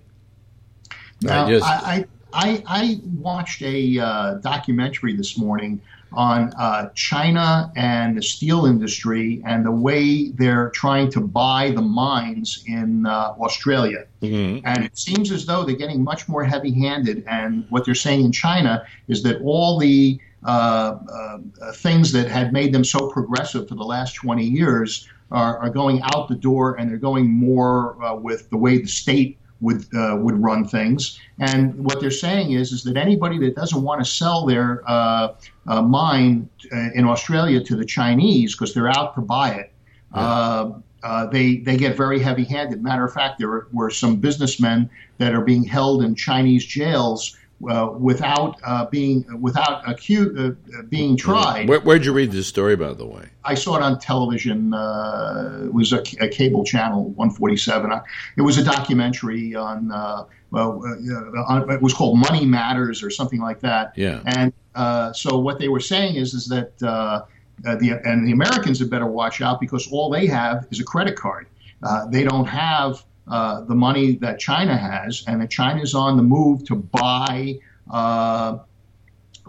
Now, 1.20 1.44
I 1.44 1.50
just, 1.50 1.66
I, 1.66 2.04
I, 2.32 2.62
I 2.66 3.00
watched 3.04 3.60
a 3.60 3.98
uh, 3.98 4.34
documentary 4.36 5.14
this 5.14 5.36
morning 5.36 5.82
on 6.16 6.52
uh, 6.58 6.90
China 6.94 7.72
and 7.76 8.16
the 8.16 8.22
steel 8.22 8.66
industry 8.66 9.42
and 9.44 9.64
the 9.64 9.70
way 9.70 10.28
they're 10.30 10.70
trying 10.70 11.10
to 11.12 11.20
buy 11.20 11.70
the 11.70 11.82
mines 11.82 12.64
in 12.66 13.06
uh, 13.06 13.34
Australia. 13.40 14.06
Mhm. 14.22 14.62
And 14.64 14.84
it 14.84 14.96
seems 14.96 15.30
as 15.30 15.46
though 15.46 15.64
they're 15.64 15.76
getting 15.76 16.02
much 16.02 16.28
more 16.28 16.44
heavy 16.44 16.72
handed. 16.72 17.24
And 17.26 17.64
what 17.70 17.84
they're 17.84 17.94
saying 17.94 18.24
in 18.24 18.32
China 18.32 18.84
is 19.08 19.22
that 19.22 19.40
all 19.42 19.78
the 19.78 20.18
uh, 20.44 20.98
uh, 21.08 21.38
uh, 21.62 21.72
things 21.72 22.12
that 22.12 22.28
had 22.28 22.52
made 22.52 22.72
them 22.72 22.84
so 22.84 23.08
progressive 23.08 23.66
for 23.66 23.76
the 23.76 23.84
last 23.84 24.12
20 24.14 24.44
years 24.44 25.08
are, 25.30 25.58
are 25.58 25.70
going 25.70 26.02
out 26.02 26.28
the 26.28 26.34
door 26.34 26.74
and 26.78 26.90
they're 26.90 26.98
going 26.98 27.30
more 27.30 28.02
uh, 28.04 28.14
with 28.14 28.50
the 28.50 28.56
way 28.56 28.78
the 28.78 28.86
state 28.86 29.38
would 29.60 29.84
uh, 29.94 30.16
would 30.18 30.42
run 30.42 30.66
things. 30.66 31.18
And 31.38 31.74
what 31.84 32.00
they're 32.00 32.10
saying 32.10 32.52
is 32.52 32.72
is 32.72 32.82
that 32.84 32.96
anybody 32.96 33.38
that 33.40 33.54
doesn't 33.54 33.82
want 33.82 34.04
to 34.04 34.10
sell 34.10 34.46
their 34.46 34.82
uh, 34.86 35.34
uh, 35.66 35.82
mine 35.82 36.48
uh, 36.72 36.90
in 36.94 37.04
Australia 37.04 37.62
to 37.64 37.76
the 37.76 37.84
Chinese 37.84 38.54
because 38.54 38.74
they're 38.74 38.90
out 38.90 39.14
to 39.14 39.20
buy 39.20 39.54
it, 39.54 39.72
uh, 40.12 40.72
uh, 41.02 41.26
they 41.26 41.58
they 41.58 41.76
get 41.76 41.96
very 41.96 42.18
heavy 42.18 42.44
handed. 42.44 42.82
Matter 42.82 43.04
of 43.04 43.12
fact, 43.12 43.38
there 43.38 43.66
were 43.72 43.90
some 43.90 44.16
businessmen 44.16 44.90
that 45.18 45.34
are 45.34 45.42
being 45.42 45.64
held 45.64 46.02
in 46.02 46.14
Chinese 46.14 46.64
jails. 46.64 47.36
Uh, 47.68 47.94
without 47.98 48.58
uh, 48.64 48.84
being 48.86 49.24
without 49.40 49.84
acu- 49.84 50.38
uh, 50.38 50.82
being 50.90 51.16
tried, 51.16 51.66
Where, 51.68 51.80
where'd 51.80 52.04
you 52.04 52.12
read 52.12 52.30
this 52.30 52.46
story, 52.46 52.76
by 52.76 52.92
the 52.92 53.06
way? 53.06 53.28
I 53.44 53.54
saw 53.54 53.76
it 53.76 53.82
on 53.82 53.98
television. 54.00 54.74
Uh, 54.74 55.62
it 55.64 55.72
was 55.72 55.92
a, 55.92 56.02
a 56.20 56.28
cable 56.28 56.64
channel, 56.64 57.04
147. 57.10 57.90
I, 57.90 58.02
it 58.36 58.42
was 58.42 58.58
a 58.58 58.64
documentary 58.64 59.54
on, 59.54 59.90
uh, 59.90 60.24
well, 60.50 60.82
uh, 60.84 61.42
on, 61.42 61.70
it 61.70 61.80
was 61.80 61.94
called 61.94 62.18
Money 62.18 62.44
Matters 62.44 63.02
or 63.02 63.08
something 63.08 63.40
like 63.40 63.60
that. 63.60 63.94
Yeah. 63.96 64.20
And 64.26 64.52
uh, 64.74 65.12
so 65.12 65.38
what 65.38 65.58
they 65.58 65.68
were 65.68 65.80
saying 65.80 66.16
is, 66.16 66.34
is 66.34 66.48
that 66.48 66.76
the 66.78 68.00
and 68.04 68.26
the 68.26 68.32
Americans 68.32 68.78
had 68.80 68.90
better 68.90 69.06
watch 69.06 69.40
out 69.40 69.58
because 69.60 69.90
all 69.90 70.10
they 70.10 70.26
have 70.26 70.66
is 70.70 70.80
a 70.80 70.84
credit 70.84 71.16
card. 71.16 71.46
Uh, 71.82 72.06
they 72.06 72.24
don't 72.24 72.46
have 72.46 73.04
uh, 73.28 73.62
the 73.62 73.74
money 73.74 74.16
that 74.16 74.38
China 74.38 74.76
has, 74.76 75.24
and 75.26 75.40
that 75.40 75.50
China 75.50 75.82
is 75.82 75.94
on 75.94 76.16
the 76.16 76.22
move 76.22 76.64
to 76.66 76.74
buy 76.74 77.58
uh, 77.90 78.58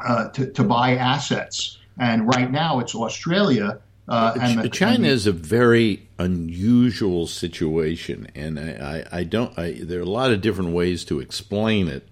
uh, 0.04 0.30
to, 0.30 0.52
to 0.52 0.64
buy 0.64 0.96
assets. 0.96 1.78
And 1.98 2.28
right 2.28 2.52
now, 2.52 2.80
it's 2.80 2.96
Australia. 2.96 3.80
Uh, 4.08 4.38
and 4.40 4.62
the, 4.62 4.70
China 4.70 4.96
and 4.96 5.06
the- 5.06 5.10
is 5.10 5.26
a 5.26 5.32
very 5.32 6.08
unusual 6.20 7.28
situation, 7.28 8.28
and 8.36 8.60
I, 8.60 9.06
I, 9.12 9.20
I 9.20 9.24
don't. 9.24 9.58
I, 9.58 9.80
there 9.82 10.00
are 10.00 10.04
a 10.04 10.06
lot 10.06 10.32
of 10.32 10.42
different 10.42 10.72
ways 10.72 11.04
to 11.06 11.20
explain 11.20 11.88
it, 11.88 12.08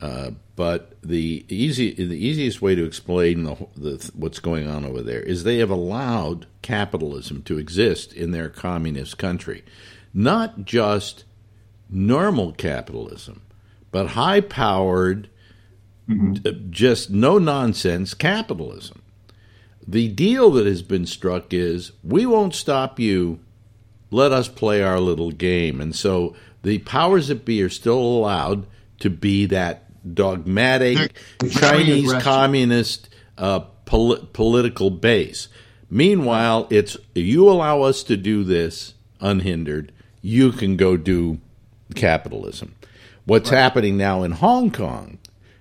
uh, 0.00 0.32
but 0.56 0.96
the 1.02 1.44
easy, 1.48 1.92
the 1.94 2.16
easiest 2.16 2.60
way 2.60 2.74
to 2.74 2.84
explain 2.84 3.44
the, 3.44 3.56
the 3.76 4.10
what's 4.14 4.40
going 4.40 4.66
on 4.66 4.84
over 4.84 5.00
there 5.00 5.20
is 5.20 5.44
they 5.44 5.58
have 5.58 5.70
allowed 5.70 6.46
capitalism 6.60 7.42
to 7.42 7.56
exist 7.58 8.12
in 8.12 8.32
their 8.32 8.48
communist 8.48 9.16
country, 9.16 9.64
not 10.14 10.64
just 10.64 11.24
normal 11.88 12.52
capitalism, 12.52 13.42
but 13.90 14.08
high-powered, 14.08 15.28
d- 16.08 16.66
just 16.70 17.10
no 17.10 17.38
nonsense 17.38 18.14
capitalism 18.14 19.02
the 19.86 20.08
deal 20.08 20.50
that 20.52 20.66
has 20.66 20.82
been 20.82 21.06
struck 21.06 21.52
is 21.52 21.92
we 22.04 22.26
won't 22.26 22.54
stop 22.54 23.00
you. 23.00 23.40
Let 24.10 24.32
us 24.32 24.48
play 24.48 24.82
our 24.82 25.00
little 25.00 25.30
game. 25.30 25.80
And 25.80 25.94
so 25.94 26.36
the 26.62 26.78
powers 26.78 27.28
that 27.28 27.44
be 27.44 27.62
are 27.62 27.68
still 27.68 27.98
allowed 27.98 28.66
to 29.00 29.10
be 29.10 29.46
that 29.46 30.14
dogmatic 30.14 31.14
Chinese 31.50 32.12
communist 32.22 33.08
uh, 33.38 33.60
pol- 33.84 34.26
political 34.32 34.90
base. 34.90 35.48
Meanwhile, 35.90 36.68
it's 36.70 36.96
you 37.14 37.50
allow 37.50 37.82
us 37.82 38.02
to 38.04 38.16
do 38.16 38.44
this 38.44 38.94
unhindered, 39.20 39.92
you 40.22 40.52
can 40.52 40.76
go 40.76 40.96
do 40.96 41.38
capitalism. 41.94 42.74
What's 43.24 43.50
happening 43.50 43.96
now 43.96 44.22
in 44.22 44.32
Hong 44.32 44.70
Kong 44.70 45.18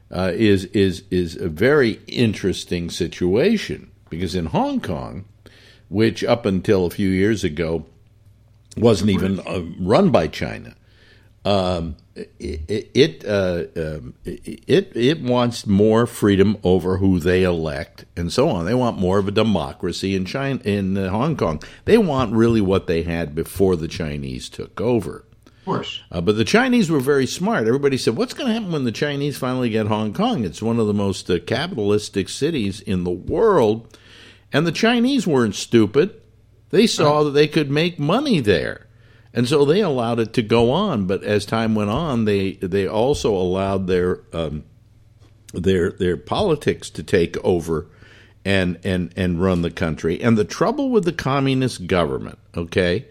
uh, 0.10 0.32
is 0.34 0.66
is 0.66 1.04
is 1.10 1.36
a 1.36 1.50
very 1.50 2.00
interesting 2.08 2.90
situation 2.90 3.92
because 4.10 4.36
in 4.36 4.48
Hong 4.48 4.80
Kong, 4.80 5.26
which 5.90 6.24
up 6.24 6.46
until 6.46 6.86
a 6.86 6.90
few 6.90 7.10
years 7.10 7.44
ago 7.44 7.86
wasn't 8.78 9.12
even 9.12 9.40
uh, 9.42 9.62
run 9.80 10.12
by 10.12 10.28
China, 10.28 10.76
um, 11.44 11.96
it 12.16 12.92
it, 12.94 13.26
uh, 13.26 13.64
um, 13.76 14.14
it 14.26 14.92
it 14.96 15.22
wants 15.22 15.66
more 15.66 16.06
freedom 16.06 16.58
over 16.64 16.98
who 16.98 17.20
they 17.20 17.44
elect 17.44 18.06
and 18.16 18.32
so 18.32 18.50
on. 18.50 18.66
They 18.66 18.76
want 18.76 19.00
more 19.00 19.18
of 19.18 19.28
a 19.28 19.32
democracy 19.32 20.16
in 20.16 20.26
China 20.26 20.60
in 20.64 20.98
uh, 20.98 21.10
Hong 21.10 21.36
Kong. 21.36 21.62
They 21.86 21.98
want 21.98 22.34
really 22.34 22.62
what 22.62 22.88
they 22.88 23.04
had 23.04 23.34
before 23.34 23.76
the 23.76 23.88
Chinese 23.88 24.50
took 24.50 24.80
over. 24.80 25.26
Of 25.46 25.66
course. 25.66 26.02
Uh, 26.12 26.22
but 26.22 26.38
the 26.38 26.46
Chinese 26.46 26.92
were 26.92 27.00
very 27.00 27.28
smart. 27.28 27.68
Everybody 27.68 27.98
said, 27.98 28.18
"What's 28.18 28.34
going 28.34 28.48
to 28.48 28.54
happen 28.54 28.72
when 28.72 28.84
the 28.84 28.92
Chinese 28.92 29.38
finally 29.38 29.70
get 29.70 29.88
Hong 29.88 30.14
Kong? 30.14 30.44
It's 30.44 30.62
one 30.62 30.80
of 30.80 30.88
the 30.88 30.94
most 30.94 31.30
uh, 31.30 31.40
capitalistic 31.40 32.30
cities 32.30 32.82
in 32.82 33.04
the 33.04 33.12
world." 33.12 33.98
And 34.54 34.68
the 34.68 34.72
Chinese 34.72 35.26
weren't 35.26 35.56
stupid. 35.56 36.22
They 36.72 36.86
saw 36.88 37.24
that 37.24 37.32
they 37.32 37.48
could 37.48 37.72
make 37.72 38.00
money 38.00 38.42
there. 38.42 38.88
And 39.34 39.48
so 39.48 39.64
they 39.64 39.80
allowed 39.82 40.20
it 40.20 40.34
to 40.34 40.42
go 40.42 40.72
on, 40.72 41.08
but 41.08 41.24
as 41.24 41.46
time 41.46 41.74
went 41.74 41.90
on, 41.90 42.26
they 42.26 42.54
they 42.54 42.88
also 42.88 43.34
allowed 43.34 43.88
their 43.88 44.22
um, 44.34 44.66
their 45.54 45.92
their 45.92 46.18
politics 46.18 46.90
to 46.92 47.04
take 47.04 47.38
over 47.44 47.88
and 48.44 48.78
and 48.84 49.14
and 49.16 49.42
run 49.42 49.62
the 49.62 49.72
country. 49.72 50.22
And 50.22 50.38
the 50.38 50.44
trouble 50.44 50.90
with 50.90 51.06
the 51.06 51.14
communist 51.14 51.88
government, 51.88 52.40
okay, 52.56 53.08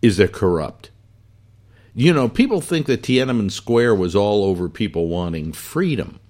is 0.00 0.16
they're 0.16 0.28
corrupt. 0.28 0.90
You 1.94 2.12
know, 2.12 2.28
people 2.28 2.60
think 2.60 2.86
that 2.86 3.02
Tiananmen 3.02 3.50
Square 3.50 3.96
was 3.96 4.16
all 4.16 4.44
over 4.44 4.68
people 4.68 5.08
wanting 5.08 5.52
freedom, 5.52 6.20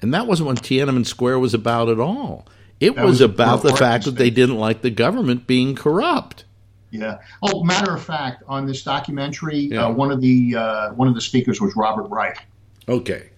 and 0.00 0.12
that 0.12 0.26
wasn't 0.26 0.48
what 0.48 0.62
Tiananmen 0.62 1.06
Square 1.06 1.38
was 1.38 1.54
about 1.54 1.88
at 1.88 2.00
all. 2.00 2.46
It 2.80 2.96
was, 2.96 3.04
was 3.04 3.20
about 3.20 3.62
the 3.62 3.74
fact 3.74 4.04
that 4.04 4.16
they 4.16 4.30
didn't 4.30 4.58
like 4.58 4.82
the 4.82 4.90
government 4.90 5.46
being 5.46 5.74
corrupt. 5.74 6.44
Yeah. 6.90 7.18
Oh, 7.42 7.64
matter 7.64 7.94
of 7.94 8.02
fact, 8.02 8.42
on 8.48 8.66
this 8.66 8.82
documentary, 8.82 9.58
Yeah. 9.58 9.86
uh, 9.86 9.92
one 9.92 10.10
of 10.10 10.20
the 10.20 10.56
uh, 10.56 10.90
one 10.94 11.08
of 11.08 11.14
the 11.14 11.20
speakers 11.20 11.60
was 11.60 11.74
Robert 11.76 12.08
Reich. 12.08 12.38
Okay. 12.88 13.30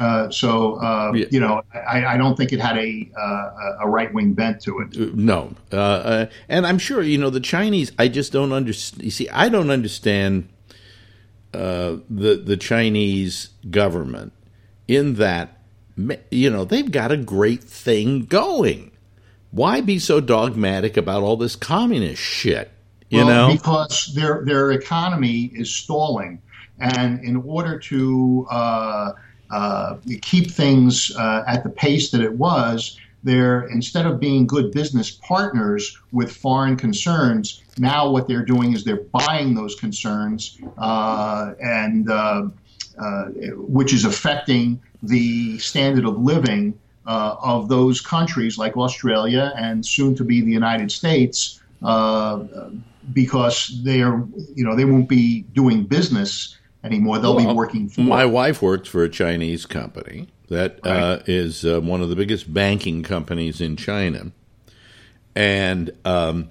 Uh, 0.00 0.30
so 0.30 0.74
uh, 0.76 1.12
Yeah. 1.14 1.26
you 1.30 1.40
know, 1.40 1.62
I, 1.74 2.04
I 2.06 2.16
don't 2.16 2.36
think 2.36 2.52
it 2.52 2.60
had 2.60 2.76
a 2.78 3.08
uh, 3.18 3.76
a 3.82 3.88
right 3.88 4.12
wing 4.14 4.32
bent 4.32 4.60
to 4.62 4.80
it. 4.80 4.96
No, 5.14 5.54
uh, 5.72 5.76
uh, 5.76 6.26
and 6.48 6.66
I'm 6.66 6.78
sure 6.78 7.02
you 7.02 7.18
know 7.18 7.30
the 7.30 7.40
Chinese. 7.40 7.92
I 7.98 8.08
just 8.08 8.32
don't 8.32 8.52
understand. 8.52 9.02
You 9.04 9.10
see, 9.10 9.28
I 9.30 9.48
don't 9.48 9.70
understand 9.70 10.48
uh, 11.54 11.96
the 12.10 12.36
the 12.44 12.56
Chinese 12.56 13.50
government 13.70 14.32
in 14.86 15.14
that 15.14 15.58
you 16.30 16.50
know 16.50 16.64
they've 16.64 16.90
got 16.90 17.10
a 17.12 17.16
great 17.16 17.62
thing 17.64 18.24
going. 18.26 18.90
Why 19.50 19.80
be 19.80 19.98
so 19.98 20.20
dogmatic 20.20 20.96
about 20.96 21.22
all 21.22 21.36
this 21.36 21.56
communist 21.56 22.20
shit? 22.22 22.70
You 23.10 23.24
Well, 23.24 23.48
know, 23.48 23.54
because 23.54 24.12
their 24.14 24.44
their 24.44 24.72
economy 24.72 25.50
is 25.54 25.74
stalling, 25.74 26.40
and 26.78 27.24
in 27.24 27.36
order 27.36 27.78
to 27.78 28.46
uh, 28.50 29.12
uh, 29.50 29.96
keep 30.20 30.50
things 30.50 31.14
uh, 31.16 31.42
at 31.46 31.64
the 31.64 31.70
pace 31.70 32.10
that 32.10 32.20
it 32.20 32.32
was, 32.32 32.98
they're 33.24 33.62
instead 33.68 34.06
of 34.06 34.20
being 34.20 34.46
good 34.46 34.72
business 34.72 35.10
partners 35.10 35.98
with 36.12 36.30
foreign 36.36 36.76
concerns, 36.76 37.62
now 37.78 38.10
what 38.10 38.28
they're 38.28 38.44
doing 38.44 38.74
is 38.74 38.84
they're 38.84 39.04
buying 39.12 39.54
those 39.54 39.74
concerns, 39.74 40.58
uh, 40.76 41.54
and 41.60 42.10
uh, 42.10 42.48
uh, 42.98 43.24
which 43.56 43.92
is 43.92 44.04
affecting 44.04 44.80
the 45.02 45.58
standard 45.58 46.04
of 46.04 46.18
living 46.18 46.78
uh, 47.06 47.36
of 47.42 47.68
those 47.68 48.00
countries 48.00 48.58
like 48.58 48.76
Australia 48.76 49.52
and 49.56 49.84
soon 49.84 50.14
to 50.14 50.24
be 50.24 50.40
the 50.42 50.50
United 50.52 50.92
States. 50.92 51.60
Uh, 51.82 52.44
because 53.12 53.80
they're, 53.84 54.24
you 54.54 54.64
know, 54.64 54.76
they 54.76 54.84
won't 54.84 55.08
be 55.08 55.42
doing 55.42 55.84
business 55.84 56.56
anymore. 56.84 57.18
They'll 57.18 57.36
Well, 57.36 57.48
be 57.48 57.54
working 57.54 57.88
for. 57.88 58.00
My 58.02 58.24
wife 58.24 58.62
works 58.62 58.88
for 58.88 59.02
a 59.04 59.08
Chinese 59.08 59.66
company 59.66 60.28
that 60.48 60.84
uh, 60.84 61.20
is 61.26 61.64
uh, 61.64 61.80
one 61.80 62.00
of 62.00 62.08
the 62.08 62.16
biggest 62.16 62.52
banking 62.52 63.02
companies 63.02 63.60
in 63.60 63.76
China, 63.76 64.32
and 65.34 65.90
um, 66.04 66.50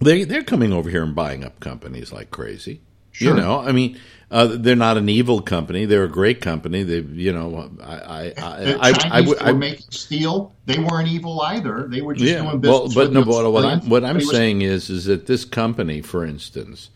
they 0.00 0.24
they're 0.24 0.42
coming 0.42 0.72
over 0.72 0.88
here 0.90 1.02
and 1.02 1.14
buying 1.14 1.44
up 1.44 1.60
companies 1.60 2.12
like 2.12 2.30
crazy. 2.30 2.80
You 3.18 3.34
know, 3.34 3.60
I 3.60 3.72
mean, 3.72 3.98
uh, 4.30 4.56
they're 4.58 4.74
not 4.76 4.96
an 4.96 5.08
evil 5.08 5.42
company; 5.42 5.84
they're 5.84 6.04
a 6.04 6.08
great 6.08 6.40
company. 6.40 6.82
They, 6.82 7.00
you 7.00 7.32
know, 7.32 7.70
I, 7.82 7.94
I, 7.94 8.32
I, 8.38 8.76
I, 8.90 9.08
I, 9.10 9.20
would- 9.20 9.40
were 9.44 9.54
making 9.54 9.90
steel. 9.90 10.54
They 10.66 10.78
weren't 10.78 11.08
evil 11.08 11.40
either. 11.42 11.86
They 11.88 12.00
were 12.00 12.14
just 12.14 12.30
yeah, 12.30 12.38
doing 12.42 12.60
well, 12.62 12.88
business. 12.88 12.94
but 12.94 13.04
with 13.08 13.12
no, 13.12 13.24
but 13.24 13.50
what 13.52 13.64
I'm 13.64 13.88
what 13.88 14.04
I'm 14.04 14.14
But 14.14 14.22
was- 14.22 14.30
saying 14.30 14.62
is, 14.62 14.88
is 14.88 15.04
that 15.04 15.26
this 15.26 15.44
company, 15.44 16.00
for 16.00 16.24
instance, 16.24 16.88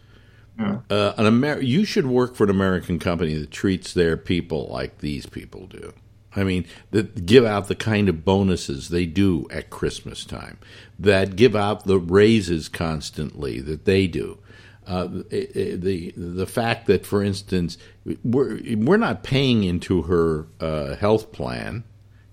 Yeah. 0.58 0.78
uh, 0.88 1.12
an 1.18 1.26
Amer- 1.26 1.60
you 1.60 1.84
should 1.84 2.06
work 2.06 2.34
for 2.34 2.44
an 2.44 2.50
American 2.50 2.98
company 2.98 3.34
that 3.34 3.50
treats 3.50 3.92
their 3.92 4.16
people 4.16 4.68
like 4.70 4.98
these 4.98 5.26
people 5.26 5.66
do. 5.66 5.92
I 6.34 6.44
mean, 6.44 6.64
that 6.90 7.24
give 7.26 7.44
out 7.46 7.68
the 7.68 7.74
kind 7.74 8.08
of 8.10 8.24
bonuses 8.24 8.88
they 8.90 9.06
do 9.06 9.46
at 9.50 9.70
Christmas 9.70 10.24
time, 10.24 10.58
that 10.98 11.34
give 11.36 11.54
out 11.56 11.84
the 11.84 11.98
raises 11.98 12.68
constantly 12.68 13.60
that 13.60 13.84
they 13.86 14.06
do. 14.06 14.38
Uh, 14.86 15.06
the 15.06 16.12
the 16.16 16.46
fact 16.46 16.86
that, 16.86 17.04
for 17.04 17.22
instance, 17.22 17.76
we're 18.22 18.60
we're 18.76 18.96
not 18.96 19.22
paying 19.24 19.64
into 19.64 20.02
her 20.02 20.46
uh, 20.60 20.94
health 20.96 21.32
plan, 21.32 21.82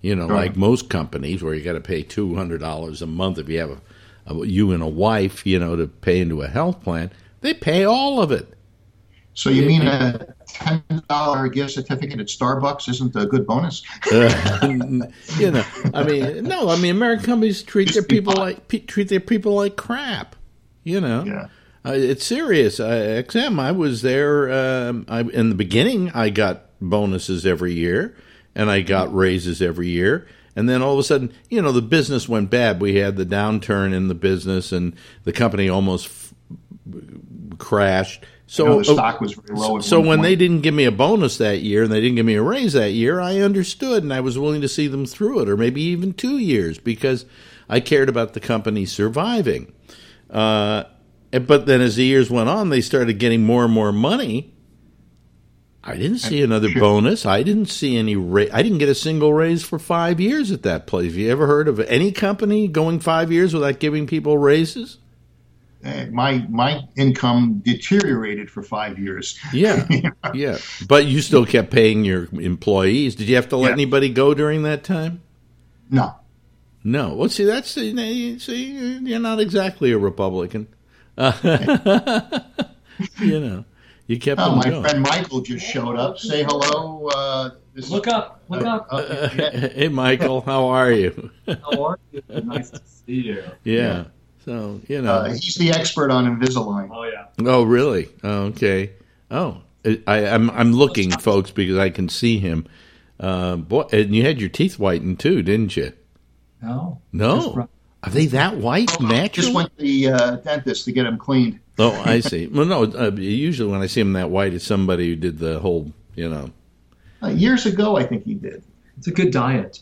you 0.00 0.14
know, 0.14 0.28
Right. 0.28 0.46
like 0.48 0.56
most 0.56 0.88
companies 0.88 1.42
where 1.42 1.52
you 1.54 1.62
got 1.64 1.72
to 1.72 1.80
pay 1.80 2.02
two 2.02 2.34
hundred 2.36 2.60
dollars 2.60 3.02
a 3.02 3.06
month 3.06 3.38
if 3.38 3.48
you 3.48 3.58
have 3.58 3.70
a, 3.70 3.80
a 4.34 4.46
you 4.46 4.70
and 4.72 4.82
a 4.82 4.88
wife, 4.88 5.44
you 5.44 5.58
know, 5.58 5.74
to 5.74 5.88
pay 5.88 6.20
into 6.20 6.42
a 6.42 6.46
health 6.48 6.82
plan. 6.82 7.10
They 7.40 7.54
pay 7.54 7.84
all 7.84 8.22
of 8.22 8.30
it. 8.30 8.48
So 9.36 9.50
you 9.50 9.66
mean 9.66 9.82
a 9.82 10.24
ten 10.46 10.84
dollar 11.08 11.48
gift 11.48 11.72
certificate 11.72 12.20
at 12.20 12.28
Starbucks 12.28 12.88
isn't 12.88 13.16
a 13.16 13.26
good 13.26 13.48
bonus? 13.48 13.82
Uh, 14.12 14.60
you 15.38 15.50
know, 15.50 15.64
I 15.92 16.04
mean, 16.04 16.44
no, 16.44 16.68
I 16.68 16.76
mean, 16.78 16.92
American 16.94 17.24
companies 17.26 17.64
treat 17.64 17.92
their 17.92 18.04
people 18.04 18.34
like 18.34 18.68
treat 18.86 19.08
their 19.08 19.18
people 19.18 19.54
like 19.56 19.74
crap. 19.74 20.36
You 20.84 21.00
know, 21.00 21.24
Yeah. 21.24 21.48
Uh, 21.86 21.92
it's 21.92 22.24
serious. 22.24 22.80
Uh, 22.80 23.22
XM, 23.26 23.58
I 23.58 23.72
was 23.72 24.02
there 24.02 24.50
um, 24.52 25.04
I, 25.08 25.20
in 25.20 25.50
the 25.50 25.54
beginning. 25.54 26.10
I 26.12 26.30
got 26.30 26.66
bonuses 26.80 27.44
every 27.44 27.74
year, 27.74 28.16
and 28.54 28.70
I 28.70 28.80
got 28.80 29.14
raises 29.14 29.60
every 29.60 29.88
year. 29.88 30.26
And 30.56 30.68
then 30.68 30.82
all 30.82 30.92
of 30.94 30.98
a 30.98 31.02
sudden, 31.02 31.32
you 31.50 31.60
know, 31.60 31.72
the 31.72 31.82
business 31.82 32.28
went 32.28 32.48
bad. 32.48 32.80
We 32.80 32.96
had 32.96 33.16
the 33.16 33.26
downturn 33.26 33.92
in 33.92 34.08
the 34.08 34.14
business, 34.14 34.72
and 34.72 34.94
the 35.24 35.32
company 35.32 35.68
almost 35.68 36.06
f- 36.06 36.34
crashed. 37.58 38.24
So 38.46 38.64
You 38.64 38.70
know, 38.70 38.82
the 38.82 38.90
uh, 38.90 38.94
stock 38.94 39.20
was 39.20 39.32
very 39.34 39.58
low. 39.58 39.80
So 39.80 39.98
when 40.00 40.18
point. 40.18 40.22
they 40.22 40.36
didn't 40.36 40.60
give 40.60 40.74
me 40.74 40.84
a 40.84 40.92
bonus 40.92 41.38
that 41.38 41.60
year 41.60 41.82
and 41.82 41.90
they 41.90 42.00
didn't 42.00 42.16
give 42.16 42.26
me 42.26 42.34
a 42.34 42.42
raise 42.42 42.74
that 42.74 42.90
year, 42.90 43.20
I 43.20 43.38
understood 43.40 44.02
and 44.02 44.12
I 44.12 44.20
was 44.20 44.38
willing 44.38 44.60
to 44.60 44.68
see 44.68 44.86
them 44.86 45.06
through 45.06 45.40
it, 45.40 45.48
or 45.48 45.56
maybe 45.56 45.82
even 45.82 46.12
two 46.12 46.38
years, 46.38 46.78
because 46.78 47.24
I 47.68 47.80
cared 47.80 48.08
about 48.08 48.34
the 48.34 48.40
company 48.40 48.84
surviving. 48.84 49.72
Uh, 50.30 50.84
but 51.40 51.66
then 51.66 51.80
as 51.80 51.96
the 51.96 52.04
years 52.04 52.30
went 52.30 52.48
on, 52.48 52.68
they 52.70 52.80
started 52.80 53.18
getting 53.18 53.42
more 53.44 53.64
and 53.64 53.72
more 53.72 53.92
money. 53.92 54.52
I 55.86 55.96
didn't 55.96 56.18
see 56.18 56.42
another 56.42 56.70
Sure. 56.70 56.80
bonus. 56.80 57.26
I 57.26 57.42
didn't 57.42 57.66
see 57.66 57.96
any. 57.98 58.16
Ra- 58.16 58.46
I 58.52 58.62
didn't 58.62 58.78
get 58.78 58.88
a 58.88 58.94
single 58.94 59.34
raise 59.34 59.62
for 59.62 59.78
five 59.78 60.18
years 60.18 60.50
at 60.50 60.62
that 60.62 60.86
place. 60.86 61.10
Have 61.12 61.16
you 61.18 61.30
ever 61.30 61.46
heard 61.46 61.68
of 61.68 61.78
any 61.80 62.10
company 62.10 62.68
going 62.68 63.00
five 63.00 63.30
years 63.30 63.52
without 63.52 63.80
giving 63.80 64.06
people 64.06 64.38
raises? 64.38 64.96
Uh, 65.84 66.06
my 66.10 66.46
my 66.48 66.80
income 66.96 67.60
deteriorated 67.62 68.50
for 68.50 68.62
five 68.62 68.98
years. 68.98 69.38
Yeah, 69.52 69.86
yeah. 70.34 70.56
But 70.88 71.04
you 71.04 71.20
still 71.20 71.44
kept 71.44 71.70
paying 71.70 72.06
your 72.06 72.28
employees. 72.32 73.14
Did 73.14 73.28
you 73.28 73.36
have 73.36 73.50
to 73.50 73.58
let 73.58 73.68
Yeah. 73.68 73.72
anybody 73.74 74.08
go 74.08 74.32
during 74.32 74.62
that 74.62 74.84
time? 74.84 75.20
No, 75.90 76.14
No. 76.82 77.14
Well, 77.14 77.28
see, 77.28 77.44
that's 77.44 77.76
you 77.76 77.92
know, 77.92 78.02
you- 78.02 78.38
see, 78.38 78.72
you're 79.02 79.20
not 79.20 79.38
exactly 79.38 79.92
a 79.92 79.98
Republican. 79.98 80.66
you 83.20 83.40
know, 83.40 83.64
you 84.06 84.18
kept 84.18 84.40
oh, 84.40 84.50
them 84.50 84.58
my 84.58 84.64
going. 84.64 84.82
friend 84.82 85.02
Michael 85.02 85.40
just 85.40 85.64
showed 85.64 85.96
up. 85.96 86.18
Say 86.18 86.44
hello. 86.44 87.08
Uh, 87.08 87.50
this 87.74 87.90
Look 87.90 88.06
up, 88.06 88.40
look 88.48 88.64
up. 88.64 88.86
Uh, 88.90 89.28
yeah. 89.36 89.50
hey, 89.50 89.88
Michael, 89.88 90.40
how 90.40 90.68
are 90.68 90.92
you? 90.92 91.30
How 91.46 91.84
are 91.84 91.98
you? 92.12 92.22
Nice 92.44 92.70
to 92.70 92.80
see 92.84 93.14
you. 93.14 93.42
Yeah. 93.64 94.04
So 94.44 94.80
you 94.88 95.02
know. 95.02 95.12
Uh, 95.12 95.32
he's 95.32 95.56
the 95.56 95.70
expert 95.70 96.10
on 96.10 96.24
Invisalign. 96.24 96.90
Oh 96.92 97.04
yeah. 97.04 97.26
oh, 97.40 97.64
really? 97.64 98.08
Oh, 98.22 98.44
okay. 98.46 98.92
Oh, 99.30 99.62
I, 100.06 100.26
I'm 100.26 100.50
I'm 100.50 100.72
looking, 100.72 101.10
folks, 101.10 101.50
because 101.50 101.78
I 101.78 101.90
can 101.90 102.08
see 102.08 102.38
him. 102.38 102.66
Uh, 103.18 103.56
boy, 103.56 103.82
and 103.92 104.14
you 104.14 104.22
had 104.22 104.40
your 104.40 104.50
teeth 104.50 104.76
whitened 104.76 105.20
too, 105.20 105.42
didn't 105.42 105.76
you? 105.76 105.92
No. 106.62 107.00
Just 107.12 107.56
No. 107.56 107.68
Ru- 108.04 108.10
Are 108.10 108.14
they 108.14 108.26
that 108.26 108.56
white 108.56 108.88
Just 108.88 109.00
naturally? 109.00 109.28
Just 109.28 109.54
went 109.54 109.76
to 109.78 109.82
the 109.82 110.08
uh, 110.08 110.36
dentist 110.36 110.84
to 110.86 110.92
get 110.92 111.04
them 111.04 111.18
cleaned. 111.18 111.60
Oh, 111.78 111.92
I 112.04 112.20
see. 112.30 112.46
Well, 112.46 112.66
no. 112.66 112.84
Uh, 112.84 113.10
usually, 113.16 113.70
when 113.70 113.80
I 113.82 113.86
see 113.86 114.00
them 114.00 114.12
that 114.14 114.30
white, 114.30 114.54
it's 114.54 114.64
somebody 114.66 115.08
who 115.08 115.16
did 115.16 115.38
the 115.38 115.58
whole, 115.60 115.92
you 116.14 116.28
know, 116.28 116.50
Uh, 117.22 117.28
years 117.28 117.66
ago, 117.66 117.96
I 117.96 118.04
think 118.04 118.24
he 118.24 118.34
did. 118.34 118.62
It's 118.98 119.06
a 119.08 119.12
good 119.12 119.32
diet. 119.32 119.80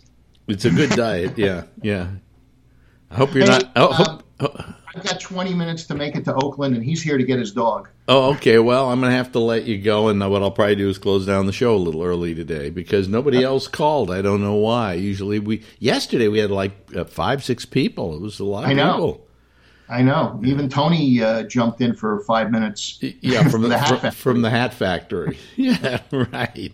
It's 0.49 0.65
a 0.65 0.71
good 0.71 0.91
diet. 0.91 1.37
Yeah, 1.39 1.65
yeah. 1.83 2.09
I 3.11 3.15
hope 3.17 3.35
you're 3.35 3.45
Hey, 3.45 3.51
not. 3.51 3.71
Oh, 3.77 3.89
uh, 3.89 3.93
hope, 3.93 4.23
oh, 4.41 4.75
I've 4.95 5.05
got 5.05 5.21
20 5.21 5.55
minutes 5.55 5.85
to 5.85 5.95
make 5.95 6.17
it 6.17 6.25
to 6.27 6.35
Oakland, 6.35 6.75
and 6.75 6.85
he's 6.85 7.03
here 7.03 7.17
to 7.17 7.25
get 7.25 7.39
his 7.39 7.53
dog. 7.53 7.89
oh, 8.09 8.33
okay. 8.35 8.59
Well, 8.59 8.91
I'm 8.91 9.01
gonna 9.01 9.13
have 9.15 9.33
to 9.33 9.39
let 9.39 9.65
you 9.65 9.81
go, 9.81 10.09
and 10.09 10.21
what 10.31 10.43
I'll 10.43 10.51
probably 10.51 10.77
do 10.77 10.89
is 10.89 10.99
close 10.99 11.25
down 11.25 11.47
the 11.47 11.53
show 11.53 11.75
a 11.75 11.79
little 11.79 12.03
early 12.03 12.35
today 12.35 12.69
because 12.71 13.09
nobody 13.09 13.43
else 13.43 13.69
called. 13.69 14.11
I 14.11 14.21
don't 14.21 14.43
know 14.43 14.55
why. 14.57 14.95
Usually, 14.95 15.39
we 15.39 15.63
yesterday 15.79 16.29
we 16.29 16.39
had 16.41 16.51
like 16.51 16.73
uh, 16.95 17.05
five, 17.05 17.43
six 17.43 17.65
people. 17.65 18.15
It 18.15 18.21
was 18.21 18.39
a 18.41 18.45
lot 18.45 18.65
I 18.65 18.75
know. 18.75 18.93
people. 18.93 19.27
I 19.89 20.03
know. 20.03 20.41
Even 20.45 20.69
Tony 20.69 21.23
uh, 21.23 21.43
jumped 21.45 21.81
in 21.81 21.95
for 21.95 22.21
five 22.21 22.51
minutes. 22.51 22.99
Yeah, 23.21 23.49
from 23.49 23.63
the, 23.63 23.69
the 23.69 23.79
Hat 23.79 24.01
fr- 24.01 24.11
from 24.11 24.43
the 24.43 24.51
Hat 24.51 24.73
Factory. 24.75 25.39
yeah, 25.57 26.01
right. 26.11 26.73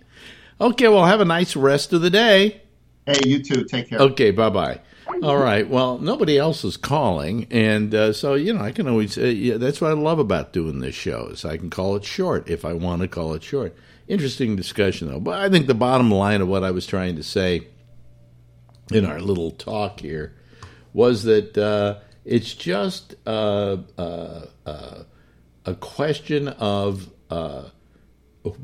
Okay, 0.60 0.88
well, 0.88 1.04
have 1.06 1.20
a 1.20 1.24
nice 1.24 1.54
rest 1.54 1.92
of 1.92 2.00
the 2.00 2.10
day. 2.10 2.62
Hey, 3.08 3.28
you 3.28 3.42
too. 3.42 3.64
Take 3.64 3.88
care. 3.88 3.98
Okay, 3.98 4.30
bye 4.30 4.50
bye. 4.50 4.80
All 5.22 5.38
right. 5.38 5.68
Well, 5.68 5.98
nobody 5.98 6.36
else 6.36 6.62
is 6.64 6.76
calling, 6.76 7.46
and 7.50 7.94
uh, 7.94 8.12
so 8.12 8.34
you 8.34 8.52
know, 8.52 8.60
I 8.60 8.70
can 8.72 8.86
always. 8.86 9.16
Uh, 9.16 9.22
yeah, 9.22 9.56
that's 9.56 9.80
what 9.80 9.90
I 9.90 9.94
love 9.94 10.18
about 10.18 10.52
doing 10.52 10.80
this 10.80 10.94
show 10.94 11.28
is 11.28 11.44
I 11.44 11.56
can 11.56 11.70
call 11.70 11.96
it 11.96 12.04
short 12.04 12.50
if 12.50 12.64
I 12.64 12.74
want 12.74 13.00
to 13.02 13.08
call 13.08 13.32
it 13.32 13.42
short. 13.42 13.74
Interesting 14.06 14.56
discussion 14.56 15.08
though, 15.08 15.20
but 15.20 15.40
I 15.40 15.48
think 15.48 15.66
the 15.66 15.74
bottom 15.74 16.10
line 16.10 16.42
of 16.42 16.48
what 16.48 16.64
I 16.64 16.70
was 16.70 16.86
trying 16.86 17.16
to 17.16 17.22
say 17.22 17.66
in 18.92 19.06
our 19.06 19.20
little 19.20 19.50
talk 19.52 20.00
here 20.00 20.34
was 20.92 21.24
that 21.24 21.56
uh, 21.56 21.98
it's 22.24 22.54
just 22.54 23.14
uh, 23.26 23.78
uh, 23.96 24.46
uh, 24.66 25.02
a 25.64 25.74
question 25.74 26.48
of 26.48 27.08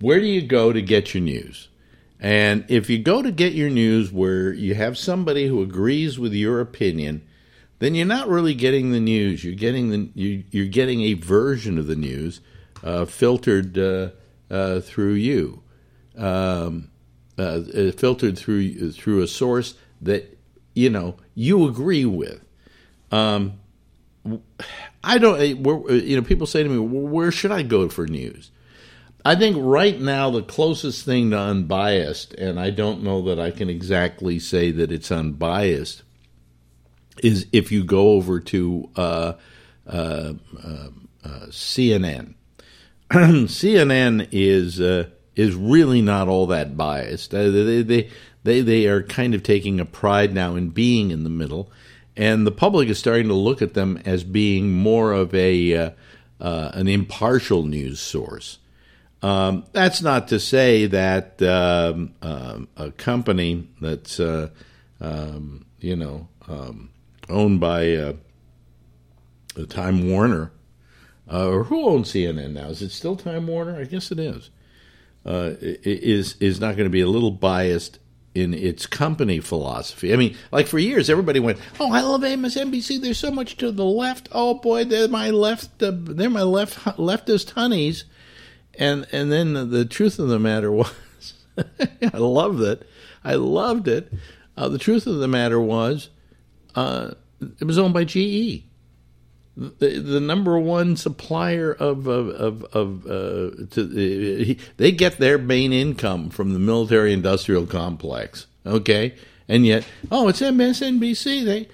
where 0.01 0.21
do 0.21 0.27
you 0.27 0.43
go 0.43 0.73
to 0.73 0.83
get 0.83 1.15
your 1.15 1.23
news? 1.23 1.69
And 2.21 2.65
if 2.69 2.89
you 2.89 2.99
go 2.99 3.23
to 3.23 3.31
get 3.31 3.53
your 3.55 3.71
news 3.71 4.11
where 4.13 4.53
you 4.53 4.75
have 4.75 4.97
somebody 4.97 5.47
who 5.49 5.63
agrees 5.63 6.19
with 6.19 6.33
your 6.33 6.61
opinion, 6.61 7.23
then 7.81 7.95
you're 7.95 8.07
not 8.07 8.29
really 8.29 8.55
getting 8.55 8.93
the 8.93 9.01
news. 9.01 9.45
You're 9.45 9.55
getting 9.55 9.91
the 9.91 10.09
you, 10.15 10.45
you're 10.51 10.67
getting 10.67 11.03
a 11.03 11.15
version 11.15 11.77
of 11.77 11.87
the 11.87 11.97
news 11.97 12.41
uh, 12.83 13.05
filtered 13.05 13.77
uh, 13.77 14.11
uh, 14.51 14.81
through 14.81 15.15
you, 15.15 15.63
um, 16.17 16.89
uh, 17.37 17.43
uh, 17.77 17.93
filtered 17.93 18.39
through 18.39 18.93
through 18.93 19.23
a 19.23 19.27
source 19.27 19.75
that 20.01 20.39
you 20.75 20.89
know 20.89 21.17
you 21.35 21.67
agree 21.69 22.05
with. 22.07 22.41
Um, 23.11 23.59
I 25.03 25.19
don't. 25.19 25.41
eh, 25.41 25.53
where- 25.55 25.97
You 25.99 26.17
know, 26.17 26.23
people 26.23 26.47
say 26.47 26.63
to 26.63 26.69
me, 26.69 26.79
"Well, 26.79 27.07
"Where 27.07 27.31
should 27.33 27.51
I 27.51 27.63
go 27.63 27.89
for 27.89 28.07
news?" 28.07 28.51
I 29.25 29.35
think 29.37 29.57
right 29.59 29.99
now 29.99 30.31
the 30.31 30.43
closest 30.43 31.05
thing 31.05 31.31
to 31.31 31.39
unbiased, 31.39 32.35
and 32.35 32.61
I 32.61 32.69
don't 32.71 33.03
know 33.03 33.23
that 33.23 33.41
I 33.41 33.51
can 33.51 33.71
exactly 33.71 34.39
say 34.39 34.71
that 34.73 34.93
it's 34.93 35.11
unbiased, 35.11 36.03
is 37.23 37.47
if 37.51 37.73
you 37.73 37.85
go 37.85 38.11
over 38.11 38.39
to 38.41 38.91
uh, 38.97 39.33
uh, 39.87 40.35
uh, 40.63 40.89
uh, 41.25 41.47
CNN. 41.49 42.35
CNN 43.11 44.29
is 44.33 44.81
uh, 44.81 45.09
is 45.37 45.55
really 45.55 46.03
not 46.03 46.29
all 46.29 46.47
that 46.49 46.77
biased. 46.77 47.35
Uh, 47.35 47.51
they, 47.51 47.83
they 47.83 48.11
they 48.43 48.61
they 48.61 48.87
are 48.87 49.03
kind 49.03 49.35
of 49.35 49.43
taking 49.43 49.81
a 49.81 49.87
pride 49.87 50.35
now 50.35 50.55
in 50.55 50.69
being 50.69 51.11
in 51.11 51.25
the 51.25 51.31
middle, 51.31 51.73
and 52.15 52.47
the 52.47 52.51
public 52.51 52.91
is 52.91 52.99
starting 52.99 53.29
to 53.29 53.35
look 53.35 53.63
at 53.63 53.73
them 53.73 53.99
as 54.05 54.23
being 54.23 54.73
more 54.73 55.13
of 55.13 55.35
a 55.35 55.95
an 56.41 56.89
impartial 56.89 57.63
news 57.63 58.01
source. 58.01 58.59
Um, 59.25 59.65
that's 59.73 60.03
not 60.03 60.29
to 60.29 60.39
say 60.39 60.85
that 60.85 61.41
um, 61.41 62.15
um, 62.21 62.69
a 62.77 62.91
company 62.91 63.67
that's 63.81 64.21
uh, 64.21 64.51
um, 65.01 65.65
you 65.81 65.97
know 65.97 66.29
owned 67.31 67.59
by 67.59 67.95
uh, 67.95 68.13
Time 69.71 70.11
Warner 70.11 70.53
uh, 71.33 71.49
or 71.49 71.65
who 71.65 71.89
owns 71.89 72.13
CNN 72.13 72.53
now? 72.53 72.67
Is 72.67 72.83
it 72.83 72.91
still 72.91 73.17
Time 73.17 73.47
Warner? 73.47 73.81
I 73.81 73.85
guess 73.85 74.13
it 74.13 74.19
is. 74.19 74.51
Uh, 75.25 75.55
is 75.61 76.37
is 76.39 76.61
not 76.61 76.77
going 76.77 76.85
to 76.85 76.91
be 76.91 77.01
a 77.01 77.09
little 77.09 77.31
biased 77.31 77.99
in 78.35 78.53
its 78.53 78.85
company 78.85 79.41
philosophy. 79.41 80.13
I 80.13 80.17
mean, 80.17 80.37
like 80.53 80.67
for 80.67 80.79
years, 80.79 81.09
everybody 81.09 81.41
went, 81.41 81.59
"Oh, 81.81 81.91
I 81.91 82.03
love 82.03 82.21
MSNBC. 82.21 83.01
There's 83.01 83.21
so 83.21 83.31
much 83.31 83.57
to 83.57 83.73
the 83.73 83.87
left. 83.87 84.29
Oh 84.33 84.53
boy, 84.53 84.85
they're 84.85 85.09
my 85.09 85.31
left. 85.31 85.83
Uh, 85.83 85.93
they're 85.95 86.29
my 86.29 86.43
left 86.43 86.79
leftist 86.99 87.53
honeys." 87.53 88.05
And 88.79 89.07
and 89.13 89.31
then 89.31 89.55
the, 89.55 89.65
the 89.65 89.85
truth 89.85 90.19
of 90.19 90.29
the 90.29 90.39
matter 90.39 90.71
was, 90.73 90.93
I 91.59 92.17
loved 92.17 92.61
it. 92.61 92.89
I 93.23 93.35
loved 93.35 93.89
it. 93.89 94.13
Uh, 94.57 94.69
the 94.69 94.79
truth 94.79 95.07
of 95.07 95.17
the 95.17 95.29
matter 95.29 95.61
was, 95.61 96.11
uh, 96.75 97.13
it 97.61 97.65
was 97.65 97.79
owned 97.79 97.95
by 97.95 98.05
GE 98.05 98.65
the, 99.57 100.01
the 100.01 100.21
number 100.21 100.59
one 100.59 100.97
supplier 100.97 101.73
of 101.73 102.07
of 102.07 102.29
of, 102.29 102.65
of 102.75 103.07
uh, 103.07 103.67
to 103.71 104.57
uh, 104.59 104.63
they 104.77 104.93
get 104.93 105.19
their 105.19 105.39
main 105.39 105.73
income 105.73 106.31
from 106.31 106.53
the 106.53 106.59
military 106.59 107.13
industrial 107.13 107.67
complex. 107.67 108.47
Okay, 108.67 109.15
and 109.49 109.65
yet 109.65 109.85
oh, 110.11 110.29
it's 110.29 110.41
MSNBC. 110.41 111.45
They 111.45 111.69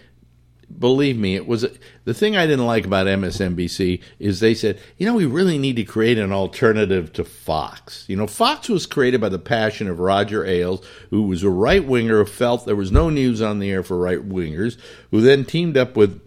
believe 0.79 1.19
me, 1.19 1.37
it 1.37 1.47
was 1.47 1.67
the 2.05 2.15
thing 2.15 2.37
I 2.37 2.47
didn't 2.47 2.67
like 2.67 2.87
about 2.87 3.07
MSNBC 3.07 4.01
is 4.19 4.41
they 4.41 4.55
said, 4.55 4.79
you 4.97 5.07
know, 5.07 5.15
we 5.15 5.27
really 5.27 5.59
need 5.59 5.77
to 5.77 5.85
create 5.85 6.19
an 6.19 6.33
alternative 6.33 7.13
to 7.15 7.25
Fox. 7.25 8.05
You 8.09 8.17
know, 8.17 8.27
Fox 8.27 8.69
was 8.69 8.87
created 8.87 9.21
by 9.21 9.29
the 9.29 9.39
passion 9.39 9.89
of 9.89 9.99
Roger 9.99 10.45
Ailes, 10.45 10.87
who 11.11 11.23
was 11.23 11.43
a 11.43 11.51
right 11.51 11.85
winger 11.85 12.19
who 12.19 12.31
felt 12.31 12.67
there 12.67 12.77
was 12.77 12.93
no 12.93 13.11
news 13.11 13.43
on 13.43 13.59
the 13.59 13.71
air 13.71 13.83
for 13.83 13.99
right 13.99 14.27
wingers, 14.27 14.77
who 15.11 15.21
then 15.21 15.45
teamed 15.45 15.77
up 15.77 15.97
with 15.97 16.21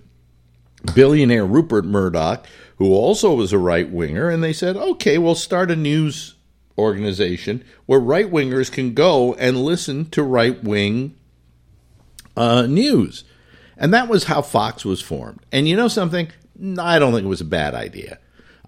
billionaire 0.93 1.45
Rupert 1.45 1.85
Murdoch, 1.85 2.45
who 2.77 2.93
also 2.93 3.33
was 3.33 3.53
a 3.53 3.57
right 3.57 3.89
winger, 3.89 4.29
and 4.29 4.43
they 4.43 4.53
said, 4.53 4.75
okay, 4.75 5.17
we'll 5.17 5.35
start 5.35 5.71
a 5.71 5.75
news 5.75 6.35
organization 6.77 7.63
where 7.85 7.99
right 7.99 8.31
wingers 8.31 8.71
can 8.71 8.93
go 8.93 9.33
and 9.35 9.63
listen 9.63 10.09
to 10.09 10.23
right 10.23 10.63
wing 10.63 11.15
uh, 12.35 12.63
news. 12.63 13.23
And 13.83 13.93
that 13.93 14.07
was 14.07 14.23
how 14.23 14.41
Fox 14.41 14.85
was 14.85 15.01
formed. 15.01 15.41
And 15.51 15.67
you 15.67 15.75
know 15.75 15.89
something? 15.89 16.29
I 16.79 16.99
don't 16.99 17.11
think 17.11 17.25
it 17.25 17.27
was 17.27 17.41
a 17.41 17.45
bad 17.45 17.75
idea. 17.75 18.17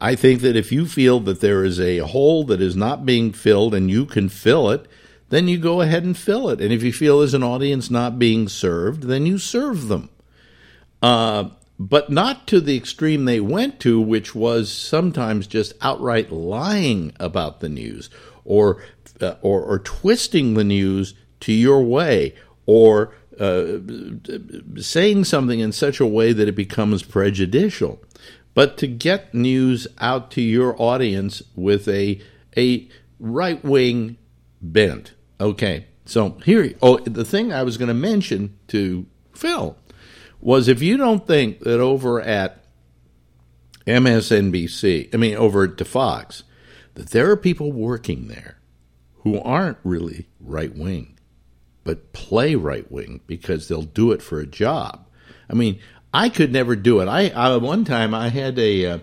I 0.01 0.15
think 0.15 0.41
that 0.41 0.57
if 0.57 0.73
you 0.73 0.85
feel 0.85 1.21
that 1.21 1.39
there 1.39 1.63
is 1.63 1.79
a 1.79 1.99
hole 1.99 2.43
that 2.47 2.61
is 2.61 2.75
not 2.75 3.05
being 3.05 3.31
filled 3.31 3.73
and 3.73 3.89
you 3.89 4.05
can 4.05 4.27
fill 4.27 4.69
it, 4.71 4.89
then 5.29 5.47
you 5.47 5.57
go 5.57 5.79
ahead 5.79 6.03
and 6.03 6.17
fill 6.17 6.49
it. 6.49 6.59
And 6.59 6.73
if 6.73 6.83
you 6.83 6.91
feel 6.91 7.19
there's 7.19 7.33
an 7.33 7.43
audience 7.43 7.89
not 7.89 8.19
being 8.19 8.49
served, 8.49 9.03
then 9.03 9.25
you 9.25 9.37
serve 9.37 9.87
them. 9.87 10.09
Uh, 11.01 11.51
but 11.79 12.09
not 12.09 12.45
to 12.47 12.59
the 12.59 12.75
extreme 12.75 13.23
they 13.23 13.39
went 13.39 13.79
to, 13.79 14.01
which 14.01 14.35
was 14.35 14.69
sometimes 14.69 15.47
just 15.47 15.71
outright 15.81 16.29
lying 16.29 17.13
about 17.21 17.61
the 17.61 17.69
news, 17.69 18.09
or 18.43 18.83
uh, 19.21 19.35
or, 19.41 19.61
or 19.61 19.79
twisting 19.79 20.55
the 20.55 20.63
news 20.65 21.13
to 21.39 21.53
your 21.53 21.81
way, 21.83 22.35
or 22.65 23.13
uh, 23.39 24.81
saying 24.81 25.25
something 25.25 25.59
in 25.59 25.71
such 25.71 25.99
a 25.99 26.05
way 26.05 26.33
that 26.33 26.47
it 26.47 26.55
becomes 26.55 27.03
prejudicial. 27.03 28.01
But 28.53 28.77
to 28.77 28.87
get 28.87 29.33
news 29.33 29.87
out 29.99 30.31
to 30.31 30.41
your 30.41 30.81
audience 30.81 31.41
with 31.55 31.87
a 31.87 32.21
a 32.57 32.87
right 33.19 33.63
wing 33.63 34.17
bent. 34.61 35.13
Okay, 35.39 35.87
so 36.05 36.37
here. 36.45 36.73
Oh, 36.81 36.97
the 36.99 37.25
thing 37.25 37.51
I 37.51 37.63
was 37.63 37.77
going 37.77 37.89
to 37.89 37.93
mention 37.93 38.57
to 38.69 39.05
Phil 39.33 39.77
was 40.39 40.67
if 40.67 40.81
you 40.81 40.97
don't 40.97 41.27
think 41.27 41.59
that 41.61 41.79
over 41.79 42.21
at 42.21 42.63
MSNBC, 43.85 45.13
I 45.13 45.17
mean 45.17 45.35
over 45.35 45.63
at 45.63 45.87
Fox, 45.87 46.43
that 46.93 47.09
there 47.09 47.29
are 47.29 47.37
people 47.37 47.71
working 47.71 48.27
there 48.27 48.59
who 49.23 49.41
aren't 49.41 49.77
really 49.83 50.27
right 50.39 50.75
wing, 50.75 51.14
but 51.85 52.11
play 52.11 52.55
right 52.55 52.91
wing 52.91 53.21
because 53.25 53.69
they'll 53.69 53.83
do 53.83 54.11
it 54.11 54.21
for 54.21 54.41
a 54.41 54.45
job. 54.45 55.07
I 55.49 55.53
mean, 55.53 55.79
I 56.13 56.27
could 56.27 56.51
never 56.51 56.75
do 56.75 56.99
it. 56.99 57.07
I, 57.07 57.29
I 57.29 57.55
one 57.57 57.85
time 57.85 58.13
I 58.13 58.27
had 58.27 58.59
a 58.59 58.85
uh, 58.85 58.99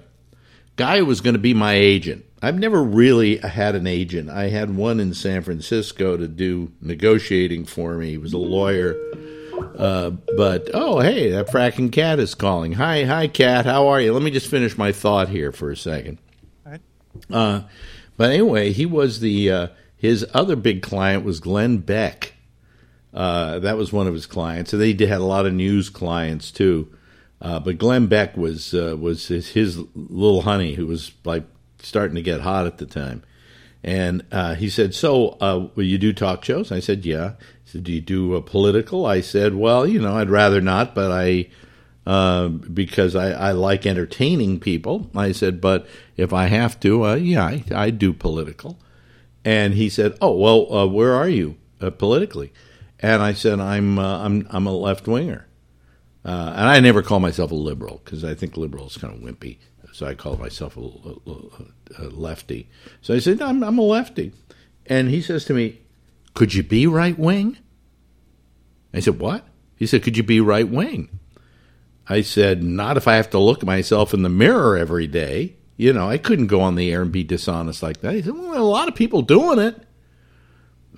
guy 0.77 0.99
who 0.99 1.07
was 1.07 1.23
going 1.23 1.35
to 1.35 1.41
be 1.41 1.55
my 1.55 1.75
agent. 1.75 2.27
I've 2.43 2.59
never 2.59 2.83
really 2.83 3.37
had 3.37 3.77
an 3.77 3.87
agent. 3.87 4.29
I 4.29 4.49
had 4.49 4.75
one 4.77 4.99
in 4.99 5.15
San 5.15 5.43
Francisco 5.43 6.17
to 6.17 6.27
do 6.27 6.73
negotiating 6.81 7.67
for 7.67 7.95
me. 7.95 8.11
He 8.11 8.19
was 8.19 8.33
a 8.33 8.39
lawyer. 8.39 8.97
Uh, 9.79 10.11
but 10.37 10.69
oh, 10.75 10.99
hey, 11.01 11.31
that 11.31 11.47
fracking 11.47 11.93
cat 11.93 12.19
is 12.19 12.35
calling. 12.35 12.73
Hi, 12.73 13.05
hi, 13.05 13.29
cat. 13.29 13.65
How 13.65 13.87
are 13.89 14.01
you? 14.01 14.13
Let 14.13 14.23
me 14.23 14.33
just 14.33 14.49
finish 14.49 14.77
my 14.77 14.91
thought 14.91 15.29
here 15.29 15.53
for 15.53 15.71
a 15.71 15.77
second. 15.77 16.19
Uh, 17.31 17.63
but 18.17 18.31
anyway, 18.31 18.73
he 18.73 18.87
was 18.87 19.21
the 19.21 19.51
uh, 19.51 19.67
his 19.97 20.27
other 20.35 20.57
big 20.57 20.83
client 20.83 21.25
was 21.25 21.39
Glenn 21.39 21.79
Beck. 21.79 22.33
Uh, 23.13 23.59
that 23.59 23.77
was 23.77 23.93
one 23.93 24.07
of 24.07 24.15
his 24.15 24.27
clients, 24.27 24.73
and 24.73 24.81
they 24.81 24.93
had 25.07 25.21
a 25.21 25.25
lot 25.25 25.47
of 25.47 25.53
news 25.53 25.91
clients 25.91 26.51
too. 26.51 26.91
Uh, 27.43 27.59
but 27.59 27.77
Glenn 27.77 28.07
Beck 28.07 28.37
was 28.37 28.73
uh, 28.73 28.97
was 28.99 29.27
his, 29.29 29.49
his 29.49 29.79
little 29.95 30.43
honey 30.43 30.75
who 30.75 30.87
was 30.87 31.13
like 31.25 31.45
starting 31.81 32.15
to 32.15 32.23
get 32.23 32.41
hot 32.41 32.67
at 32.67 32.79
the 32.79 32.87
time, 32.87 33.23
And 33.85 34.25
uh, 34.31 34.55
he 34.55 34.71
said, 34.71 34.95
"So, 34.95 35.37
uh, 35.41 35.69
will 35.75 35.85
you 35.85 35.99
do 35.99 36.13
talk 36.13 36.45
shows?" 36.45 36.71
I 36.71 36.81
said, 36.81 37.05
"Yeah." 37.05 37.33
He 37.65 37.71
said, 37.73 37.85
"Do 37.85 37.93
you 37.93 38.01
do 38.01 38.35
a 38.35 38.43
political?" 38.43 39.05
I 39.05 39.21
said, 39.21 39.55
"Well, 39.55 39.87
you 39.87 40.01
know, 40.01 40.17
I'd 40.17 40.31
rather 40.31 40.61
not, 40.61 40.95
but 40.95 41.11
I." 41.11 41.49
Uh, 42.05 42.49
because 42.49 43.15
I, 43.15 43.31
I 43.31 43.53
like 43.53 43.87
entertaining 43.87 44.59
people. 44.59 45.09
I 45.15 45.31
said, 45.31 45.61
but 45.61 45.87
if 46.17 46.33
I 46.33 46.47
have 46.47 46.81
to, 46.81 47.05
uh, 47.07 47.15
yeah, 47.15 47.45
I, 47.45 47.63
I 47.73 47.91
do 47.91 48.13
political. 48.13 48.77
And 49.45 49.75
he 49.75 49.89
said, 49.89 50.17
"Oh 50.21 50.37
well, 50.37 50.73
uh, 50.73 50.87
where 50.87 51.15
are 51.15 51.29
you 51.29 51.57
uh, 51.81 51.91
politically?" 51.91 52.53
And 53.03 53.21
I 53.21 53.35
said, 53.35 53.61
"I'm 53.61 53.99
uh, 53.99 54.25
I'm 54.25 54.47
I'm 54.51 54.67
a 54.67 54.73
left 54.73 55.07
winger." 55.09 55.47
Uh, 56.25 56.53
and 56.57 56.69
I 56.69 56.79
never 56.81 57.03
call 57.03 57.19
myself 57.19 57.51
a 57.51 57.57
liberal 57.57 58.01
because 58.05 58.25
I 58.25 58.35
think 58.35 58.57
liberal 58.57 58.87
is 58.87 58.97
kind 58.97 59.13
of 59.13 59.21
wimpy. 59.21 59.59
So 59.93 60.07
I 60.07 60.15
call 60.15 60.37
myself 60.37 60.77
a, 60.77 60.81
a, 60.81 62.07
a 62.07 62.09
lefty. 62.09 62.69
So 63.03 63.15
I 63.15 63.19
said, 63.19 63.43
I'm, 63.43 63.63
I'm 63.63 63.79
a 63.79 63.83
lefty. 63.83 64.33
And 64.87 65.09
he 65.09 65.21
says 65.21 65.45
to 65.47 65.55
me, 65.55 65.81
Could 66.35 66.55
you 66.55 66.63
be 66.63 66.87
right 66.87 67.19
wing? 67.19 67.59
I 68.95 69.01
said, 69.01 69.19
What? 69.19 69.45
He 69.77 69.87
said, 69.87 70.03
Could 70.03 70.17
you 70.17 70.23
be 70.23 70.41
right 70.41 70.69
wing? 70.69 71.19
I 72.09 72.23
said, 72.23 72.63
Not 72.63 72.97
if 72.97 73.07
I 73.07 73.17
have 73.17 73.31
to 73.31 73.39
look 73.39 73.65
myself 73.65 74.15
in 74.15 74.23
the 74.23 74.29
mirror 74.29 74.77
every 74.77 75.07
day. 75.07 75.57
You 75.77 75.93
know, 75.93 76.09
I 76.09 76.19
couldn't 76.19 76.47
go 76.47 76.61
on 76.61 76.77
the 76.77 76.93
air 76.93 77.03
and 77.03 77.13
be 77.13 77.25
dishonest 77.25 77.83
like 77.83 78.01
that. 78.01 78.15
He 78.15 78.23
said, 78.23 78.35
Well, 78.35 78.57
a 78.57 78.65
lot 78.65 78.89
of 78.89 78.95
people 78.95 79.23
doing 79.23 79.59
it. 79.59 79.87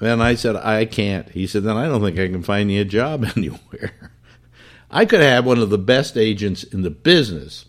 And 0.05 0.23
I 0.23 0.35
said, 0.35 0.57
I 0.57 0.85
can't. 0.85 1.29
He 1.31 1.47
said, 1.47 1.65
Then 1.65 1.77
I 1.77 1.87
don't 1.87 2.03
think 2.03 2.19
I 2.19 2.29
can 2.29 2.43
find 2.43 2.71
you 2.71 2.83
a 2.83 2.85
job 2.85 3.25
anywhere. 3.37 3.93
I 4.91 5.07
could 5.07 5.21
have 5.21 5.47
one 5.47 5.59
of 5.59 5.71
the 5.71 5.79
best 5.79 6.17
agents 6.17 6.63
in 6.63 6.83
the 6.83 6.91
business 6.91 7.67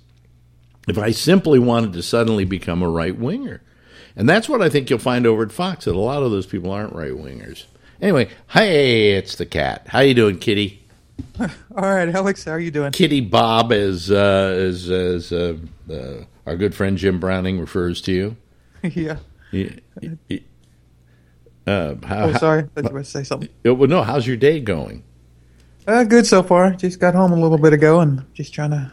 if 0.88 0.98
I 0.98 1.12
simply 1.12 1.60
wanted 1.60 1.94
to 1.94 2.04
suddenly 2.04 2.46
become 2.46 2.84
a 2.84 2.90
right 2.90 3.18
winger. 3.18 3.62
And 4.16 4.30
that's 4.30 4.48
what 4.48 4.62
I 4.62 4.70
think 4.70 4.90
you'll 4.90 5.00
find 5.00 5.26
over 5.26 5.44
at 5.44 5.52
Fox 5.52 5.86
that 5.86 5.96
a 5.96 6.00
lot 6.00 6.24
of 6.24 6.32
those 6.32 6.46
people 6.46 6.72
aren't 6.72 6.94
right 6.94 7.12
wingers. 7.12 7.66
Anyway, 8.02 8.30
hey, 8.50 9.14
it's 9.14 9.36
the 9.36 9.46
cat. 9.46 9.88
How 9.88 10.02
you 10.02 10.14
doing, 10.14 10.38
Kitty? 10.38 10.84
All 11.40 11.50
right, 11.76 12.10
Alex, 12.10 12.44
how 12.44 12.52
are 12.52 12.60
you 12.60 12.72
doing? 12.72 12.92
Kitty 12.92 13.22
Bob, 13.22 13.72
as 13.72 14.12
uh, 14.12 14.54
as, 14.58 14.90
as 14.90 15.32
uh, 15.32 15.58
uh, 15.90 16.26
our 16.46 16.56
good 16.58 16.76
friend 16.76 16.98
Jim 16.98 17.20
Browning 17.20 17.60
refers 17.60 18.02
to 18.04 18.12
you. 18.12 18.38
yeah. 18.84 19.18
Uh, 21.68 21.96
how, 22.06 22.26
Oh, 22.30 22.34
sorry. 22.34 22.64
I 22.76 22.82
thought 22.82 22.90
you 22.90 22.94
were 22.94 23.04
to 23.04 23.10
say 23.10 23.24
something. 23.24 23.50
how- 23.64 23.74
well, 23.74 23.90
no, 23.90 24.04
how's 24.04 24.26
your 24.28 24.38
day 24.38 24.60
going? 24.60 25.04
Uh, 25.88 26.04
good 26.04 26.26
so 26.26 26.42
far. 26.44 26.72
Just 26.72 27.00
got 27.00 27.14
home 27.14 27.32
a 27.32 27.40
little 27.40 27.58
bit 27.60 27.74
ago 27.74 28.00
and 28.00 28.26
just 28.34 28.54
trying 28.54 28.72
to 28.72 28.92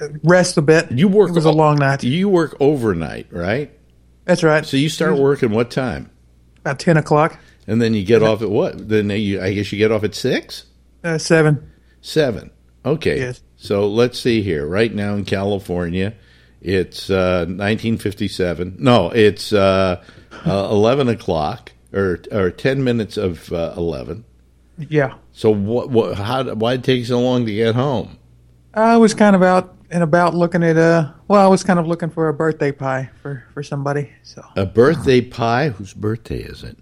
uh, 0.00 0.08
rest 0.24 0.56
a 0.56 0.62
bit. 0.62 0.90
You 0.90 1.08
work. 1.08 1.28
It 1.30 1.34
was 1.34 1.44
a 1.44 1.50
long 1.52 1.76
night. 1.76 2.02
You 2.02 2.28
work 2.28 2.56
overnight, 2.60 3.26
right? 3.30 3.70
That's 4.24 4.42
right. 4.42 4.64
So 4.64 4.76
you 4.78 4.88
start 4.88 5.18
working 5.18 5.50
what 5.50 5.70
time? 5.70 6.10
About 6.60 6.78
10 6.78 6.96
o'clock, 6.96 7.38
And 7.68 7.80
then 7.82 7.94
you 7.94 8.02
get 8.04 8.22
off 8.22 8.40
at 8.42 8.50
what? 8.50 8.88
Then 8.88 9.10
you, 9.10 9.40
I 9.42 9.52
guess 9.52 9.70
you 9.72 9.78
get 9.78 9.92
off 9.92 10.02
at 10.04 10.14
six, 10.14 10.64
uh, 11.04 11.18
7. 11.18 11.70
seven. 12.00 12.50
Okay. 12.84 13.18
Yes. 13.20 13.42
So 13.56 13.86
let's 13.88 14.18
see 14.18 14.42
here. 14.42 14.66
Right 14.66 14.92
now 14.92 15.14
in 15.14 15.24
California, 15.24 16.14
it's 16.62 17.08
uh, 17.10 17.44
1957. 17.46 18.76
No, 18.78 19.10
it's 19.10 19.52
uh, 19.52 20.02
uh, 20.46 20.68
11 20.70 21.08
o'clock 21.08 21.72
or 21.92 22.18
or 22.32 22.50
10 22.50 22.82
minutes 22.84 23.16
of 23.16 23.52
uh, 23.52 23.74
11. 23.76 24.24
Yeah. 24.78 25.14
So 25.32 25.50
what? 25.50 25.90
What? 25.90 26.16
How? 26.16 26.44
Why 26.54 26.74
it 26.74 26.84
take 26.84 27.06
so 27.06 27.20
long 27.20 27.46
to 27.46 27.52
get 27.54 27.74
home? 27.74 28.18
I 28.74 28.96
was 28.98 29.14
kind 29.14 29.34
of 29.34 29.42
out 29.42 29.74
and 29.90 30.02
about 30.02 30.34
looking 30.34 30.62
at, 30.62 30.76
uh, 30.76 31.12
well, 31.28 31.42
I 31.42 31.48
was 31.48 31.62
kind 31.64 31.78
of 31.78 31.86
looking 31.86 32.10
for 32.10 32.28
a 32.28 32.34
birthday 32.34 32.72
pie 32.72 33.08
for, 33.22 33.44
for 33.54 33.62
somebody. 33.62 34.10
So, 34.22 34.44
A 34.56 34.66
birthday 34.66 35.20
pie? 35.22 35.70
Whose 35.70 35.94
birthday 35.94 36.40
is 36.42 36.62
it? 36.62 36.76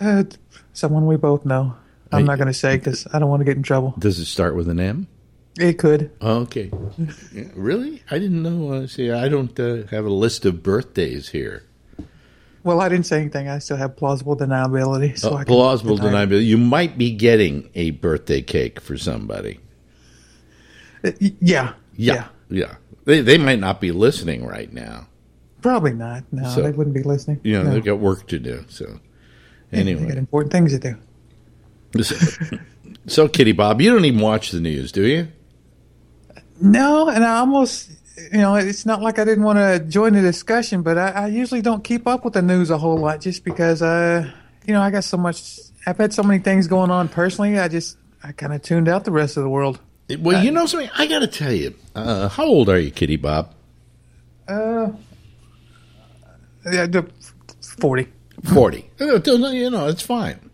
uh, 0.00 0.24
someone 0.72 1.06
we 1.06 1.16
both 1.16 1.44
know. 1.44 1.74
I'm 2.12 2.20
Hey. 2.20 2.26
not 2.26 2.36
going 2.38 2.46
to 2.48 2.54
say 2.54 2.76
because 2.76 3.06
I 3.12 3.18
don't 3.18 3.28
want 3.30 3.40
to 3.40 3.44
get 3.44 3.56
in 3.56 3.62
trouble. 3.62 3.94
Does 3.98 4.18
it 4.18 4.26
start 4.26 4.54
with 4.54 4.68
an 4.68 4.78
M? 4.78 5.08
It 5.58 5.78
could. 5.78 6.10
Okay. 6.22 6.70
Really? 7.54 8.02
I 8.10 8.18
didn't 8.18 8.42
know. 8.42 8.72
Uh, 8.72 8.86
see, 8.86 9.10
I 9.10 9.28
don't 9.28 9.58
uh, 9.58 9.86
have 9.90 10.04
a 10.04 10.10
list 10.10 10.44
of 10.44 10.62
birthdays 10.62 11.30
here. 11.30 11.64
Well, 12.64 12.80
I 12.80 12.88
didn't 12.88 13.06
say 13.06 13.20
anything. 13.20 13.48
I 13.48 13.58
still 13.58 13.76
have 13.76 13.96
plausible 13.96 14.36
deniability. 14.36 15.18
So 15.18 15.32
Uh, 15.32 15.36
I 15.38 15.44
plausible 15.44 15.96
deny 15.96 16.22
it. 16.22 16.28
deniability. 16.28 16.46
You 16.46 16.58
might 16.58 16.96
be 16.96 17.12
getting 17.12 17.68
a 17.74 17.90
birthday 17.90 18.40
cake 18.42 18.80
for 18.80 18.96
somebody. 18.96 19.58
Uh, 21.04 21.10
y- 21.20 21.32
yeah. 21.40 21.72
Yeah, 21.96 22.28
yeah. 22.48 22.74
They 23.04 23.20
they 23.20 23.36
might 23.38 23.58
not 23.58 23.80
be 23.80 23.90
listening 23.90 24.46
right 24.46 24.72
now. 24.72 25.08
Probably 25.60 25.92
not. 25.92 26.24
No, 26.32 26.48
So- 26.48 26.62
they 26.62 26.70
wouldn't 26.70 26.94
be 26.94 27.02
listening. 27.02 27.40
You 27.42 27.54
know, 27.54 27.62
no. 27.64 27.70
they've 27.74 27.84
got 27.84 27.98
work 27.98 28.26
to 28.28 28.38
do. 28.38 28.64
So 28.68 28.84
They 29.70 29.78
got 29.78 29.80
anyway, 29.88 30.16
important 30.16 30.52
things 30.52 30.72
to 30.72 30.78
do. 31.92 32.02
so, 32.02 32.16
so 33.06 33.28
Kitty 33.28 33.52
Bob, 33.52 33.80
you 33.80 33.90
don't 33.92 34.04
even 34.04 34.20
watch 34.20 34.50
the 34.52 34.60
news, 34.60 34.92
do 34.92 35.02
you? 35.06 35.28
No, 36.60 37.08
and 37.08 37.24
I 37.24 37.38
almost, 37.38 37.90
you 38.30 38.38
know, 38.38 38.54
it's 38.56 38.86
not 38.86 39.00
like 39.02 39.18
I 39.18 39.24
didn't 39.24 39.44
want 39.44 39.58
to 39.58 39.80
join 39.88 40.12
the 40.12 40.20
discussion, 40.20 40.82
but 40.82 40.98
I, 40.98 41.08
I 41.10 41.26
usually 41.28 41.62
don't 41.62 41.82
keep 41.82 42.06
up 42.06 42.24
with 42.24 42.34
the 42.34 42.42
news 42.42 42.70
a 42.70 42.78
whole 42.78 42.98
lot 42.98 43.20
just 43.20 43.44
because, 43.44 43.82
uh, 43.82 44.30
you 44.66 44.72
know, 44.74 44.80
I 44.80 44.90
got 44.90 45.04
so 45.04 45.16
much, 45.16 45.58
I've 45.86 45.98
had 45.98 46.12
so 46.12 46.22
many 46.22 46.40
things 46.42 46.66
going 46.68 46.90
on 46.90 47.08
personally. 47.08 47.58
I 47.58 47.68
just, 47.68 47.96
I 48.22 48.32
kind 48.32 48.52
of 48.52 48.62
tuned 48.62 48.88
out 48.88 49.04
the 49.04 49.10
rest 49.10 49.36
of 49.36 49.42
the 49.42 49.48
world. 49.48 49.80
Well, 50.18 50.44
you 50.44 50.50
know 50.50 50.66
something. 50.66 50.90
I 50.96 51.06
got 51.06 51.20
to 51.20 51.26
tell 51.26 51.52
you. 51.52 51.74
Uh, 51.94 52.28
how 52.28 52.44
old 52.44 52.68
are 52.68 52.78
you, 52.78 52.90
Kitty 52.90 53.16
Bob? 53.16 53.54
Uh, 54.46 54.90
yeah, 56.70 56.86
the 56.86 57.08
40. 57.78 58.08
Forty. 58.52 58.90
Uh, 59.00 59.20
You 59.24 59.70
know, 59.70 59.86
it's 59.86 60.02
fine. 60.02 60.50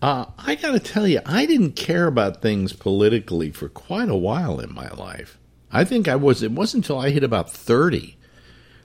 Uh, 0.00 0.26
I 0.38 0.54
got 0.54 0.72
to 0.72 0.78
tell 0.78 1.06
you, 1.06 1.20
I 1.26 1.46
didn't 1.46 1.72
care 1.72 2.06
about 2.06 2.40
things 2.42 2.72
politically 2.72 3.50
for 3.50 3.68
quite 3.68 4.08
a 4.08 4.16
while 4.16 4.60
in 4.60 4.72
my 4.72 4.88
life. 4.90 5.38
I 5.76 5.84
think 5.84 6.08
I 6.08 6.16
was. 6.16 6.42
It 6.42 6.52
wasn't 6.52 6.84
until 6.84 6.98
I 6.98 7.10
hit 7.10 7.22
about 7.22 7.50
thirty 7.50 8.16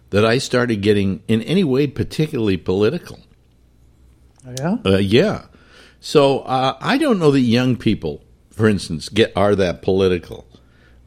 that 0.09 0.25
I 0.25 0.39
started 0.39 0.81
getting, 0.81 1.23
in 1.27 1.41
any 1.43 1.63
way, 1.63 1.87
particularly 1.87 2.57
political. 2.57 3.21
Yeah. 4.57 4.77
Uh, 4.85 4.97
yeah. 4.97 5.45
So 6.01 6.39
uh, 6.41 6.77
I 6.81 6.97
don't 6.97 7.19
know 7.19 7.31
that 7.31 7.39
young 7.39 7.77
people, 7.77 8.23
for 8.49 8.67
instance, 8.67 9.07
get 9.07 9.31
are 9.35 9.55
that 9.55 9.81
political. 9.81 10.45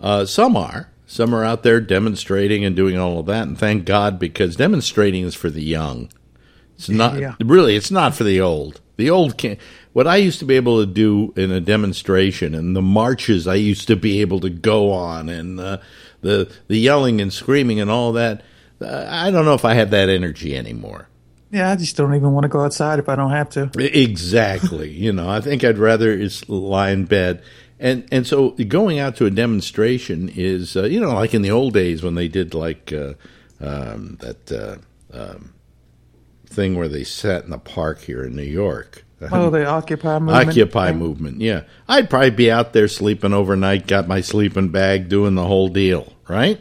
Uh, 0.00 0.24
some 0.24 0.56
are. 0.56 0.90
Some 1.06 1.34
are 1.34 1.44
out 1.44 1.62
there 1.62 1.80
demonstrating 1.80 2.64
and 2.64 2.74
doing 2.74 2.96
all 2.96 3.18
of 3.18 3.26
that, 3.26 3.46
and 3.46 3.58
thank 3.58 3.84
God 3.84 4.18
because 4.18 4.56
demonstrating 4.56 5.24
is 5.24 5.34
for 5.34 5.50
the 5.50 5.62
young. 5.62 6.08
It's 6.76 6.88
not 6.88 7.18
Yeah. 7.18 7.34
really. 7.40 7.76
It's 7.76 7.90
not 7.90 8.14
for 8.14 8.24
the 8.24 8.40
old. 8.40 8.80
The 8.96 9.10
old 9.10 9.36
can't. 9.38 9.58
What 9.92 10.06
I 10.06 10.16
used 10.16 10.38
to 10.40 10.44
be 10.44 10.56
able 10.56 10.80
to 10.80 10.86
do 10.86 11.32
in 11.36 11.50
a 11.50 11.60
demonstration 11.60 12.54
and 12.54 12.74
the 12.76 12.82
marches 12.82 13.46
I 13.46 13.54
used 13.56 13.86
to 13.88 13.96
be 13.96 14.20
able 14.20 14.40
to 14.40 14.50
go 14.50 14.92
on 14.92 15.28
and 15.28 15.58
uh, 15.60 15.78
the 16.20 16.50
the 16.68 16.78
yelling 16.78 17.20
and 17.20 17.32
screaming 17.32 17.80
and 17.80 17.90
all 17.90 18.12
that. 18.12 18.42
Uh, 18.80 19.06
I 19.08 19.30
don't 19.30 19.44
know 19.44 19.54
if 19.54 19.64
I 19.64 19.74
have 19.74 19.90
that 19.90 20.08
energy 20.08 20.56
anymore. 20.56 21.08
Yeah, 21.52 21.70
I 21.70 21.76
just 21.76 21.96
don't 21.96 22.14
even 22.14 22.32
want 22.32 22.42
to 22.44 22.48
go 22.48 22.60
outside 22.64 22.98
if 22.98 23.08
I 23.08 23.14
don't 23.14 23.30
have 23.30 23.48
to. 23.50 23.70
Exactly. 23.78 24.90
you 24.90 25.12
know, 25.12 25.28
I 25.28 25.40
think 25.40 25.62
I'd 25.62 25.78
rather 25.78 26.12
is 26.12 26.48
lie 26.48 26.90
in 26.90 27.04
bed. 27.04 27.42
And 27.78 28.06
and 28.10 28.26
so 28.26 28.50
going 28.50 28.98
out 28.98 29.16
to 29.16 29.26
a 29.26 29.30
demonstration 29.30 30.28
is 30.34 30.76
uh, 30.76 30.84
you 30.84 31.00
know 31.00 31.14
like 31.14 31.34
in 31.34 31.42
the 31.42 31.50
old 31.52 31.74
days 31.74 32.02
when 32.02 32.14
they 32.16 32.28
did 32.28 32.54
like 32.54 32.92
uh, 32.92 33.14
um, 33.60 34.18
that 34.20 34.50
uh, 34.52 34.76
um, 35.16 35.53
thing 36.54 36.76
where 36.76 36.88
they 36.88 37.04
sat 37.04 37.44
in 37.44 37.50
the 37.50 37.58
park 37.58 38.00
here 38.00 38.24
in 38.24 38.34
New 38.36 38.42
York. 38.42 39.04
Oh, 39.32 39.48
the 39.48 39.64
Occupy 39.64 40.18
movement. 40.18 40.48
Occupy 40.48 40.88
thing. 40.88 40.98
movement, 40.98 41.40
yeah. 41.40 41.62
I'd 41.88 42.10
probably 42.10 42.30
be 42.30 42.50
out 42.50 42.72
there 42.74 42.88
sleeping 42.88 43.32
overnight, 43.32 43.86
got 43.86 44.06
my 44.06 44.20
sleeping 44.20 44.68
bag, 44.68 45.08
doing 45.08 45.34
the 45.34 45.46
whole 45.46 45.68
deal, 45.68 46.12
right? 46.28 46.60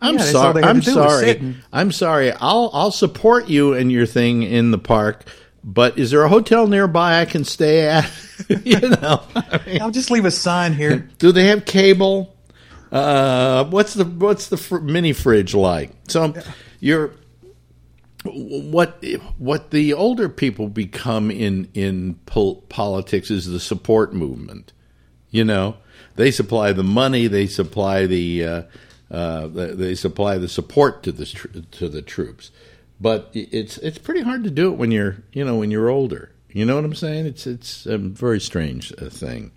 I'm 0.00 0.16
Yeah, 0.18 0.24
sorry. 0.24 0.62
I'm 0.64 0.80
to 0.80 0.90
do 0.90 0.96
was 0.98 1.10
sorry. 1.20 1.54
I'm 1.72 1.92
sorry. 1.92 2.32
I'll 2.32 2.70
I'll 2.74 2.90
support 2.90 3.48
you 3.48 3.72
and 3.74 3.90
your 3.90 4.04
thing 4.04 4.42
in 4.42 4.70
the 4.72 4.78
park, 4.78 5.24
but 5.62 5.96
is 5.96 6.10
there 6.10 6.24
a 6.24 6.28
hotel 6.28 6.66
nearby 6.66 7.20
I 7.20 7.24
can 7.24 7.44
stay 7.44 7.86
at? 7.88 8.10
you 8.64 8.80
know, 8.80 9.22
I 9.34 9.60
mean, 9.64 9.80
I'll 9.80 9.92
just 9.92 10.10
leave 10.10 10.24
a 10.24 10.30
sign 10.32 10.74
here. 10.74 11.08
do 11.18 11.30
they 11.32 11.44
have 11.46 11.64
cable? 11.64 12.36
Uh, 12.90 13.64
what's 13.66 13.94
the 13.94 14.04
what's 14.04 14.48
the 14.48 14.56
fr- 14.56 14.80
mini 14.80 15.12
fridge 15.12 15.54
like? 15.54 15.92
So 16.08 16.34
you're 16.80 17.12
what 18.24 19.02
what 19.38 19.70
the 19.70 19.92
older 19.92 20.28
people 20.28 20.68
become 20.68 21.30
in 21.30 21.68
in 21.74 22.14
pol- 22.26 22.62
politics 22.68 23.30
is 23.30 23.46
the 23.46 23.60
support 23.60 24.12
movement. 24.14 24.72
You 25.30 25.44
know, 25.44 25.76
they 26.16 26.30
supply 26.30 26.72
the 26.72 26.82
money, 26.84 27.26
they 27.26 27.46
supply 27.46 28.06
the 28.06 28.44
uh, 28.44 28.62
uh, 29.10 29.46
they 29.48 29.94
supply 29.94 30.38
the 30.38 30.48
support 30.48 31.02
to 31.04 31.12
the 31.12 31.24
to 31.72 31.88
the 31.88 32.02
troops. 32.02 32.50
But 33.00 33.30
it's 33.32 33.78
it's 33.78 33.98
pretty 33.98 34.20
hard 34.22 34.44
to 34.44 34.50
do 34.50 34.72
it 34.72 34.76
when 34.78 34.90
you're 34.92 35.16
you 35.32 35.44
know 35.44 35.56
when 35.56 35.70
you're 35.70 35.88
older. 35.88 36.30
You 36.50 36.64
know 36.66 36.76
what 36.76 36.84
I'm 36.84 36.94
saying? 36.94 37.26
It's 37.26 37.46
it's 37.46 37.86
a 37.86 37.98
very 37.98 38.38
strange 38.40 38.92
uh, 39.00 39.08
thing 39.08 39.50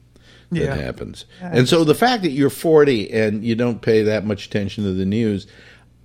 that 0.52 0.60
Yeah. 0.62 0.76
happens. 0.76 1.26
And 1.42 1.68
so 1.68 1.84
the 1.84 1.94
fact 1.94 2.24
that 2.24 2.30
you're 2.32 2.50
40 2.50 3.12
and 3.12 3.44
you 3.44 3.54
don't 3.56 3.82
pay 3.82 4.04
that 4.04 4.26
much 4.26 4.46
attention 4.48 4.86
to 4.86 4.94
the 4.94 5.06
news, 5.06 5.46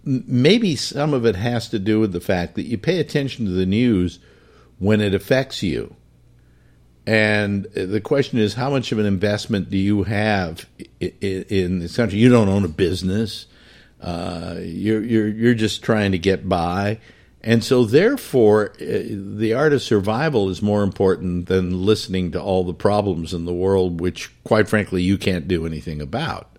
maybe 0.05 0.77
some 0.77 1.15
of 1.15 1.27
it 1.27 1.37
has 1.37 1.69
to 1.69 1.79
do 1.79 2.01
with 2.01 2.13
the 2.13 2.21
fact 2.21 2.55
that 2.55 2.67
you 2.67 2.79
pay 2.79 2.99
attention 2.99 3.45
to 3.45 3.51
the 3.51 3.67
news 3.67 4.19
when 4.79 5.01
it 5.01 5.15
affects 5.15 5.63
you. 5.63 5.95
And 7.07 7.65
the 7.65 8.01
question 8.01 8.39
is, 8.39 8.55
how 8.55 8.71
much 8.71 8.93
of 8.93 8.99
an 8.99 9.07
investment 9.07 9.71
do 9.71 9.79
you 9.79 10.05
have 10.05 10.67
in 11.01 11.81
this 11.81 11.97
country? 11.97 12.19
You 12.19 12.29
don't 12.29 12.49
own 12.49 12.65
a 12.65 12.69
business. 12.69 13.47
Uh, 14.01 14.57
you're 14.61 15.03
you're 15.03 15.29
you're 15.29 15.55
just 15.55 15.83
trying 15.83 16.13
to 16.13 16.19
get 16.19 16.49
by, 16.49 16.99
and 17.43 17.65
so 17.65 17.85
therefore, 17.85 18.73
uh, 18.81 19.03
the 19.09 19.55
art 19.55 19.73
of 19.73 19.83
survival 19.83 20.49
is 20.49 20.63
more 20.63 20.83
important 20.83 21.47
than 21.47 21.85
listening 21.85 22.33
to 22.33 22.41
all 22.41 22.65
the 22.65 22.75
problems 22.75 23.35
in 23.35 23.45
the 23.45 23.53
world, 23.53 24.01
which, 24.01 24.31
quite 24.45 24.69
frankly, 24.69 25.03
you 25.03 25.19
can't 25.19 25.49
do 25.49 25.67
anything 25.67 26.01
about. 26.01 26.50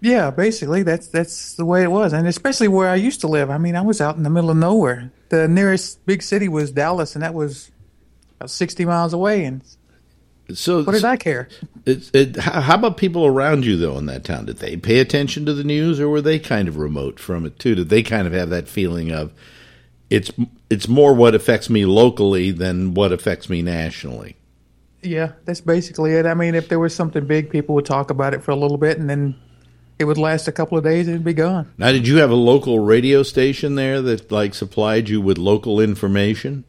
Yeah, 0.00 0.30
basically 0.30 0.82
that's 0.82 1.08
that's 1.08 1.54
the 1.54 1.64
way 1.64 1.82
it 1.82 1.90
was, 1.90 2.12
and 2.12 2.26
especially 2.26 2.68
where 2.68 2.88
I 2.88 2.94
used 2.94 3.20
to 3.20 3.28
live. 3.28 3.50
I 3.50 3.58
mean, 3.58 3.76
I 3.76 3.82
was 3.82 4.00
out 4.00 4.16
in 4.16 4.22
the 4.22 4.30
middle 4.30 4.50
of 4.50 4.56
nowhere. 4.56 5.12
The 5.28 5.46
nearest 5.46 6.04
big 6.06 6.22
city 6.22 6.48
was 6.48 6.72
Dallas, 6.72 7.14
and 7.14 7.22
that 7.22 7.34
was 7.34 7.70
about 8.38 8.50
sixty 8.50 8.84
miles 8.86 9.12
away. 9.12 9.44
And 9.44 9.62
So, 10.54 10.82
what 10.84 10.92
did 10.92 11.04
I 11.04 11.16
care? 11.16 11.48
It, 11.84 12.10
it, 12.14 12.36
how 12.36 12.60
how 12.62 12.74
about 12.76 12.96
people 12.96 13.26
around 13.26 13.66
you 13.66 13.76
though 13.76 13.98
in 13.98 14.06
that 14.06 14.24
town? 14.24 14.46
Did 14.46 14.58
they 14.58 14.76
pay 14.76 15.00
attention 15.00 15.44
to 15.46 15.52
the 15.52 15.64
news, 15.64 16.00
or 16.00 16.08
were 16.08 16.22
they 16.22 16.38
kind 16.38 16.66
of 16.66 16.78
remote 16.78 17.20
from 17.20 17.44
it 17.44 17.58
too? 17.58 17.74
Did 17.74 17.90
they 17.90 18.02
kind 18.02 18.26
of 18.26 18.32
have 18.32 18.48
that 18.50 18.68
feeling 18.68 19.12
of 19.12 19.32
it's 20.08 20.30
it's 20.70 20.88
more 20.88 21.12
what 21.14 21.34
affects 21.34 21.68
me 21.68 21.84
locally 21.84 22.50
than 22.52 22.94
what 22.94 23.12
affects 23.12 23.50
me 23.50 23.60
nationally? 23.60 24.36
Yeah, 25.02 25.32
that's 25.44 25.60
basically 25.60 26.12
it. 26.12 26.26
I 26.26 26.34
mean, 26.34 26.54
if 26.54 26.68
there 26.68 26.78
was 26.78 26.94
something 26.94 27.26
big, 27.26 27.50
people 27.50 27.74
would 27.74 27.86
talk 27.86 28.10
about 28.10 28.34
it 28.34 28.42
for 28.42 28.50
a 28.50 28.56
little 28.56 28.78
bit, 28.78 28.98
and 28.98 29.08
then 29.08 29.34
it 30.00 30.04
would 30.04 30.18
last 30.18 30.48
a 30.48 30.52
couple 30.52 30.78
of 30.78 30.84
days, 30.84 31.06
and 31.06 31.14
it'd 31.16 31.24
be 31.24 31.34
gone. 31.34 31.70
Now, 31.76 31.92
did 31.92 32.08
you 32.08 32.16
have 32.16 32.30
a 32.30 32.34
local 32.34 32.78
radio 32.80 33.22
station 33.22 33.74
there 33.74 34.00
that 34.00 34.32
like 34.32 34.54
supplied 34.54 35.08
you 35.10 35.20
with 35.20 35.36
local 35.36 35.78
information? 35.78 36.64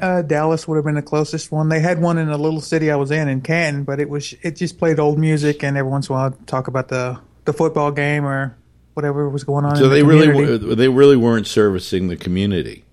Uh, 0.00 0.22
Dallas 0.22 0.66
would 0.66 0.76
have 0.76 0.84
been 0.86 0.94
the 0.94 1.02
closest 1.02 1.52
one. 1.52 1.68
They 1.68 1.80
had 1.80 2.00
one 2.00 2.16
in 2.16 2.30
a 2.30 2.38
little 2.38 2.62
city 2.62 2.90
I 2.90 2.96
was 2.96 3.10
in, 3.10 3.28
in 3.28 3.42
Canton, 3.42 3.84
but 3.84 4.00
it 4.00 4.08
was 4.08 4.34
it 4.40 4.56
just 4.56 4.78
played 4.78 4.98
old 4.98 5.18
music, 5.18 5.62
and 5.62 5.76
every 5.76 5.90
once 5.90 6.08
in 6.08 6.14
a 6.14 6.16
while 6.16 6.26
I'd 6.28 6.46
talk 6.46 6.68
about 6.68 6.88
the 6.88 7.20
the 7.44 7.52
football 7.52 7.92
game 7.92 8.24
or 8.24 8.56
whatever 8.94 9.28
was 9.28 9.44
going 9.44 9.66
on. 9.66 9.76
So 9.76 9.84
in 9.84 9.90
the 9.90 9.96
they 9.96 10.02
really 10.02 10.28
were, 10.28 10.56
they 10.74 10.88
really 10.88 11.18
weren't 11.18 11.46
servicing 11.46 12.08
the 12.08 12.16
community. 12.16 12.84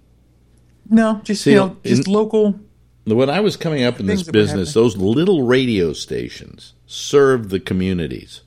no, 0.89 1.21
just 1.23 1.43
See, 1.43 1.51
you 1.51 1.57
know, 1.57 1.77
just 1.85 2.07
in- 2.07 2.13
local. 2.13 2.59
When 3.05 3.29
I 3.29 3.39
was 3.39 3.55
coming 3.55 3.85
up 3.85 4.01
in 4.01 4.05
this 4.05 4.17
Things 4.17 4.25
that 4.25 4.35
were 4.35 4.41
business, 4.43 4.73
those 4.73 4.97
little 4.97 5.43
radio 5.43 5.93
stations 5.93 6.73
served 6.87 7.51
the 7.51 7.59
communities. 7.61 8.41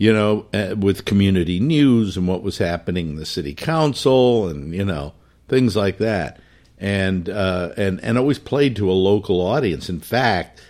You 0.00 0.14
know, 0.14 0.46
uh, 0.54 0.76
with 0.78 1.04
community 1.04 1.60
news 1.60 2.16
and 2.16 2.26
what 2.26 2.42
was 2.42 2.56
happening 2.56 3.10
in 3.10 3.16
the 3.16 3.26
city 3.26 3.54
council, 3.54 4.48
and 4.48 4.74
you 4.74 4.84
know 4.86 5.12
things 5.48 5.76
like 5.76 5.98
that, 5.98 6.40
and 6.78 7.28
uh, 7.28 7.72
and 7.76 8.02
and 8.02 8.16
always 8.16 8.38
played 8.38 8.76
to 8.76 8.90
a 8.90 8.94
local 8.94 9.42
audience. 9.42 9.90
In 9.90 10.00
fact, 10.00 10.62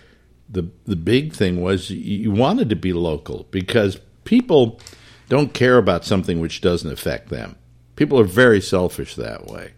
the 0.49 0.69
the 0.85 0.97
big 0.97 1.33
thing 1.33 1.61
was 1.61 1.89
you- 1.89 1.97
you 2.23 2.31
wanted 2.31 2.69
to 2.71 2.75
be 2.75 2.93
local 2.93 3.47
because 3.51 3.99
people 4.25 4.81
don't 5.29 5.53
care 5.53 5.77
about 5.77 6.03
something 6.03 6.41
which 6.41 6.59
doesn't 6.59 6.91
affect 6.91 7.29
them. 7.29 7.55
People 7.95 8.19
are 8.19 8.25
very 8.25 8.59
selfish 8.61 9.15
that 9.15 9.47
way 9.47 9.71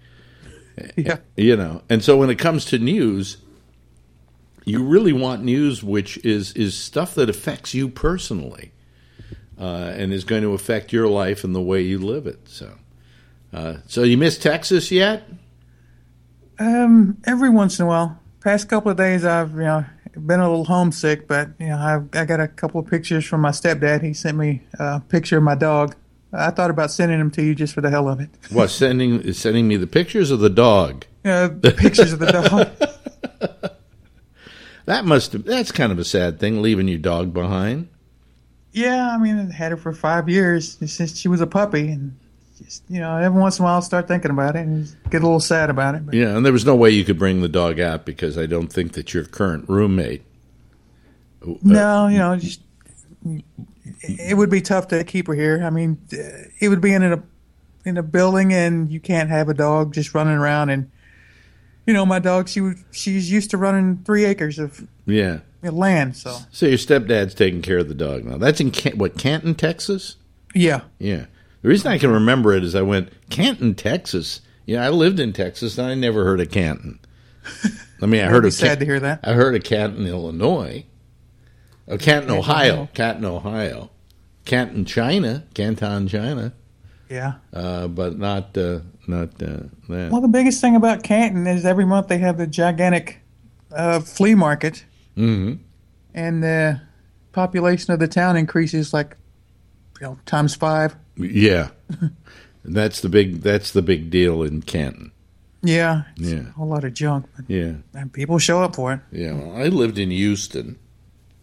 Yeah, 0.95 1.17
you 1.37 1.55
know 1.55 1.83
and 1.89 2.03
so 2.03 2.17
when 2.17 2.29
it 2.31 2.39
comes 2.39 2.65
to 2.65 2.79
news 2.79 3.37
you 4.65 4.83
really 4.83 5.13
want 5.13 5.43
news 5.43 5.83
which 5.83 6.17
is 6.25 6.53
is 6.53 6.75
stuff 6.75 7.15
that 7.15 7.29
affects 7.29 7.73
you 7.73 7.89
personally 7.89 8.71
uh, 9.59 9.93
and 9.95 10.11
is 10.13 10.23
going 10.23 10.41
to 10.41 10.53
affect 10.53 10.91
your 10.91 11.07
life 11.07 11.43
and 11.43 11.55
the 11.55 11.61
way 11.61 11.81
you 11.81 11.99
live 11.99 12.27
it 12.27 12.39
so 12.47 12.73
uh, 13.53 13.77
so 13.87 14.03
you 14.03 14.17
miss 14.17 14.37
texas 14.37 14.91
yet 14.91 15.23
um, 16.59 17.17
every 17.25 17.49
once 17.49 17.79
in 17.79 17.85
a 17.85 17.87
while. 17.87 18.19
Past 18.41 18.69
couple 18.69 18.91
of 18.91 18.97
days, 18.97 19.25
I've 19.25 19.51
you 19.51 19.63
know 19.63 19.85
been 20.13 20.39
a 20.39 20.49
little 20.49 20.65
homesick, 20.65 21.27
but 21.27 21.49
you 21.59 21.67
know 21.67 21.77
I've 21.77 22.09
I 22.13 22.25
got 22.25 22.39
a 22.39 22.47
couple 22.47 22.79
of 22.79 22.87
pictures 22.87 23.25
from 23.25 23.41
my 23.41 23.51
stepdad. 23.51 24.01
He 24.03 24.13
sent 24.13 24.37
me 24.37 24.61
a 24.79 24.99
picture 24.99 25.37
of 25.37 25.43
my 25.43 25.55
dog. 25.55 25.95
I 26.31 26.49
thought 26.49 26.71
about 26.71 26.91
sending 26.91 27.19
them 27.19 27.29
to 27.31 27.43
you 27.43 27.53
just 27.53 27.73
for 27.73 27.81
the 27.81 27.89
hell 27.89 28.09
of 28.09 28.19
it. 28.19 28.29
what 28.51 28.69
sending 28.69 29.33
sending 29.33 29.67
me 29.67 29.77
the 29.77 29.87
pictures 29.87 30.31
of 30.31 30.39
the 30.39 30.49
dog 30.49 31.05
Yeah, 31.23 31.49
Uh, 31.63 31.71
pictures 31.71 32.11
of 32.11 32.19
the 32.19 32.31
dog. 32.31 32.69
that 34.85 35.05
must 35.05 35.33
have, 35.33 35.45
that's 35.45 35.71
kind 35.71 35.91
of 35.91 35.99
a 35.99 36.05
sad 36.05 36.39
thing 36.39 36.61
leaving 36.61 36.87
your 36.87 36.97
dog 36.97 37.33
behind 37.33 37.87
Yeah, 38.73 39.11
I 39.11 39.17
mean, 39.17 39.39
I 39.39 39.53
had 39.53 39.71
her 39.71 39.77
for 39.77 39.93
five 39.93 40.27
years 40.27 40.77
since 40.91 41.17
she 41.17 41.27
was 41.27 41.41
a 41.41 41.47
puppy, 41.47 41.89
and 41.89 42.17
just 42.57 42.83
you 42.89 42.99
know, 42.99 43.15
every 43.17 43.39
once 43.39 43.59
in 43.59 43.63
a 43.63 43.65
while, 43.65 43.75
I'll 43.75 43.81
start 43.81 44.07
thinking 44.07 44.31
about 44.31 44.55
it 44.55 44.65
and 44.65 44.93
get 45.09 45.21
a 45.21 45.25
little 45.25 45.39
sad 45.39 45.69
about 45.69 45.95
it. 45.95 46.05
But 46.05 46.15
yeah 46.15 46.35
and 46.35 46.45
there 46.45 46.53
was 46.53 46.65
no 46.65 46.75
way 46.75 46.89
you 46.89 47.05
could 47.05 47.19
bring 47.19 47.41
the 47.41 47.49
dog 47.49 47.79
out 47.79 48.05
because 48.05 48.37
i 48.37 48.45
don't 48.45 48.71
think 48.71 48.93
that 48.93 49.13
your 49.13 49.25
current 49.25 49.67
roommate 49.67 50.23
no, 51.61 52.07
you 52.07 52.17
know, 52.17 52.35
just 52.37 52.61
it 54.01 54.37
would 54.37 54.49
be 54.49 54.61
tough 54.61 54.87
to 54.89 55.03
keep 55.03 55.27
her 55.27 55.33
here. 55.33 55.63
I 55.63 55.69
mean, 55.69 55.97
uh, 56.13 56.49
it 56.59 56.69
would 56.69 56.81
be 56.81 56.93
in 56.93 57.03
a 57.03 57.21
in 57.85 57.97
a 57.97 58.03
building, 58.03 58.53
and 58.53 58.91
you 58.91 58.99
can't 58.99 59.29
have 59.29 59.49
a 59.49 59.53
dog 59.53 59.93
just 59.93 60.13
running 60.13 60.35
around. 60.35 60.69
And 60.69 60.91
you 61.85 61.93
know, 61.93 62.05
my 62.05 62.19
dog, 62.19 62.47
she 62.47 62.61
was 62.61 62.75
she's 62.91 63.31
used 63.31 63.51
to 63.51 63.57
running 63.57 64.03
three 64.05 64.25
acres 64.25 64.59
of 64.59 64.87
yeah 65.05 65.39
land, 65.71 66.15
so 66.17 66.37
so 66.51 66.65
your 66.65 66.77
stepdad's 66.77 67.33
taking 67.33 67.61
care 67.61 67.77
of 67.79 67.87
the 67.87 67.95
dog 67.95 68.25
now 68.25 68.37
that's 68.37 68.59
in 68.59 68.71
Can- 68.71 68.97
what 68.97 69.17
canton 69.17 69.55
texas 69.55 70.17
yeah, 70.55 70.81
Yeah. 70.99 71.25
The 71.63 71.69
reason 71.69 71.91
I 71.91 71.97
can 71.97 72.11
remember 72.11 72.53
it 72.53 72.63
is 72.63 72.75
I 72.75 72.81
went, 72.83 73.09
Canton, 73.31 73.73
Texas. 73.73 74.41
Yeah, 74.65 74.85
I 74.85 74.89
lived 74.89 75.19
in 75.19 75.31
Texas 75.33 75.77
and 75.79 75.87
I 75.87 75.95
never 75.95 76.25
heard 76.25 76.41
of 76.41 76.51
Canton. 76.51 76.99
I 78.01 78.05
mean, 78.05 78.21
I 78.21 78.25
heard 78.27 78.45
of 78.45 78.53
sad 78.53 78.71
Can- 78.71 78.79
to 78.79 78.85
hear 78.85 78.99
that. 78.99 79.21
I 79.23 79.31
heard 79.33 79.55
of 79.55 79.63
Canton, 79.63 80.05
Illinois. 80.05 80.85
Oh, 81.87 81.97
Canton. 81.97 82.29
Ohio. 82.31 82.87
Canton, 82.93 83.25
Ohio. 83.25 83.89
Canton, 84.45 84.85
China. 84.85 85.45
Canton, 85.53 86.07
China. 86.07 86.53
yeah. 87.09 87.35
Uh, 87.53 87.87
but 87.87 88.19
not 88.19 88.55
uh, 88.57 88.79
not 89.07 89.29
uh, 89.41 89.63
that. 89.89 90.09
Well, 90.11 90.21
the 90.21 90.27
biggest 90.27 90.61
thing 90.61 90.75
about 90.75 91.01
Canton 91.03 91.47
is 91.47 91.65
every 91.65 91.85
month 91.85 92.09
they 92.09 92.17
have 92.19 92.37
the 92.37 92.45
gigantic 92.45 93.21
uh, 93.71 94.01
flea 94.01 94.35
market, 94.35 94.85
hmm 95.15 95.53
and 96.15 96.43
the 96.43 96.81
population 97.31 97.91
of 97.93 97.99
the 97.99 98.07
town 98.07 98.35
increases 98.37 98.93
like 98.93 99.17
you 99.99 100.07
know 100.07 100.19
times 100.25 100.55
five. 100.55 100.95
Yeah. 101.17 101.69
that's 102.65 103.01
the 103.01 103.09
big 103.09 103.41
that's 103.41 103.71
the 103.71 103.81
big 103.81 104.09
deal 104.09 104.43
in 104.43 104.61
Canton. 104.61 105.11
Yeah, 105.61 106.03
it's 106.17 106.31
Yeah. 106.31 106.39
a 106.49 106.51
whole 106.51 106.67
lot 106.67 106.83
of 106.83 106.93
junk, 106.93 107.25
but 107.35 107.45
Yeah. 107.49 107.73
and 107.93 108.11
people 108.11 108.37
show 108.39 108.61
up 108.61 108.75
for 108.75 108.93
it. 108.93 108.99
Yeah, 109.11 109.33
well, 109.33 109.55
I 109.55 109.67
lived 109.67 109.97
in 109.97 110.11
Houston, 110.11 110.77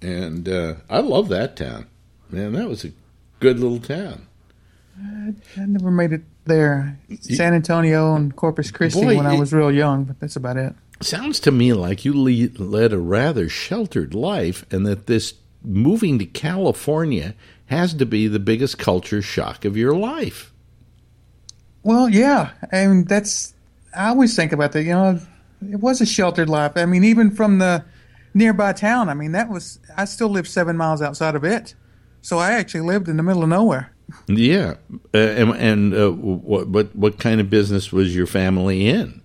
and 0.03 0.47
uh, 0.49 0.75
I 0.91 1.01
love 1.01 1.29
that 1.31 1.57
town. 1.57 1.87
Man, 2.31 2.53
that 2.53 2.69
was 2.69 2.85
a 2.85 2.93
good 3.41 3.59
little 3.59 3.81
town. 3.81 4.27
I 5.03 5.65
never 5.67 5.91
made 5.91 6.13
it 6.13 6.23
there. 6.45 6.99
San 7.21 7.55
Antonio 7.55 8.15
and 8.15 8.35
Corpus 8.37 8.71
Christi 8.71 9.01
Boy, 9.01 9.17
when 9.17 9.27
I 9.27 9.35
it- 9.37 9.41
was 9.41 9.53
real 9.55 9.73
young, 9.73 10.05
but 10.05 10.21
that's 10.21 10.37
about 10.37 10.57
it. 10.59 10.75
Sounds 11.03 11.41
to 11.41 11.51
me 11.51 11.73
like 11.73 12.05
you 12.05 12.13
lead, 12.13 12.59
led 12.59 12.93
a 12.93 12.99
rather 12.99 13.49
sheltered 13.49 14.15
life, 14.15 14.67
and 14.71 14.87
that 14.87 15.07
this 15.07 15.35
moving 15.63 16.19
to 16.19 16.27
California 16.27 17.35
has 17.67 17.95
to 17.95 18.07
be 18.07 18.27
the 18.27 18.39
biggest 18.39 18.79
culture 18.79 19.23
shock 19.23 19.65
of 19.65 19.77
your 19.77 19.95
life. 19.95 20.53
Well, 21.83 22.09
yeah, 22.09 22.51
I 22.73 22.87
mean 22.87 23.05
that's. 23.05 23.55
I 23.97 24.09
always 24.09 24.37
think 24.37 24.53
about 24.53 24.73
that. 24.73 24.83
You 24.83 24.93
know, 24.93 25.21
it 25.71 25.81
was 25.81 26.01
a 26.01 26.07
sheltered 26.07 26.49
life. 26.49 26.73
I 26.77 26.87
mean, 26.87 27.05
even 27.05 27.31
from 27.31 27.59
the 27.59 27.85
nearby 28.35 28.73
town. 28.73 29.09
I 29.09 29.15
mean, 29.15 29.33
that 29.33 29.49
was. 29.49 29.79
I 29.97 30.05
still 30.05 30.29
lived 30.29 30.49
seven 30.49 30.77
miles 30.77 31.03
outside 31.03 31.35
of 31.35 31.45
it, 31.45 31.75
so 32.23 32.39
I 32.39 32.53
actually 32.53 32.83
lived 32.83 33.09
in 33.09 33.17
the 33.17 33.23
middle 33.23 33.43
of 33.43 33.49
nowhere. 33.49 33.93
Yeah, 34.27 34.75
uh, 35.15 35.19
and, 35.19 35.51
and 35.53 35.95
uh, 35.95 36.11
what 36.11 36.69
what 36.69 36.97
what 36.97 37.19
kind 37.19 37.41
of 37.41 37.49
business 37.49 37.93
was 37.93 38.15
your 38.15 38.27
family 38.27 38.89
in? 38.89 39.20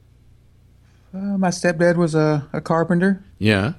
Uh, 1.16 1.38
my 1.38 1.48
stepdad 1.48 1.96
was 1.96 2.14
a, 2.14 2.46
a 2.52 2.60
carpenter. 2.60 3.24
Yeah, 3.40 3.74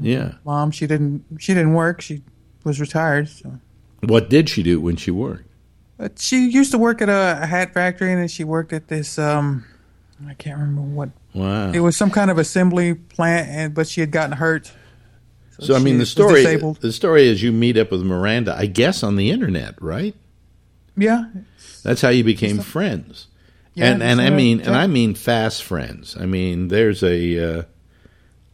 yeah. 0.00 0.32
Mom, 0.44 0.70
she 0.70 0.86
didn't. 0.86 1.24
She 1.38 1.52
didn't 1.52 1.74
work. 1.74 2.00
She 2.00 2.22
was 2.64 2.80
retired. 2.80 3.28
So. 3.28 3.58
What 4.00 4.30
did 4.30 4.48
she 4.48 4.62
do 4.62 4.80
when 4.80 4.96
she 4.96 5.10
worked? 5.10 5.44
But 5.98 6.18
she 6.18 6.48
used 6.48 6.70
to 6.72 6.78
work 6.78 7.02
at 7.02 7.08
a, 7.08 7.40
a 7.42 7.46
hat 7.46 7.74
factory, 7.74 8.12
and 8.12 8.20
then 8.20 8.28
she 8.28 8.44
worked 8.44 8.72
at 8.72 8.88
this. 8.88 9.18
Um, 9.18 9.64
I 10.26 10.34
can't 10.34 10.58
remember 10.58 10.82
what. 10.82 11.10
Wow. 11.34 11.72
It 11.72 11.80
was 11.80 11.96
some 11.96 12.10
kind 12.10 12.30
of 12.30 12.38
assembly 12.38 12.94
plant, 12.94 13.48
and 13.50 13.74
but 13.74 13.86
she 13.86 14.00
had 14.00 14.10
gotten 14.10 14.32
hurt. 14.32 14.72
So 15.60 15.74
I 15.74 15.78
mean, 15.78 15.98
the 15.98 16.06
story 16.06 16.44
the 16.56 16.92
story 16.92 17.28
is 17.28 17.42
you 17.42 17.52
meet 17.52 17.76
up 17.76 17.90
with 17.90 18.02
Miranda, 18.02 18.54
I 18.56 18.66
guess, 18.66 19.02
on 19.02 19.16
the 19.16 19.30
internet, 19.30 19.80
right? 19.82 20.14
Yeah, 20.98 21.26
That's 21.82 22.00
how 22.00 22.08
you 22.08 22.24
became 22.24 22.58
friends. 22.60 23.28
And 23.76 24.02
and 24.02 24.20
I 24.20 24.30
mean 24.30 24.60
and 24.60 24.74
I 24.74 24.86
mean 24.86 25.14
fast 25.14 25.62
friends. 25.62 26.16
I 26.18 26.26
mean, 26.26 26.68
there's 26.68 27.02
a 27.02 27.58
uh, 27.58 27.62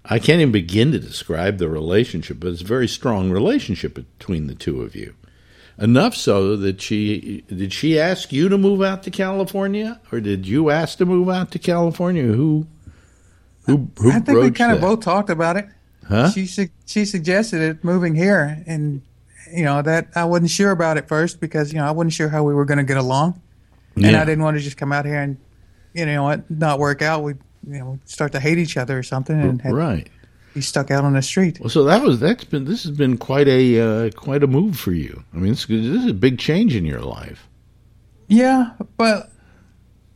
I 0.04 0.18
can't 0.18 0.40
even 0.40 0.52
begin 0.52 0.92
to 0.92 0.98
describe 0.98 1.58
the 1.58 1.68
relationship, 1.68 2.40
but 2.40 2.48
it's 2.48 2.62
a 2.62 2.66
very 2.66 2.88
strong 2.88 3.30
relationship 3.30 3.94
between 3.94 4.48
the 4.48 4.54
two 4.54 4.82
of 4.82 4.96
you. 4.96 5.14
Enough 5.78 6.14
so 6.14 6.56
that 6.56 6.80
she 6.80 7.44
did 7.48 7.72
she 7.72 7.98
ask 7.98 8.32
you 8.32 8.48
to 8.48 8.58
move 8.58 8.82
out 8.82 9.02
to 9.04 9.10
California, 9.10 10.00
or 10.10 10.20
did 10.20 10.46
you 10.46 10.70
ask 10.70 10.98
to 10.98 11.06
move 11.06 11.28
out 11.28 11.50
to 11.52 11.58
California? 11.58 12.24
Who 12.24 12.66
who, 13.66 13.88
who 13.98 14.10
I 14.10 14.20
think 14.20 14.38
we 14.38 14.50
kind 14.50 14.72
of 14.72 14.80
both 14.80 15.00
talked 15.00 15.30
about 15.30 15.56
it. 15.56 15.66
Huh? 16.08 16.30
She 16.30 16.46
su- 16.46 16.68
she 16.84 17.04
suggested 17.04 17.60
it 17.60 17.84
moving 17.84 18.14
here, 18.14 18.62
and 18.66 19.02
you 19.52 19.64
know 19.64 19.82
that 19.82 20.08
I 20.14 20.24
wasn't 20.24 20.50
sure 20.50 20.72
about 20.72 20.96
it 20.98 21.08
first 21.08 21.40
because 21.40 21.72
you 21.72 21.78
know 21.78 21.86
I 21.86 21.92
wasn't 21.92 22.12
sure 22.12 22.28
how 22.28 22.42
we 22.42 22.54
were 22.54 22.64
going 22.64 22.78
to 22.78 22.84
get 22.84 22.96
along, 22.96 23.40
and 23.96 24.16
I 24.16 24.24
didn't 24.24 24.42
want 24.42 24.56
to 24.56 24.62
just 24.62 24.76
come 24.76 24.92
out 24.92 25.04
here 25.04 25.20
and 25.20 25.36
you 25.94 26.06
know 26.06 26.24
what 26.24 26.50
not 26.50 26.78
work 26.78 27.02
out. 27.02 27.22
We 27.22 27.34
you 27.66 27.78
know 27.78 27.98
start 28.04 28.32
to 28.32 28.40
hate 28.40 28.58
each 28.58 28.76
other 28.76 28.98
or 28.98 29.02
something 29.02 29.40
and 29.40 29.60
had, 29.60 29.72
right. 29.72 30.08
be 30.54 30.60
stuck 30.60 30.90
out 30.90 31.04
on 31.04 31.14
the 31.14 31.22
street. 31.22 31.60
Well, 31.60 31.68
so 31.68 31.84
that 31.84 32.02
was 32.02 32.20
that's 32.20 32.44
been 32.44 32.64
this 32.64 32.84
has 32.84 32.96
been 32.96 33.18
quite 33.18 33.48
a 33.48 33.80
uh, 33.80 34.10
quite 34.10 34.42
a 34.42 34.46
move 34.46 34.78
for 34.78 34.92
you. 34.92 35.24
I 35.32 35.36
mean, 35.36 35.52
this, 35.52 35.66
this 35.66 35.84
is 35.84 36.06
a 36.06 36.14
big 36.14 36.38
change 36.38 36.74
in 36.74 36.84
your 36.84 37.00
life. 37.00 37.48
Yeah, 38.28 38.70
but 38.96 39.30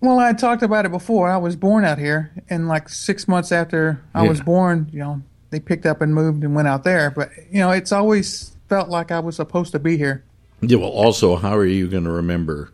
well, 0.01 0.19
I 0.19 0.33
talked 0.33 0.63
about 0.63 0.87
it 0.87 0.91
before. 0.91 1.31
I 1.31 1.37
was 1.37 1.57
born 1.57 1.85
out 1.85 1.99
here, 1.99 2.33
and 2.49 2.69
like 2.69 2.89
six 2.89 3.29
months 3.29 3.53
after 3.53 4.03
I 4.15 4.27
was 4.27 4.41
born, 4.41 4.89
you 4.93 4.99
know, 4.99 5.23
they 5.51 5.61
picked 5.61 5.87
up 5.87 6.01
and 6.01 6.15
moved 6.15 6.45
and 6.45 6.55
went 6.55 6.69
out 6.69 6.85
there. 6.85 7.11
But 7.11 7.31
you 7.51 7.61
know, 7.61 7.71
it's 7.71 7.93
always 7.93 8.57
felt 8.69 8.89
like 8.89 9.11
I 9.11 9.21
was 9.21 9.37
supposed 9.37 9.73
to 9.73 9.79
be 9.79 9.97
here. 9.97 10.25
Yeah. 10.61 10.79
Well, 10.79 10.91
also, 10.91 11.37
how 11.37 11.55
are 11.57 11.67
you 11.67 11.89
going 11.89 12.05
to 12.05 12.11
remember 12.11 12.73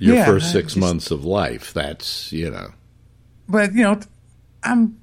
your 0.00 0.16
Yeah, 0.16 0.24
first 0.24 0.50
six 0.50 0.74
months 0.74 1.10
of 1.10 1.24
life? 1.24 1.72
That's 1.72 2.32
you 2.32 2.50
know. 2.50 2.72
But 3.48 3.74
you 3.74 3.82
know, 3.82 4.00
I'm 4.62 4.98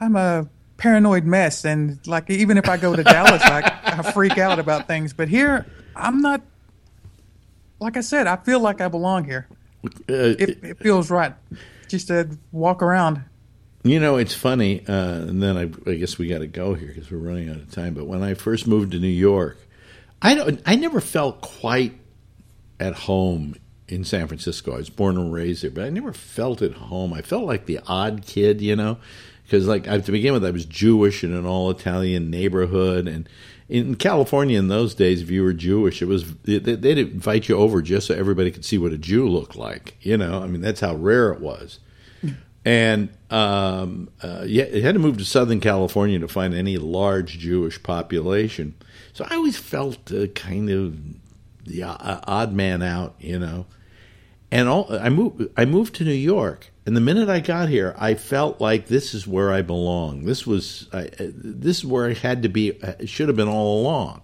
I'm 0.00 0.14
a 0.14 0.48
paranoid 0.76 1.24
mess, 1.24 1.64
and 1.64 1.98
like 2.06 2.30
even 2.30 2.58
if 2.58 2.68
I 2.68 2.76
go 2.76 2.94
to 2.94 3.02
Dallas, 3.02 3.42
I, 3.42 3.80
I 3.84 4.12
freak 4.12 4.38
out 4.38 4.58
about 4.58 4.86
things. 4.86 5.12
But 5.12 5.28
here, 5.28 5.66
I'm 5.96 6.20
not. 6.20 6.42
Like 7.80 7.96
I 7.96 8.00
said, 8.00 8.26
I 8.26 8.36
feel 8.36 8.60
like 8.60 8.80
I 8.80 8.88
belong 8.88 9.24
here. 9.24 9.48
Uh, 9.84 9.88
It, 10.08 10.64
it 10.64 10.78
feels 10.78 11.10
right, 11.10 11.34
just 11.88 12.08
to 12.08 12.28
walk 12.52 12.82
around. 12.82 13.22
You 13.82 14.00
know, 14.00 14.16
it's 14.16 14.34
funny, 14.34 14.84
uh, 14.88 14.92
and 15.28 15.40
then 15.42 15.56
I, 15.56 15.90
I 15.90 15.94
guess 15.94 16.18
we 16.18 16.26
got 16.26 16.38
to 16.38 16.48
go 16.48 16.74
here 16.74 16.88
because 16.88 17.10
we're 17.10 17.18
running 17.18 17.48
out 17.48 17.56
of 17.56 17.70
time. 17.70 17.94
But 17.94 18.06
when 18.06 18.22
I 18.22 18.34
first 18.34 18.66
moved 18.66 18.92
to 18.92 18.98
New 18.98 19.06
York, 19.06 19.58
I 20.20 20.34
don't, 20.34 20.60
I 20.66 20.74
never 20.74 21.00
felt 21.00 21.40
quite 21.40 21.96
at 22.80 22.94
home 22.94 23.54
in 23.88 24.04
San 24.04 24.26
Francisco. 24.26 24.74
I 24.74 24.78
was 24.78 24.90
born 24.90 25.16
and 25.16 25.32
raised 25.32 25.62
there, 25.62 25.70
but 25.70 25.84
I 25.84 25.90
never 25.90 26.12
felt 26.12 26.62
at 26.62 26.74
home. 26.74 27.12
I 27.12 27.22
felt 27.22 27.44
like 27.44 27.66
the 27.66 27.80
odd 27.86 28.24
kid, 28.26 28.60
you 28.60 28.76
know, 28.76 28.98
because 29.44 29.66
like 29.66 29.84
to 29.84 30.12
begin 30.12 30.32
with, 30.32 30.44
I 30.44 30.50
was 30.50 30.64
Jewish 30.64 31.22
in 31.22 31.32
an 31.32 31.46
all 31.46 31.70
Italian 31.70 32.30
neighborhood, 32.30 33.06
and 33.06 33.28
in 33.68 33.96
California 33.96 34.58
in 34.58 34.68
those 34.68 34.94
days, 34.94 35.22
if 35.22 35.30
you 35.30 35.42
were 35.42 35.52
Jewish, 35.52 36.02
it 36.02 36.06
was 36.06 36.34
they, 36.38 36.58
they'd 36.58 36.98
invite 36.98 37.48
you 37.48 37.56
over 37.56 37.82
just 37.82 38.06
so 38.08 38.14
everybody 38.14 38.50
could 38.50 38.64
see 38.64 38.78
what 38.78 38.92
a 38.92 38.98
Jew 38.98 39.28
looked 39.28 39.56
like. 39.56 39.96
You 40.00 40.16
know, 40.16 40.42
I 40.42 40.46
mean 40.46 40.60
that's 40.60 40.80
how 40.80 40.94
rare 40.94 41.32
it 41.32 41.40
was 41.40 41.80
and 42.66 43.10
um, 43.30 44.08
uh, 44.20 44.42
yeah, 44.44 44.64
you 44.64 44.82
had 44.82 44.94
to 44.94 44.98
move 44.98 45.18
to 45.18 45.24
Southern 45.24 45.60
California 45.60 46.18
to 46.18 46.26
find 46.26 46.52
any 46.52 46.78
large 46.78 47.38
Jewish 47.38 47.80
population. 47.80 48.74
So 49.12 49.24
I 49.30 49.36
always 49.36 49.56
felt 49.56 50.12
uh, 50.12 50.26
kind 50.28 50.68
of 50.68 50.98
the 51.64 51.84
o- 51.84 51.96
odd 52.26 52.52
man 52.52 52.82
out, 52.82 53.14
you 53.20 53.38
know. 53.38 53.66
And 54.50 54.68
all, 54.68 54.86
I 54.90 55.08
moved. 55.08 55.48
I 55.56 55.64
moved 55.64 55.94
to 55.96 56.04
New 56.04 56.12
York, 56.12 56.70
and 56.86 56.96
the 56.96 57.00
minute 57.00 57.28
I 57.28 57.40
got 57.40 57.68
here, 57.68 57.94
I 57.98 58.14
felt 58.14 58.60
like 58.60 58.86
this 58.86 59.12
is 59.12 59.26
where 59.26 59.52
I 59.52 59.60
belong. 59.62 60.24
This 60.24 60.46
was 60.46 60.88
I, 60.92 61.06
uh, 61.18 61.30
this 61.34 61.78
is 61.78 61.84
where 61.84 62.06
I 62.08 62.12
had 62.14 62.42
to 62.44 62.48
be. 62.48 62.80
uh, 62.80 62.94
Should 63.06 63.26
have 63.28 63.36
been 63.36 63.48
all 63.48 63.80
along. 63.80 64.22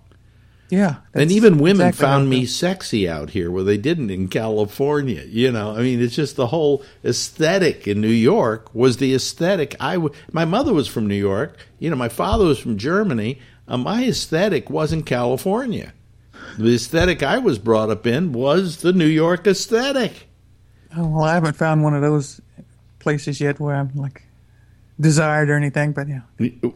Yeah, 0.71 0.97
And 1.13 1.31
even 1.31 1.59
women 1.59 1.89
exactly 1.89 2.03
found 2.07 2.31
me 2.31 2.47
sexy 2.47 3.07
out 3.07 3.29
here 3.31 3.51
where 3.51 3.63
they 3.63 3.77
didn't 3.77 4.09
in 4.09 4.29
California. 4.29 5.23
You 5.29 5.53
know, 5.53 5.77
I 5.77 5.83
mean, 5.83 6.01
it's 6.01 6.15
just 6.17 6.37
the 6.37 6.47
whole 6.47 6.83
aesthetic 7.05 7.87
in 7.87 8.01
New 8.01 8.09
York 8.09 8.75
was 8.75 8.97
the 8.97 9.13
aesthetic. 9.15 9.77
I 9.81 9.95
w- 9.95 10.15
my 10.33 10.47
mother 10.47 10.73
was 10.73 10.89
from 10.89 11.07
New 11.07 11.15
York. 11.15 11.59
You 11.79 11.91
know, 11.91 11.97
my 11.97 12.09
father 12.09 12.47
was 12.47 12.59
from 12.59 12.79
Germany. 12.79 13.39
Uh, 13.69 13.77
my 13.77 14.05
aesthetic 14.07 14.71
wasn't 14.71 15.05
California. 15.05 15.93
The 16.59 16.75
aesthetic 16.75 17.23
I 17.23 17.39
was 17.39 17.59
brought 17.59 17.91
up 17.91 18.07
in 18.07 18.33
was 18.33 18.79
the 18.79 18.93
New 18.93 19.07
York 19.07 19.47
aesthetic. 19.47 20.29
Oh, 20.97 21.07
well, 21.09 21.25
I 21.25 21.35
haven't 21.35 21.57
found 21.57 21.83
one 21.83 21.95
of 21.95 22.03
those 22.03 22.41
places 22.99 23.41
yet 23.41 23.59
where 23.59 23.75
I'm 23.75 23.91
like 23.95 24.23
desired 25.01 25.49
or 25.51 25.55
anything. 25.57 25.93
But 25.93 26.09
yeah, 26.09 26.21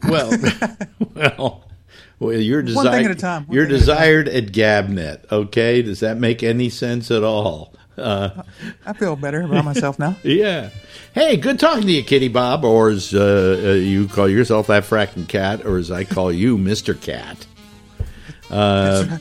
Well, 0.09 0.31
well, 1.15 1.63
well, 2.19 2.33
you're 2.33 2.63
One 2.63 2.65
thing 2.65 2.75
desired. 2.83 3.05
at 3.05 3.11
a 3.11 3.15
time, 3.15 3.47
one 3.47 3.55
You're 3.55 3.65
thing 3.65 3.75
at 3.75 3.79
desired 3.79 4.27
at 4.29 4.45
Gabnet. 4.47 5.31
Okay, 5.31 5.81
does 5.83 5.99
that 5.99 6.17
make 6.17 6.41
any 6.43 6.69
sense 6.69 7.11
at 7.11 7.23
all? 7.23 7.73
Uh, 7.97 8.43
I 8.85 8.93
feel 8.93 9.15
better 9.15 9.41
about 9.41 9.65
myself 9.65 9.97
now. 9.99 10.15
Yeah. 10.23 10.69
Hey, 11.13 11.35
good 11.37 11.59
talking 11.59 11.87
to 11.87 11.91
you, 11.91 12.03
Kitty 12.03 12.27
Bob, 12.27 12.63
or 12.63 12.89
as 12.89 13.11
uh, 13.13 13.59
uh, 13.63 13.71
you 13.73 14.07
call 14.07 14.29
yourself 14.29 14.67
that 14.67 14.83
fracking 14.83 15.27
cat, 15.27 15.65
or 15.65 15.77
as 15.77 15.89
I 15.89 16.03
call 16.03 16.31
you, 16.31 16.57
Mister 16.59 16.93
Cat. 16.93 17.47
Uh, 18.49 19.17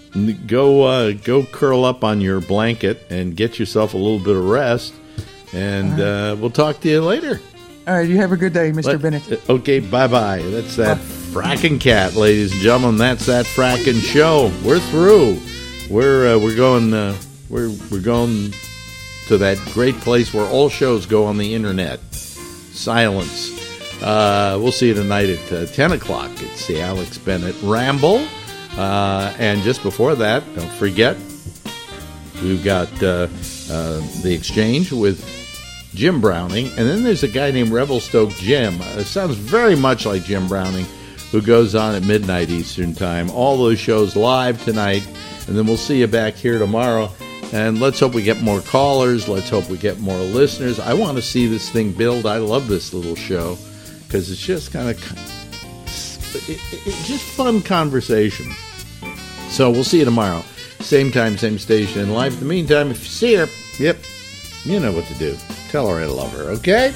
go, 0.46 0.82
uh, 0.84 1.12
go 1.12 1.44
curl 1.44 1.84
up 1.84 2.04
on 2.04 2.20
your 2.20 2.40
blanket 2.40 3.06
and 3.10 3.36
get 3.36 3.58
yourself 3.58 3.94
a 3.94 3.96
little 3.96 4.20
bit 4.20 4.36
of 4.36 4.44
rest, 4.44 4.94
and 5.52 6.00
uh, 6.00 6.36
we'll 6.38 6.50
talk 6.50 6.80
to 6.80 6.88
you 6.88 7.00
later. 7.02 7.40
All 7.88 7.94
right, 7.94 8.08
you 8.08 8.16
have 8.18 8.32
a 8.32 8.36
good 8.36 8.52
day, 8.52 8.72
Mr. 8.72 8.84
Let- 8.86 9.02
Bennett. 9.02 9.32
uh, 9.32 9.52
Okay, 9.54 9.80
bye 9.80 10.06
bye. 10.08 10.42
That's 10.42 10.76
that 10.76 10.98
fracking 10.98 11.80
cat, 11.80 12.14
ladies 12.14 12.52
and 12.52 12.60
gentlemen. 12.60 12.98
That's 12.98 13.26
that 13.26 13.46
fracking 13.46 14.00
show. 14.00 14.52
We're 14.64 14.78
through. 14.80 15.40
We're 15.90 16.34
uh, 16.34 16.38
we're 16.38 16.56
going 16.56 16.92
uh, 16.94 17.16
we're 17.48 17.70
we're 17.90 18.00
going 18.00 18.52
to 19.28 19.38
that 19.38 19.58
great 19.72 19.94
place 19.96 20.32
where 20.34 20.46
all 20.46 20.68
shows 20.68 21.06
go 21.06 21.26
on 21.26 21.36
the 21.38 21.54
internet. 21.54 22.00
Silence. 22.12 23.52
Uh, 24.02 24.58
we'll 24.60 24.72
see 24.72 24.88
you 24.88 24.94
tonight 24.94 25.28
at 25.30 25.52
uh, 25.52 25.66
ten 25.66 25.92
o'clock. 25.92 26.30
It's 26.42 26.66
the 26.66 26.80
Alex 26.80 27.18
Bennett 27.18 27.54
Ramble, 27.62 28.26
uh, 28.76 29.34
and 29.38 29.62
just 29.62 29.82
before 29.82 30.14
that, 30.16 30.42
don't 30.54 30.72
forget 30.72 31.16
we've 32.42 32.64
got 32.64 32.88
uh, 33.02 33.28
uh, 33.70 34.00
the 34.22 34.32
exchange 34.34 34.92
with 34.92 35.24
Jim 35.94 36.20
Browning, 36.20 36.66
and 36.68 36.88
then 36.88 37.02
there's 37.02 37.22
a 37.22 37.28
guy 37.28 37.50
named 37.50 37.70
Revelstoke 37.70 38.30
Jim. 38.30 38.80
Uh, 38.80 38.98
it 38.98 39.04
sounds 39.04 39.36
very 39.36 39.74
much 39.74 40.04
like 40.04 40.24
Jim 40.24 40.46
Browning, 40.46 40.84
who 41.30 41.40
goes 41.40 41.74
on 41.74 41.94
at 41.94 42.04
midnight 42.04 42.50
Eastern 42.50 42.94
Time. 42.94 43.30
All 43.30 43.56
those 43.56 43.78
shows 43.78 44.14
live 44.14 44.62
tonight, 44.64 45.06
and 45.48 45.56
then 45.56 45.66
we'll 45.66 45.76
see 45.76 46.00
you 46.00 46.06
back 46.06 46.34
here 46.34 46.58
tomorrow. 46.58 47.10
And 47.52 47.80
let's 47.80 48.00
hope 48.00 48.12
we 48.12 48.22
get 48.22 48.42
more 48.42 48.60
callers. 48.60 49.28
Let's 49.28 49.48
hope 49.48 49.70
we 49.70 49.78
get 49.78 50.00
more 50.00 50.18
listeners. 50.18 50.80
I 50.80 50.94
want 50.94 51.16
to 51.16 51.22
see 51.22 51.46
this 51.46 51.70
thing 51.70 51.92
build. 51.92 52.26
I 52.26 52.38
love 52.38 52.66
this 52.66 52.92
little 52.92 53.14
show 53.14 53.56
because 54.02 54.30
it's 54.30 54.40
just 54.40 54.72
kind 54.72 54.90
of 54.90 54.98
just 57.06 57.22
fun 57.36 57.62
conversation. 57.62 58.46
So 59.48 59.70
we'll 59.70 59.84
see 59.84 60.00
you 60.00 60.04
tomorrow. 60.04 60.42
Same 60.80 61.10
time, 61.10 61.38
same 61.38 61.58
station 61.58 62.02
in 62.02 62.12
life. 62.12 62.34
In 62.34 62.40
the 62.40 62.46
meantime, 62.46 62.90
if 62.90 62.98
you 62.98 63.06
see 63.06 63.34
her, 63.34 63.48
yep, 63.78 63.96
you 64.64 64.78
know 64.80 64.92
what 64.92 65.06
to 65.06 65.14
do. 65.14 65.36
Tell 65.68 65.88
her 65.88 66.00
I 66.00 66.06
love 66.06 66.32
her, 66.32 66.50
okay? 66.52 66.92